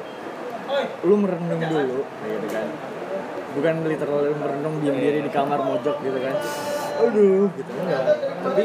lu 1.04 1.14
merenung 1.18 1.60
dulu. 1.60 2.00
Gitu 2.06 2.48
kan. 2.52 2.68
Bukan 3.54 3.76
literal 3.86 4.34
merenung 4.34 4.82
diam 4.82 4.98
diri 4.98 5.22
di 5.22 5.30
kamar 5.30 5.62
mojok 5.62 6.02
gitu 6.02 6.18
kan 6.18 6.36
aduh. 6.96 7.48
Gitu 7.52 7.72
enggak. 7.74 8.02
Tapi 8.40 8.64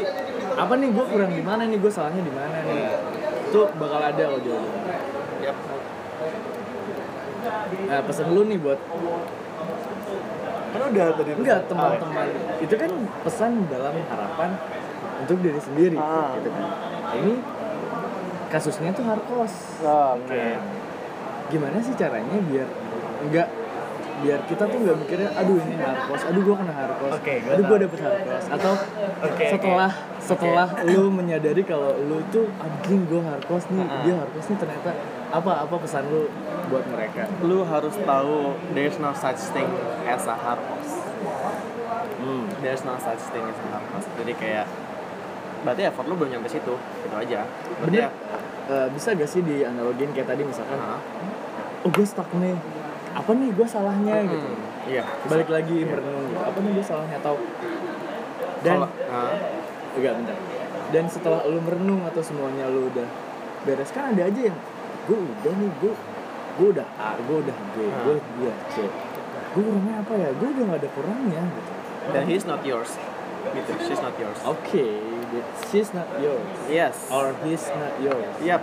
apa 0.51 0.73
nih 0.75 0.89
gue 0.89 1.05
kurang 1.05 1.31
di 1.31 1.41
mana 1.41 1.63
nih? 1.63 1.77
Gue 1.77 1.89
salahnya 1.89 2.19
di 2.19 2.29
mana 2.29 2.57
nih? 2.61 2.83
Itu 3.47 3.59
bakal 3.75 3.99
ada 4.03 4.23
kok 4.27 4.41
jawabannya. 4.41 4.95
Yap. 5.39 5.57
nah 7.81 8.01
pesan 8.03 8.27
lu 8.29 8.43
nih 8.43 8.59
buat 8.59 8.79
Kan 10.69 10.81
udah 10.85 11.05
tadi. 11.11 11.31
enggak 11.33 11.59
teman-teman. 11.65 12.27
Itu 12.59 12.75
kan 12.75 12.91
pesan 13.23 13.51
dalam 13.65 13.95
harapan 14.05 14.49
untuk 15.19 15.37
diri 15.41 15.57
sendiri 15.57 15.97
Ah. 15.97 16.37
gitu 16.37 16.49
kan. 16.49 16.65
Nah, 17.01 17.13
ini 17.15 17.33
kasusnya 18.47 18.91
tuh 18.91 19.01
harkos 19.03 19.81
Oh, 19.81 20.13
Oke. 20.15 20.57
Gimana 21.49 21.81
sih 21.81 21.93
caranya 21.93 22.37
biar 22.43 22.69
enggak 23.19 23.47
biar 24.19 24.39
kita 24.45 24.63
tuh 24.63 24.77
nggak 24.77 24.97
mikirnya 24.97 25.29
aduh 25.31 25.55
ini 25.57 25.75
harkos, 25.77 26.21
aduh 26.23 26.41
gua 26.43 26.55
kena 26.59 26.73
harkos, 26.73 27.13
gua 27.17 27.33
aduh 27.49 27.63
gua 27.63 27.71
tahu. 27.71 27.83
dapet 27.83 27.99
harkos 27.99 28.43
atau 28.49 28.73
Oke, 29.19 29.45
setelah 29.47 29.91
setelah 30.19 30.67
lu 30.85 31.07
menyadari 31.07 31.63
kalau 31.63 31.95
lu 31.97 32.19
tuh 32.27 32.47
anjing 32.57 33.07
gua 33.07 33.21
harkos 33.25 33.63
nih, 33.67 33.81
Ah. 33.81 34.01
dia 34.03 34.13
harkos 34.15 34.45
nih 34.45 34.57
ternyata 34.57 34.89
apa 35.29 35.51
apa 35.63 35.75
pesan 35.77 36.03
lu 36.07 36.27
buat 36.67 36.85
mereka? 36.87 37.25
Lu 37.41 37.63
harus 37.63 37.95
tahu 37.97 38.53
there's 38.71 38.97
no 38.97 39.11
such 39.11 39.39
thing 39.51 39.69
as 40.05 40.23
a 40.25 40.35
harkos. 40.35 40.89
Hmm. 42.19 42.45
There's 42.59 42.83
no 42.83 42.95
such 42.97 43.23
thing 43.31 43.43
as 43.43 43.55
a 43.55 43.67
harkos. 43.71 44.05
Jadi 44.15 44.33
kayak 44.35 44.65
berarti 45.59 45.81
effort 45.85 46.05
lu 46.05 46.15
belum 46.15 46.29
nyampe 46.31 46.47
situ. 46.47 46.75
Itu 46.77 47.15
aja. 47.15 47.47
Berarti 47.79 47.97
Bener. 47.97 48.07
ya. 48.07 48.11
Eh, 48.69 48.87
bisa 48.93 49.11
gak 49.11 49.25
sih 49.25 49.41
dianalogin 49.41 50.13
kayak 50.13 50.29
tadi 50.29 50.45
misalkan, 50.45 50.77
Hah? 50.77 51.01
oh 51.81 51.89
gue 51.89 52.05
stuck 52.05 52.29
nih, 52.37 52.53
apa 53.11 53.31
nih 53.31 53.49
gue 53.51 53.67
salahnya 53.67 54.15
gitu. 54.23 54.47
Hmm, 54.47 54.67
Iya. 54.85 55.03
Balik 55.25 55.49
lagi 55.49 55.77
merenung, 55.81 56.33
apa 56.35 56.57
nih 56.57 56.71
gue 56.71 56.83
salahnya 56.83 57.17
atau 57.17 57.35
dan 58.59 58.75
Kalau- 58.79 58.93
Hah? 59.07 59.33
Enggak, 59.91 60.13
bentar. 60.15 60.37
Dan 60.89 61.05
setelah 61.05 61.41
lu 61.43 61.59
merenung 61.59 62.01
atau 62.03 62.19
semuanya 62.19 62.65
lu 62.65 62.87
udah 62.87 63.05
beres 63.61 63.89
kan 63.89 64.09
ada 64.09 64.25
aja 64.25 64.41
yang 64.43 64.57
gue 65.05 65.17
udah 65.17 65.53
nih 65.53 65.71
gue 65.79 65.93
gue 66.55 66.67
udah 66.69 66.87
A, 66.95 67.15
gue 67.17 67.37
udah 67.39 67.55
B, 67.71 67.75
Hmm. 67.79 67.93
gue 68.03 68.15
dia 68.35 68.53
C. 68.69 68.75
Gue 69.49 69.63
kurangnya 69.63 69.95
apa 69.99 70.13
ya? 70.13 70.29
Gue 70.33 70.47
udah 70.49 70.63
gak 70.67 70.79
ada 70.79 70.89
kurangnya 70.91 71.41
gitu. 71.45 71.71
Dan 72.09 72.23
he's 72.25 72.43
not 72.43 72.61
yours. 72.61 72.91
Gitu. 73.49 73.71
She's 73.81 73.97
not 73.97 74.13
yours. 74.15 74.39
Oke, 74.43 74.85
that 75.31 75.45
she's 75.65 75.89
not 75.89 76.09
yours 76.17 76.43
Yes. 76.67 77.07
or 77.07 77.31
he's 77.41 77.63
not 77.71 77.95
yours. 77.97 78.33
Yap. 78.39 78.61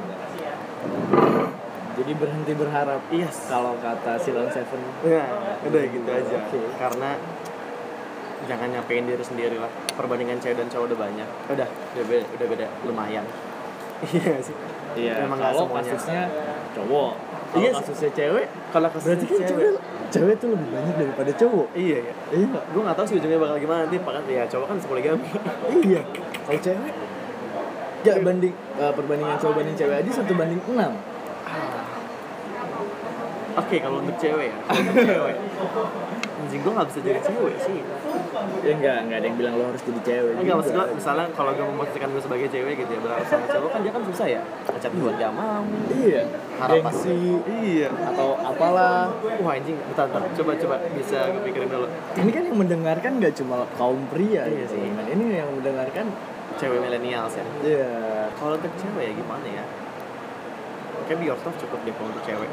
Jadi 2.07 2.23
berhenti 2.23 2.55
berharap. 2.55 3.03
Yes. 3.11 3.51
Kalau 3.51 3.75
kata 3.83 4.15
Silon 4.23 4.47
Seven. 4.55 4.79
Nah, 4.79 5.59
udah 5.67 5.83
gitu 5.91 6.07
aja. 6.07 6.39
Oke. 6.39 6.63
Karena 6.79 7.19
jangan 8.47 8.69
nyapain 8.71 9.03
diri 9.11 9.25
sendiri 9.27 9.59
lah. 9.59 9.67
Perbandingan 9.99 10.39
cewek 10.39 10.55
dan 10.55 10.71
cowok 10.71 10.95
udah 10.95 10.99
banyak. 11.03 11.29
Udah, 11.51 11.67
udah 11.67 12.05
beda, 12.07 12.25
udah 12.39 12.47
beda 12.47 12.67
lumayan. 12.87 13.27
Iya 14.07 14.39
sih. 14.39 14.55
Iya. 14.95 15.27
Emang 15.27 15.43
nggak 15.43 15.51
kalau 15.51 15.67
semuanya. 15.67 15.91
kasusnya 15.91 16.23
cowok. 16.79 17.13
Kalau 17.19 17.59
Iya 17.59 17.71
kasusnya 17.75 18.11
cewek, 18.15 18.47
Kalau 18.71 18.89
kasus 18.95 19.07
berarti 19.11 19.27
kan 19.27 19.41
cewek, 19.51 19.69
cewek 20.15 20.35
tuh 20.39 20.49
lebih 20.55 20.69
banyak 20.71 20.95
daripada 20.95 21.33
cowok. 21.35 21.69
Iya 21.75 21.99
ya. 22.07 22.15
Iya 22.31 22.45
nggak? 22.55 22.65
Gue 22.71 22.83
gak 22.87 22.97
tahu 23.03 23.07
sih 23.11 23.15
ujungnya 23.19 23.39
bakal 23.43 23.57
gimana 23.59 23.81
nanti. 23.83 23.97
Pakat 23.99 24.25
ya 24.31 24.45
cowok 24.47 24.67
kan 24.71 24.77
sepoligami. 24.79 25.27
Iya. 25.83 26.01
Kalau 26.47 26.61
cewek 26.63 26.95
ya 28.07 28.23
banding 28.23 28.55
eh, 28.55 28.93
perbandingan 28.95 29.37
cowok 29.43 29.55
banding 29.59 29.75
cewek 29.75 29.97
aja 30.07 30.11
satu 30.23 30.33
banding 30.39 30.63
enam. 30.71 30.93
Oke 33.57 33.77
kalau 33.81 33.99
untuk 34.05 34.17
cewek 34.21 34.53
ya. 34.53 34.57
Kalau 34.69 34.81
untuk 34.85 34.97
cewek. 35.09 35.37
Anjing 36.37 36.61
gue 36.63 36.73
gak 36.77 36.87
bisa 36.93 37.01
jadi 37.01 37.21
cewek 37.25 37.55
sih. 37.65 37.81
Ya 38.63 38.73
enggak, 38.77 38.99
enggak 39.09 39.19
ada 39.19 39.27
yang 39.27 39.37
bilang 39.41 39.55
lo 39.57 39.65
harus 39.73 39.83
jadi 39.83 40.01
cewek. 40.05 40.35
Enggak 40.37 40.55
maksud 40.61 40.73
juga. 40.77 40.85
gue 40.85 40.97
misalnya 41.01 41.27
kalau 41.33 41.51
gue 41.57 41.67
memutuskan 41.67 42.09
gue 42.13 42.23
sebagai 42.23 42.49
cewek 42.53 42.75
gitu 42.85 42.91
ya 42.93 43.01
berharap 43.01 43.27
sama 43.27 43.47
cowok 43.49 43.71
kan 43.73 43.81
dia 43.81 43.93
kan 43.97 44.03
susah 44.05 44.27
ya. 44.29 44.41
Ngechat 44.69 44.93
gue 44.93 45.11
gak 45.17 45.33
mau. 45.33 45.63
Iya. 45.97 46.23
Harapan 46.61 46.93
Gengsi 46.93 47.17
Iya. 47.49 47.89
atau 48.13 48.29
apalah. 48.39 49.09
Wah 49.41 49.53
anjing, 49.57 49.77
bentar, 49.81 50.07
bentar. 50.13 50.29
Coba, 50.37 50.53
coba. 50.61 50.77
Bisa 50.93 51.19
gue 51.33 51.43
pikirin 51.49 51.69
dulu. 51.73 51.87
Ini 52.21 52.31
kan 52.31 52.43
yang 52.45 52.59
mendengarkan 52.61 53.11
nggak 53.19 53.35
cuma 53.41 53.65
kaum 53.81 54.01
pria 54.13 54.45
Iya 54.45 54.69
gitu. 54.69 54.77
sih. 54.77 54.85
Ini 54.87 55.25
yang 55.45 55.51
mendengarkan 55.57 56.09
Cewek 56.57 56.81
milenials 56.81 57.37
ya. 57.37 57.45
Iya. 57.61 57.93
Kalau 58.41 58.57
untuk 58.57 58.73
cewek 58.81 59.05
ya 59.05 59.13
gimana 59.13 59.45
ya? 59.45 59.65
Kayak 61.05 61.19
be 61.21 61.25
yourself 61.29 61.55
cukup 61.61 61.85
deh 61.85 61.93
kalau 61.93 62.09
untuk 62.09 62.25
cewek. 62.25 62.49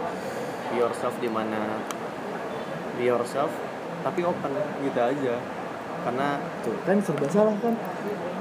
Be 0.73 0.81
yourself 0.81 1.13
di 1.21 1.29
mana 1.29 1.77
be 2.97 3.05
yourself 3.05 3.53
tapi 4.01 4.25
open 4.25 4.51
gitu 4.81 4.97
aja. 4.97 5.37
Karena 6.01 6.41
Tuh 6.65 6.75
kan 6.81 6.97
serba 6.97 7.29
salah 7.29 7.55
kan. 7.61 7.77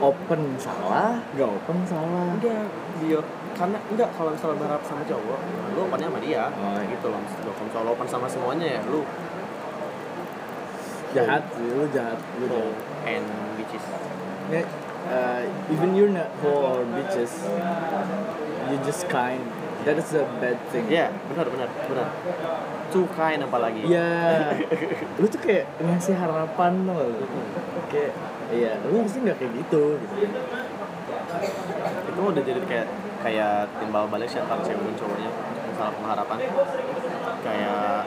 Open 0.01 0.41
salah, 0.57 1.21
nggak 1.37 1.47
open 1.47 1.79
salah. 1.85 2.33
be 2.41 3.07
your- 3.07 3.29
karena 3.53 3.79
enggak 3.93 4.11
kalau 4.17 4.33
misalnya 4.33 4.57
berharap 4.65 4.83
sama 4.83 5.05
cowok, 5.05 5.41
lu 5.77 5.81
opennya 5.85 6.09
sama 6.09 6.19
dia. 6.25 6.45
Oh, 6.49 6.73
iya. 6.73 6.89
gitu 6.89 7.07
loh 7.13 7.21
maksud 7.21 7.39
gue. 7.45 7.55
Kalau 7.69 7.89
open 7.93 8.09
sama 8.09 8.27
semuanya 8.27 8.67
ya 8.67 8.81
lu 8.89 9.05
Jahat 11.13 11.45
sih, 11.53 11.69
lu 11.69 11.85
jahat, 11.93 12.17
lu 12.41 12.49
jahat. 12.49 12.73
and 13.05 13.27
bitches. 13.61 13.85
Nih, 14.49 14.65
uh, 15.13 15.45
even 15.69 15.93
you're 15.93 16.09
not 16.09 16.33
whole 16.41 16.81
or 16.81 16.89
bitches, 16.89 17.45
you 18.73 18.81
just 18.81 19.05
kind. 19.13 19.45
That 19.83 19.99
is 19.99 20.15
a 20.15 20.23
bad 20.39 20.59
thing. 20.71 20.87
Iya, 20.87 21.11
benar 21.27 21.47
benar 21.51 21.69
benar. 21.91 22.07
Too 22.91 23.07
kind 23.13 23.41
apalagi. 23.43 23.83
Iya, 23.83 24.55
lu 25.21 25.27
tuh 25.27 25.41
kayak 25.43 25.67
ngasih 25.81 26.15
harapan 26.15 26.73
loh. 26.87 27.11
Kayak, 27.91 28.13
iya, 28.53 28.79
lu 28.87 29.03
harusnya 29.03 29.21
nggak 29.33 29.39
kayak 29.43 29.53
gitu. 29.59 29.99
gitu. 29.99 30.27
itu 32.13 32.21
udah 32.21 32.43
jadi 32.45 32.61
kayak 32.69 32.89
kayak 33.25 33.55
timbal 33.81 34.05
balik 34.07 34.29
sih 34.29 34.37
antara 34.37 34.61
cewek 34.61 34.79
dan 34.79 34.95
cowoknya 34.95 35.31
masalah 35.73 35.93
pengharapan 35.97 36.39
kayak 37.41 38.01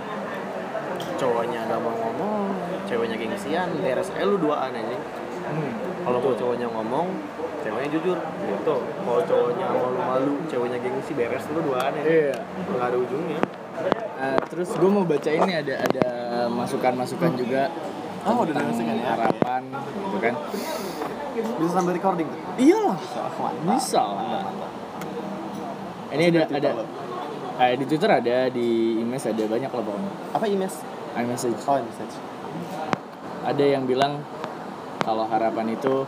cowoknya 1.17 1.59
gak 1.65 1.80
mau 1.82 1.95
ngomong 1.95 2.45
ceweknya 2.86 3.17
gengsian 3.17 3.69
beres 3.82 4.13
eh 4.13 4.23
lu 4.23 4.38
duaan 4.38 4.71
aja 4.71 4.97
Hmm. 5.45 5.73
kalau 6.01 6.17
mau 6.21 6.34
cowoknya 6.34 6.65
ngomong 6.65 7.05
ceweknya 7.66 7.89
jujur 7.91 8.18
gitu 8.22 8.76
kalau 8.86 9.22
cowoknya 9.26 9.66
malu-malu 9.68 10.34
ceweknya 10.45 10.78
gengsi 10.78 11.11
beres 11.11 11.43
lu 11.49 11.66
duaan 11.66 11.91
aja 11.91 12.05
Iya. 12.05 12.36
nggak 12.70 12.86
ada 12.86 12.97
ujungnya 12.97 13.39
Uh, 14.16 14.39
terus 14.47 14.72
gue 14.72 14.88
mau 14.88 15.03
baca 15.03 15.28
ini 15.28 15.51
ada 15.51 15.76
ada 15.84 16.07
masukan-masukan 16.47 17.36
juga 17.36 17.68
Oh, 18.24 18.41
udah 18.41 18.55
tentang 18.55 18.72
masukan 18.72 18.95
ya? 18.95 19.05
harapan 19.11 19.61
gitu 19.76 20.18
kan. 20.18 20.34
bisa 21.36 21.70
sambil 21.70 21.91
recording 21.91 22.24
tuh 22.26 22.39
Iyalah, 22.55 22.95
bisa 23.68 24.01
lah. 24.01 24.47
Ini 26.09 26.24
ada 26.32 26.41
ada 26.47 26.70
eh, 27.61 27.76
di 27.76 27.84
Twitter 27.84 28.07
ada, 28.09 28.38
di 28.47 28.68
email 28.97 29.20
ada 29.20 29.43
banyak 29.45 29.68
lah 29.70 29.84
pokoknya. 29.84 30.11
apa 30.32 30.45
imes 30.47 30.76
iMessage. 31.13 31.59
oh 31.68 31.76
message 31.78 32.16
ada 33.43 33.61
yang 33.61 33.84
bilang 33.84 34.24
kalau 35.03 35.28
harapan 35.28 35.76
itu 35.76 36.07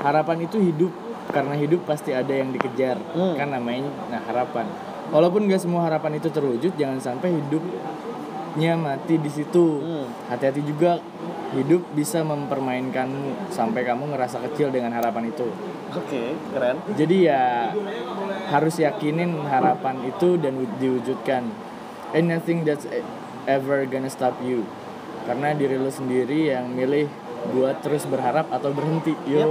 harapan 0.00 0.42
itu 0.42 0.56
hidup 0.56 0.92
karena 1.28 1.54
hidup 1.54 1.84
pasti 1.84 2.10
ada 2.10 2.30
yang 2.30 2.50
dikejar 2.50 2.96
Hmm. 3.12 3.34
kan 3.34 3.48
namanya 3.48 3.88
nah 4.08 4.20
harapan 4.22 4.64
walaupun 5.08 5.44
gak 5.44 5.60
semua 5.60 5.84
harapan 5.84 6.16
itu 6.16 6.28
terwujud 6.28 6.72
jangan 6.74 6.98
sampai 6.98 7.32
hidup 7.32 7.60
hidupnya 8.48 8.74
mati 8.74 9.14
di 9.16 9.28
situ 9.28 9.66
Hmm. 9.78 10.06
hati-hati 10.26 10.62
juga 10.62 10.98
hidup 11.50 11.80
bisa 11.92 12.20
mempermainkanmu 12.20 13.48
sampai 13.48 13.80
kamu 13.82 14.10
ngerasa 14.10 14.42
kecil 14.42 14.68
dengan 14.68 14.92
harapan 14.92 15.28
itu 15.28 15.46
Oke, 15.90 16.36
keren. 16.48 16.76
jadi 16.92 17.16
ya 17.24 17.42
harus 18.48 18.76
yakinin 18.76 19.38
harapan 19.42 20.04
itu 20.04 20.36
dan 20.36 20.56
wu- 20.56 20.76
diwujudkan 20.76 21.48
ain't 22.10 22.26
nothing 22.26 22.62
that's 22.62 22.84
ever 23.44 23.84
gonna 23.84 24.08
stop 24.08 24.36
you 24.42 24.64
karena 25.24 25.52
diri 25.52 25.76
lu 25.76 25.88
sendiri 25.88 26.50
yang 26.50 26.68
milih 26.68 27.08
buat 27.48 27.76
terus 27.78 28.02
berharap 28.04 28.46
atau 28.48 28.70
berhenti 28.70 29.14
yo 29.24 29.38
Yep. 29.38 29.48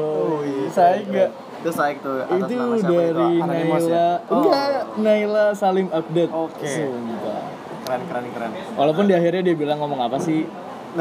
saya 0.69 0.93
enggak 0.99 1.29
Itu 1.57 1.69
saya 1.71 1.91
itu 1.91 2.11
atas 2.21 2.37
itu 2.43 2.53
nama 2.55 2.75
siapa 2.77 2.93
dari 2.93 3.25
itu? 3.33 3.41
Anonymous 3.41 3.81
Naila 3.81 3.97
ya? 3.97 4.07
Oh, 4.23 4.35
enggak 4.37 4.67
Naila 4.97 5.45
Salim 5.51 5.87
update 5.89 6.31
Oke. 6.31 6.69
Sumpah. 6.69 7.41
Keren, 7.81 8.01
keren, 8.03 8.25
keren. 8.29 8.51
walaupun 8.73 9.03
di 9.03 9.13
akhirnya 9.13 9.41
dia 9.41 9.55
bilang 9.55 9.77
ngomong 9.77 10.01
apa 10.01 10.17
sih 10.17 10.43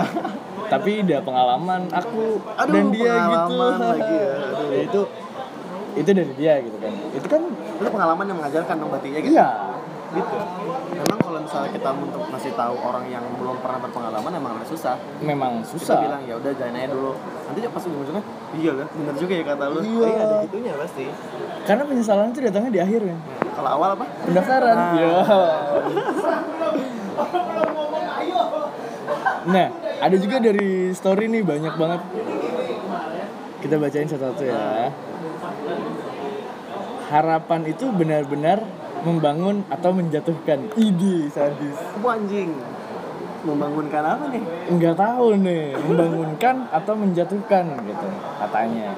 tapi 0.72 1.02
dia 1.02 1.18
pengalaman 1.20 1.86
aku 1.88 2.38
Aduh, 2.56 2.72
dan 2.72 2.84
dia 2.88 3.14
gitu 3.24 3.54
lagi 3.58 4.14
ya. 4.16 4.32
Aduh. 4.52 4.68
Ya, 4.68 4.78
itu 4.84 5.00
itu 5.96 6.10
dari 6.12 6.32
dia 6.34 6.54
gitu 6.60 6.76
kan 6.76 6.92
itu 7.10 7.26
kan 7.26 7.42
Itu 7.76 7.88
pengalaman 7.88 8.24
yang 8.24 8.36
mengajarkan 8.36 8.74
dong 8.76 8.88
berarti 8.88 9.08
ya 9.08 9.18
gitu? 9.18 9.32
iya 9.32 9.48
Gitu. 10.06 10.36
Memang 10.96 11.18
kalau 11.18 11.38
misalnya 11.42 11.70
kita 11.74 11.90
untuk 11.92 12.22
ngasih 12.30 12.52
tahu 12.54 12.74
orang 12.78 13.04
yang 13.10 13.24
belum 13.36 13.58
pernah 13.58 13.78
berpengalaman 13.82 14.32
emang 14.32 14.52
agak 14.56 14.68
susah. 14.70 14.94
memang 15.18 15.60
Kita 15.60 15.70
susah 15.76 15.96
bilang 15.98 16.22
ya 16.24 16.34
udah 16.38 16.52
jalan 16.54 16.74
aja 16.74 16.88
dulu. 16.88 17.12
Nanti 17.18 17.58
pas 17.66 17.82
ujung-ujungnya 17.82 18.24
iya 18.56 18.72
kan, 18.72 18.86
bener 18.88 19.14
juga 19.18 19.32
ya 19.34 19.44
kata 19.44 19.64
lu. 19.68 19.78
Iya. 19.82 20.08
ada 20.16 20.36
gitunya 20.46 20.72
pasti. 20.78 21.04
karena 21.66 21.82
penyesalan 21.82 22.30
itu 22.30 22.40
datangnya 22.40 22.70
di 22.70 22.80
akhir 22.80 23.00
kan 23.02 23.18
Kalau 23.58 23.70
awal 23.74 23.90
apa? 23.98 24.04
pendaftaran 24.22 24.76
Ah. 24.78 24.94
Iya. 24.94 25.12
nah 29.46 29.66
ada 30.02 30.16
juga 30.18 30.36
dari 30.38 30.90
story 30.90 31.26
nih 31.26 31.42
banyak 31.42 31.74
banget 31.74 32.00
kita 33.62 33.74
bacain 33.78 34.06
satu-satu 34.06 34.42
ya 34.42 34.90
harapan 37.06 37.60
itu 37.66 37.86
benar-benar 37.90 38.62
membangun 39.06 39.62
atau 39.70 39.94
menjatuhkan 39.94 40.58
ide 40.74 41.30
sadis 41.30 41.78
Apa 41.94 42.18
anjing? 42.18 42.50
Membangunkan 43.46 44.02
apa 44.02 44.24
nih? 44.34 44.42
nggak 44.74 44.94
tahu 44.98 45.38
nih 45.38 45.78
membangunkan 45.78 46.66
atau 46.68 46.94
menjatuhkan 46.98 47.64
gitu 47.86 48.08
katanya 48.42 48.90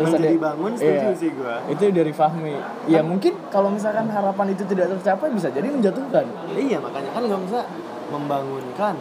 Menjadi 0.00 0.40
bangun 0.40 0.72
setuju 0.80 1.12
iya. 1.12 1.12
sih 1.12 1.30
gua. 1.36 1.60
itu 1.68 1.92
dari 1.92 2.08
Fahmi 2.08 2.56
ya 2.88 3.04
mungkin 3.04 3.36
kalau 3.52 3.68
misalkan 3.68 4.08
harapan 4.08 4.56
itu 4.56 4.64
tidak 4.64 4.88
tercapai 4.96 5.28
bisa 5.28 5.52
jadi 5.52 5.68
menjatuhkan 5.68 6.24
Iya 6.56 6.80
makanya 6.80 7.10
kan 7.12 7.22
nggak 7.28 7.42
bisa 7.44 7.60
membangunkan. 8.08 8.94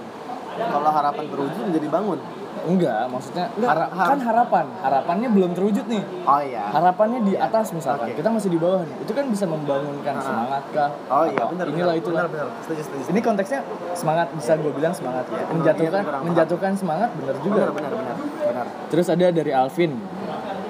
Kalau 0.60 0.92
harapan 0.92 1.24
terwujud 1.24 1.62
menjadi 1.72 1.88
bangun. 1.88 2.20
Enggak 2.62 3.08
maksudnya 3.08 3.46
Enggak, 3.52 3.70
hara- 3.72 3.90
har- 3.90 4.10
kan 4.10 4.20
harapan 4.22 4.66
harapannya 4.78 5.28
belum 5.30 5.52
terwujud 5.52 5.86
nih 5.86 6.04
Oh 6.24 6.38
iya. 6.40 6.70
harapannya 6.70 7.20
di 7.22 7.34
atas 7.34 7.72
misalkan 7.72 8.10
Oke. 8.10 8.18
kita 8.18 8.30
masih 8.30 8.50
di 8.50 8.58
bawah 8.58 8.82
nih 8.82 8.96
itu 9.00 9.12
kan 9.12 9.26
bisa 9.26 9.46
membangunkan 9.46 10.14
Ah. 10.14 10.22
semangat 10.22 10.64
kah 10.70 10.90
Oh 11.08 11.26
iya 11.26 11.44
benar. 11.46 11.66
inilah 11.68 11.88
benar, 11.90 12.00
itulah 12.00 12.24
Benar 12.24 12.48
benar. 12.48 12.62
Setuju 12.62 12.82
setuju. 12.84 13.04
ini 13.08 13.20
konteksnya 13.22 13.60
semangat 13.94 14.28
bisa 14.32 14.52
gue 14.56 14.72
bilang 14.72 14.92
semangat 14.92 15.26
ya 15.26 15.36
Iya, 15.36 15.46
menjatuhkan 15.52 15.94
iya, 15.96 16.10
benar, 16.10 16.22
menjatuhkan 16.22 16.72
semangat 16.74 17.10
bener 17.16 17.36
juga 17.40 17.62
benar 17.68 17.72
benar 17.74 17.92
benar. 17.96 18.16
Benar. 18.44 18.66
terus 18.88 19.08
ada 19.08 19.26
dari 19.30 19.52
Alvin 19.52 19.92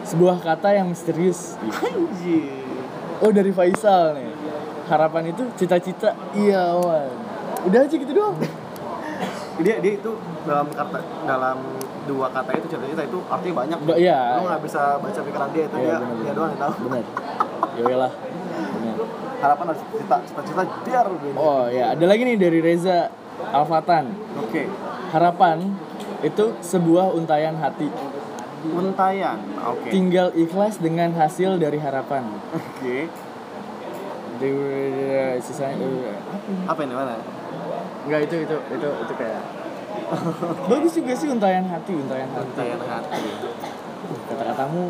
sebuah 0.04 0.38
kata 0.40 0.70
yang 0.74 0.88
misterius 0.88 1.58
Anjing. 1.60 2.70
oh 3.20 3.30
dari 3.30 3.50
Faisal 3.50 4.14
nih 4.14 4.30
harapan 4.86 5.24
itu 5.28 5.44
cita-cita 5.56 6.14
iya 6.34 6.74
wan 6.74 7.10
udah 7.62 7.80
aja 7.82 7.92
gitu 7.94 8.10
doang 8.10 8.38
Dia 9.60 9.76
dia 9.78 9.94
itu 9.94 10.12
dalam 10.44 10.68
kata 10.70 10.98
dalam 11.24 11.58
dua 12.06 12.28
kata 12.30 12.52
itu 12.54 12.66
cerita 12.68 13.04
itu 13.04 13.20
artinya 13.28 13.56
banyak. 13.60 13.78
Ba- 13.84 14.00
iya. 14.00 14.20
Lu 14.36 14.48
nggak 14.48 14.62
bisa 14.64 14.82
baca 14.98 15.20
pikiran 15.20 15.50
dia 15.52 15.64
itu 15.66 15.76
Iya, 15.76 15.84
dia 15.86 15.96
benar, 15.96 16.10
dia 16.10 16.18
benar. 16.18 16.34
doang 16.34 16.50
yang 16.50 16.62
tahu. 16.62 16.74
bener 16.86 17.06
ya 17.80 17.96
lah 17.96 18.12
bener 18.52 18.96
Harapan 19.40 19.66
harus 19.72 19.82
cita 19.88 20.18
cita-cita 20.28 20.64
biar 20.84 21.06
oh 21.38 21.64
ya 21.72 21.96
ada 21.96 22.06
lagi 22.06 22.22
nih 22.28 22.36
dari 22.36 22.60
Reza 22.60 23.08
Alfatan 23.56 24.12
Oke. 24.36 24.68
harapan 25.10 25.80
itu 26.20 26.60
sebuah 26.60 27.16
untayan 27.16 27.56
hati 27.56 27.88
Untayan. 28.60 29.40
Oke. 29.64 29.88
tinggal 29.88 30.36
ikhlas 30.36 30.76
dengan 30.76 31.16
hasil 31.16 31.56
dari 31.56 31.80
harapan 31.80 32.28
Oke. 32.52 33.08
eh, 34.40 35.40
apa 35.40 35.72
ini? 35.72 35.88
Apa 36.68 36.80
ini 36.84 36.94
mana? 36.94 37.16
Enggak 38.10 38.22
itu 38.26 38.36
itu 38.42 38.58
itu 38.74 38.90
itu 39.06 39.14
kayak 39.14 39.42
bagus 40.70 40.94
juga 40.98 41.14
sih 41.14 41.28
untayan 41.30 41.66
hati 41.70 41.94
untayan 41.94 42.30
hati. 42.34 42.50
Untayan 42.50 42.82
hati. 42.82 43.30
kata-katamu 44.10 44.90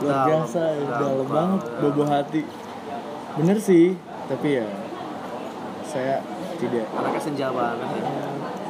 luar 0.00 0.16
biasa 0.24 0.62
ya, 0.80 0.84
dalam 0.96 1.00
dalam 1.20 1.28
banget. 1.28 1.60
bobo 1.84 2.02
hati. 2.08 2.42
Bener 3.36 3.60
sih 3.60 4.00
tapi 4.24 4.48
ya 4.56 4.66
saya 5.84 6.24
tidak. 6.56 6.88
Anaknya 6.96 7.20
senja 7.20 7.46
banget 7.52 7.88
ya. 7.92 8.02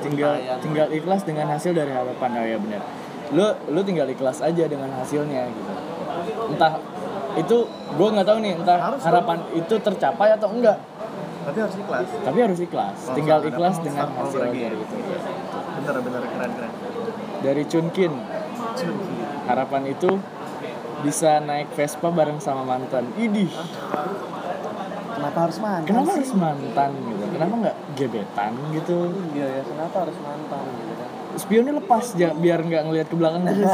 tinggal 0.03 0.33
Untayan. 0.35 0.59
tinggal 0.59 0.89
ikhlas 0.91 1.23
dengan 1.23 1.47
hasil 1.55 1.71
dari 1.71 1.95
harapan. 1.95 2.31
Oh 2.35 2.47
ya 2.51 2.59
benar 2.59 2.83
lu 3.31 3.47
lu 3.71 3.81
tinggal 3.87 4.11
ikhlas 4.11 4.43
aja 4.43 4.64
dengan 4.66 4.91
hasilnya 4.99 5.47
gitu. 5.55 5.73
Entah 6.51 6.83
itu 7.39 7.57
gue 7.71 8.09
nggak 8.11 8.27
tahu 8.27 8.39
nih 8.43 8.53
entah 8.59 8.79
Harus 8.91 9.03
harapan 9.07 9.39
itu 9.55 9.75
tercapai 9.79 10.35
atau 10.35 10.51
enggak 10.51 10.83
Tapi 11.41 11.57
harus 11.57 11.76
ikhlas. 11.76 12.09
tapi 12.20 12.38
harus 12.41 12.59
ikhlas. 12.61 12.99
Oh, 13.09 13.14
tinggal 13.16 13.41
ikhlas 13.43 13.76
dengan 13.80 14.07
hasil 14.12 14.41
dari 14.45 14.61
itu. 14.68 14.97
Bener 15.80 15.97
bener 16.05 16.22
keren 16.28 16.51
keren. 16.53 16.72
dari 17.41 17.62
Chunkin. 17.64 18.12
Harapan 19.49 19.82
itu 19.88 20.20
bisa 21.01 21.41
naik 21.41 21.72
Vespa 21.72 22.12
bareng 22.12 22.38
sama 22.38 22.62
mantan. 22.62 23.09
Idih. 23.16 23.49
Kenapa 25.11 25.38
harus 25.49 25.59
mantan? 25.61 25.84
kenapa 25.84 26.11
sih? 26.12 26.16
harus 26.24 26.34
mantan 26.36 26.91
gitu? 26.97 27.24
Kenapa 27.28 27.55
nggak 27.61 27.76
gebetan 27.93 28.53
gitu? 28.72 28.97
Iya 29.36 29.47
ya, 29.49 29.62
kenapa 29.64 29.97
harus 30.09 30.16
mantan 30.20 30.62
gitu 30.64 30.93
kan? 30.97 31.09
spionnya 31.30 31.72
lepas 31.78 32.05
ja- 32.18 32.36
biar 32.36 32.61
nggak 32.61 32.82
ngelihat 32.88 33.07
ke 33.09 33.16
belakang. 33.16 33.43
Terus 33.49 33.68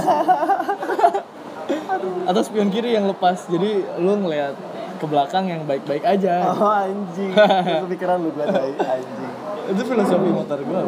atau 2.31 2.43
spion 2.43 2.71
kiri 2.71 2.95
yang 2.95 3.07
lepas. 3.07 3.47
Jadi 3.47 3.83
lu 3.99 4.13
ngelihat 4.23 4.55
ke 4.97 5.07
belakang 5.07 5.45
yang 5.47 5.63
baik-baik 5.69 6.03
aja. 6.03 6.51
Oh 6.53 6.73
anjing. 6.73 7.33
Itu 7.37 7.87
pikiran 7.95 8.17
lu 8.25 8.31
tadi 8.33 8.73
anjing. 8.77 9.33
itu 9.67 9.83
filosofi 9.83 10.31
motor 10.31 10.63
gua 10.63 10.87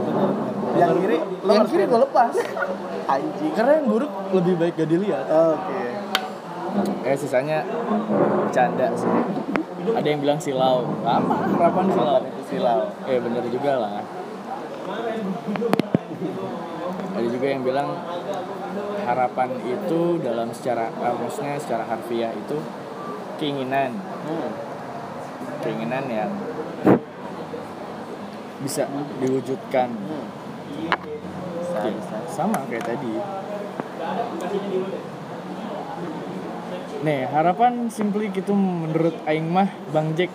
Yang 0.78 0.92
kiri 1.02 1.18
lu 1.18 1.50
yang 1.50 1.66
kiri 1.66 1.84
gua 1.90 2.00
lepas. 2.06 2.34
Anjing. 3.08 3.52
karena 3.56 3.72
yang 3.80 3.86
buruk 3.88 4.12
lebih 4.32 4.54
baik 4.60 4.74
gak 4.76 4.88
dilihat. 4.88 5.24
Oke. 5.28 5.82
eh 7.08 7.16
sisanya 7.16 7.64
bercanda 8.44 8.92
sih. 8.96 9.10
Ada 9.88 10.08
yang 10.08 10.20
bilang 10.20 10.38
silau. 10.38 10.84
Apa? 11.02 11.34
Harapan 11.56 11.86
silau. 11.90 12.20
Itu 12.22 12.42
silau. 12.52 12.80
eh 13.08 13.18
bener 13.18 13.44
juga 13.48 13.72
lah. 13.80 14.00
Ada 17.18 17.28
juga 17.34 17.46
yang 17.50 17.62
bilang 17.66 17.88
harapan 19.08 19.48
itu 19.64 20.00
dalam 20.20 20.52
secara 20.52 20.92
maksudnya 21.16 21.56
secara 21.56 21.82
harfiah 21.88 22.30
itu 22.30 22.60
keinginan. 23.38 23.94
Hmm. 24.26 24.50
keinginan 25.58 26.04
yang 26.06 26.30
bisa 28.62 28.86
diwujudkan. 29.22 29.88
Hmm. 29.90 30.26
Oke, 31.78 31.90
bisa. 31.94 32.16
sama 32.26 32.66
kayak 32.66 32.84
tadi. 32.86 33.14
Nih 37.06 37.30
harapan 37.30 37.86
simply 37.86 38.30
gitu 38.34 38.54
menurut 38.54 39.14
Aing 39.26 39.46
mah 39.46 39.70
Bang 39.94 40.18
Jack. 40.18 40.30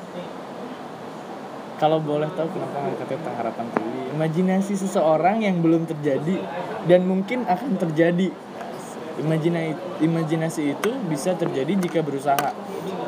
Kalau 1.79 1.99
boleh 1.99 2.31
tahu 2.31 2.47
kenapa 2.47 2.79
ngangkatnya 2.79 3.17
tentang 3.19 3.35
harapan 3.43 3.67
tadi 3.75 3.93
imajinasi 4.13 4.77
seseorang 4.77 5.41
yang 5.41 5.59
belum 5.59 5.89
terjadi 5.89 6.37
dan 6.85 7.09
mungkin 7.09 7.49
akan 7.49 7.81
terjadi 7.81 8.29
Imajina, 9.13 9.61
imajinasi 10.01 10.73
itu 10.73 10.89
bisa 11.05 11.37
terjadi 11.37 11.77
jika 11.77 12.01
berusaha 12.01 12.49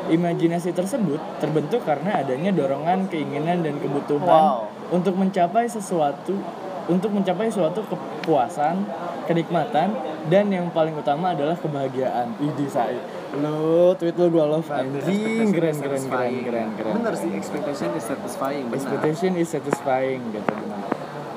imajinasi 0.06 0.70
tersebut 0.70 1.18
terbentuk 1.36 1.82
karena 1.82 2.22
adanya 2.22 2.54
dorongan 2.54 3.10
keinginan 3.10 3.66
dan 3.66 3.74
kebutuhan 3.76 4.22
Wow. 4.22 4.70
untuk 4.94 5.18
mencapai 5.18 5.66
sesuatu 5.66 6.38
untuk 6.86 7.10
mencapai 7.10 7.50
suatu 7.50 7.82
kepuasan 7.82 8.86
kenikmatan 9.26 9.90
dan 10.30 10.46
yang 10.46 10.70
paling 10.70 10.94
utama 10.94 11.34
adalah 11.34 11.58
kebahagiaan 11.58 12.38
Idi 12.38 12.70
Said 12.70 13.02
lu 13.34 13.90
tweet 13.98 14.14
lu 14.14 14.30
gua 14.30 14.46
love 14.46 14.70
anjing 14.70 15.50
keren 15.50 15.74
keren 15.74 16.02
keren 16.06 16.32
keren 16.46 16.68
keren 16.78 16.92
Bener 16.94 17.14
sih, 17.18 17.34
expectation 17.34 17.90
is 17.92 18.06
satisfying. 18.06 18.70
Bener. 18.70 18.78
expectation 18.78 19.30
is 19.34 19.50
satisfying 19.50 20.22
gitu 20.30 20.46
benar 20.46 20.86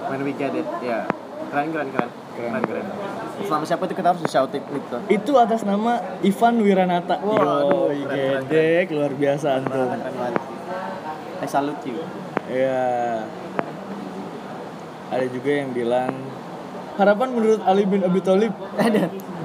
When 0.05 0.21
we 0.21 0.33
get 0.33 0.53
it, 0.53 0.65
ya. 0.81 1.05
Keren 1.49 1.69
keren 1.69 1.89
keren. 1.89 2.09
Keren. 2.09 2.28
Keren 2.39 2.63
keren. 2.63 2.85
Selama 3.43 3.65
siapa 3.67 3.83
itu 3.83 3.95
kita 3.99 4.07
harus 4.15 4.21
di 4.23 4.31
shout 4.31 4.55
it 4.55 4.63
gitu. 4.63 4.97
itu 5.11 5.31
atas 5.35 5.67
nama 5.67 5.99
Ivan 6.23 6.55
Wiranata. 6.63 7.19
Wah, 7.19 7.35
aduh, 7.35 7.91
Yo, 7.91 8.07
gedek 8.07 8.95
luar 8.95 9.11
biasa 9.11 9.59
antum 9.59 9.91
I 11.39 11.47
salute 11.47 11.83
you. 11.87 11.99
ya 12.47 13.23
ada 15.09 15.25
juga 15.31 15.51
yang 15.51 15.71
bilang 15.71 16.11
harapan 16.99 17.31
menurut 17.31 17.61
Ali 17.63 17.87
bin 17.87 18.03
Abi 18.03 18.19
Thalib 18.19 18.51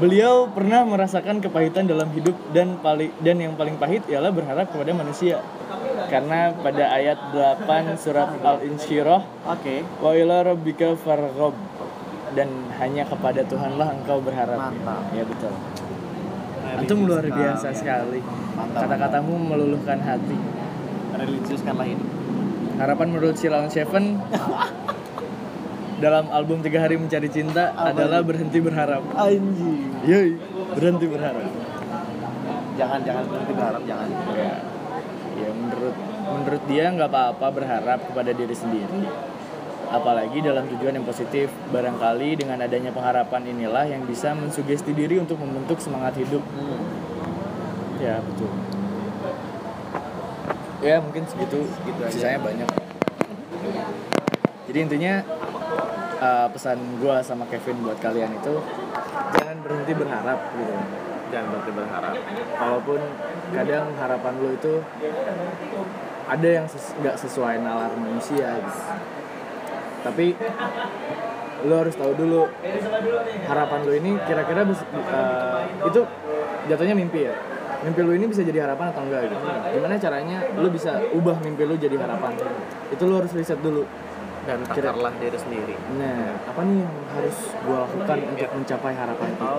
beliau 0.03 0.51
pernah 0.51 0.83
merasakan 0.83 1.39
kepahitan 1.39 1.87
dalam 1.87 2.11
hidup 2.11 2.35
dan 2.51 2.79
paling 2.83 3.15
dan 3.23 3.39
yang 3.39 3.55
paling 3.55 3.79
pahit 3.79 4.03
ialah 4.11 4.35
berharap 4.35 4.71
kepada 4.71 4.91
manusia. 4.91 5.39
Karena 6.11 6.53
pada 6.53 6.95
ayat 6.95 7.33
8 7.33 7.97
surat 7.97 8.37
Al-Insyirah 8.39 9.51
Oke. 9.51 9.83
wa 9.99 10.13
ila 10.13 10.47
rabbika 10.47 10.95
farghab 11.01 11.57
dan 12.35 12.49
hanya 12.75 13.03
kepada 13.05 13.41
Tuhanlah 13.43 13.95
engkau 13.95 14.19
berharap 14.19 14.59
Mantap. 14.61 15.03
ya 15.11 15.23
betul 15.23 15.55
Antum 16.75 16.99
luar 17.05 17.23
biasa 17.23 17.71
sekali 17.71 18.19
Mantap. 18.53 18.85
kata-katamu 18.85 19.33
meluluhkan 19.39 19.99
hati 19.99 20.37
Religius 21.15 21.63
kan 21.63 21.75
lah 21.75 21.87
ini. 21.87 22.03
harapan 22.75 23.07
menurut 23.09 23.35
Sheila 23.35 23.63
Seven 23.69 24.19
dalam 25.97 26.27
album 26.29 26.59
tiga 26.61 26.83
hari 26.83 26.99
mencari 26.99 27.29
cinta 27.29 27.71
Apa 27.71 27.95
adalah 27.95 28.19
itu? 28.19 28.29
berhenti 28.29 28.59
berharap 28.59 29.03
Anjing. 29.15 29.95
Yoi, 30.05 30.31
berhenti 30.73 31.07
berharap 31.07 31.47
Jangan 32.75 33.01
jangan 33.01 33.25
berhenti 33.25 33.53
berharap 33.55 33.83
jangan. 33.87 34.09
ya, 34.35 34.55
ya 35.37 35.51
menurut 35.53 35.95
menurut 36.27 36.63
dia 36.67 36.85
nggak 36.91 37.07
apa-apa 37.07 37.47
berharap 37.53 37.99
kepada 38.05 38.31
diri 38.33 38.51
sendiri 38.51 39.07
apalagi 39.95 40.39
dalam 40.41 40.67
tujuan 40.69 40.93
yang 40.93 41.05
positif 41.05 41.47
barangkali 41.69 42.37
dengan 42.37 42.59
adanya 42.59 42.91
pengharapan 42.91 43.47
inilah 43.49 43.85
yang 43.85 44.03
bisa 44.03 44.33
mensugesti 44.33 44.91
diri 44.91 45.17
untuk 45.17 45.39
membentuk 45.39 45.79
semangat 45.79 46.15
hidup 46.15 46.43
Hmm. 46.45 46.83
ya 47.99 48.19
betul 48.21 48.51
ya 50.81 50.97
mungkin 50.99 51.25
segitu 51.25 51.65
Segitu 51.65 52.01
aja. 52.01 52.11
sisanya 52.11 52.41
banyak 52.41 52.69
jadi 54.65 54.79
intinya 54.81 55.15
uh, 56.19 56.47
pesan 56.51 56.77
gua 56.99 57.21
sama 57.21 57.47
Kevin 57.47 57.81
buat 57.81 57.97
kalian 57.99 58.35
itu 58.35 58.55
jangan 59.33 59.57
berhenti 59.61 59.93
berharap 59.93 60.41
gitu 60.53 60.75
Jangan 61.25 61.51
berhenti 61.51 61.73
berharap. 61.73 62.15
walaupun 62.55 63.01
kadang 63.51 63.87
harapan 63.97 64.33
lo 64.37 64.49
itu 64.51 64.75
ada 66.25 66.49
yang 66.53 66.65
ses- 66.65 66.95
nggak 66.97 67.17
sesuai 67.17 67.59
nalar 67.59 67.91
manusia 67.95 68.55
gitu. 68.55 68.81
Tapi 70.05 70.37
lo 71.65 71.75
harus 71.81 71.95
tahu 71.97 72.13
dulu. 72.13 72.45
Harapan 73.49 73.81
lo 73.89 73.93
ini 73.97 74.11
kira-kira 74.29 74.69
eh, 74.69 75.61
itu 75.89 76.01
jatuhnya 76.69 76.95
mimpi 76.95 77.25
ya? 77.25 77.35
Mimpi 77.89 78.01
lo 78.05 78.13
ini 78.13 78.29
bisa 78.29 78.45
jadi 78.45 78.69
harapan 78.69 78.93
atau 78.93 79.03
enggak 79.09 79.33
gitu? 79.33 79.37
Gimana 79.81 79.97
caranya 79.97 80.39
lo 80.61 80.69
bisa 80.69 81.01
ubah 81.17 81.41
mimpi 81.41 81.65
lo 81.65 81.75
jadi 81.81 81.97
harapan? 81.97 82.37
Itu 82.93 83.09
lo 83.09 83.25
harus 83.25 83.33
riset 83.33 83.59
dulu. 83.65 83.89
Dan 84.45 84.61
takarlah 84.69 85.09
diri 85.17 85.41
sendiri. 85.41 85.73
nah 85.97 86.37
apa 86.37 86.61
nih 86.69 86.85
yang 86.85 86.95
harus 87.17 87.49
gue 87.65 87.77
lakukan 87.81 88.19
untuk 88.29 88.51
mencapai 88.53 88.93
harapan 88.93 89.29
itu? 89.33 89.53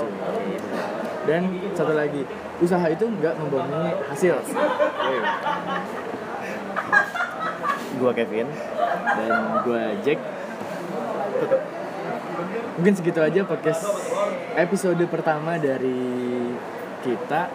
Dan 1.26 1.42
satu 1.74 1.98
lagi 1.98 2.22
usaha 2.62 2.86
itu 2.86 3.10
nggak 3.10 3.34
membohongi 3.34 3.98
hasil 4.14 4.38
Gua 8.00 8.12
Kevin. 8.12 8.48
dan 9.06 9.62
gue 9.64 9.84
Jack. 10.04 10.20
Mungkin 12.76 12.94
segitu 12.96 13.20
aja 13.24 13.48
podcast 13.48 13.88
episode 14.60 15.00
pertama 15.08 15.56
dari 15.56 16.52
kita. 17.06 17.48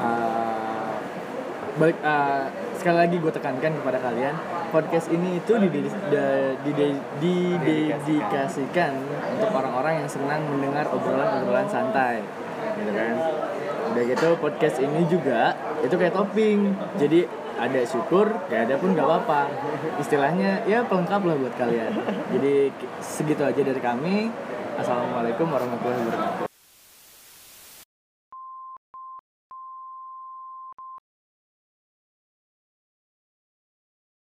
Uh, 0.00 0.96
balik 1.76 2.00
uh, 2.00 2.48
sekali 2.80 2.96
lagi 2.96 3.16
gue 3.20 3.28
tekankan 3.28 3.76
kepada 3.76 4.00
kalian 4.00 4.32
podcast 4.72 5.12
ini 5.12 5.36
itu 5.36 5.52
didedikasikan 7.20 8.92
untuk 9.36 9.52
orang-orang 9.52 10.00
yang 10.00 10.08
senang 10.08 10.40
mendengar 10.48 10.88
obrolan-obrolan 10.88 11.68
santai 11.68 12.24
gitu 12.80 12.92
kan? 12.96 13.14
Udah 13.92 14.02
gitu 14.08 14.28
podcast 14.40 14.80
ini 14.80 15.04
juga 15.08 15.52
itu 15.84 15.92
kayak 15.92 16.16
topping. 16.16 16.72
Jadi 16.96 17.28
ada 17.56 17.80
syukur 17.88 18.28
gak 18.52 18.68
ada 18.68 18.74
pun 18.76 18.92
gak 18.92 19.08
apa-apa. 19.08 19.48
Istilahnya 20.00 20.64
ya 20.68 20.84
pelengkap 20.84 21.20
lah 21.24 21.36
buat 21.36 21.54
kalian. 21.56 21.92
Jadi 22.36 22.70
segitu 23.00 23.42
aja 23.42 23.60
dari 23.60 23.80
kami. 23.80 24.28
Assalamualaikum 24.76 25.48
warahmatullahi 25.48 26.04
wabarakatuh 26.04 26.45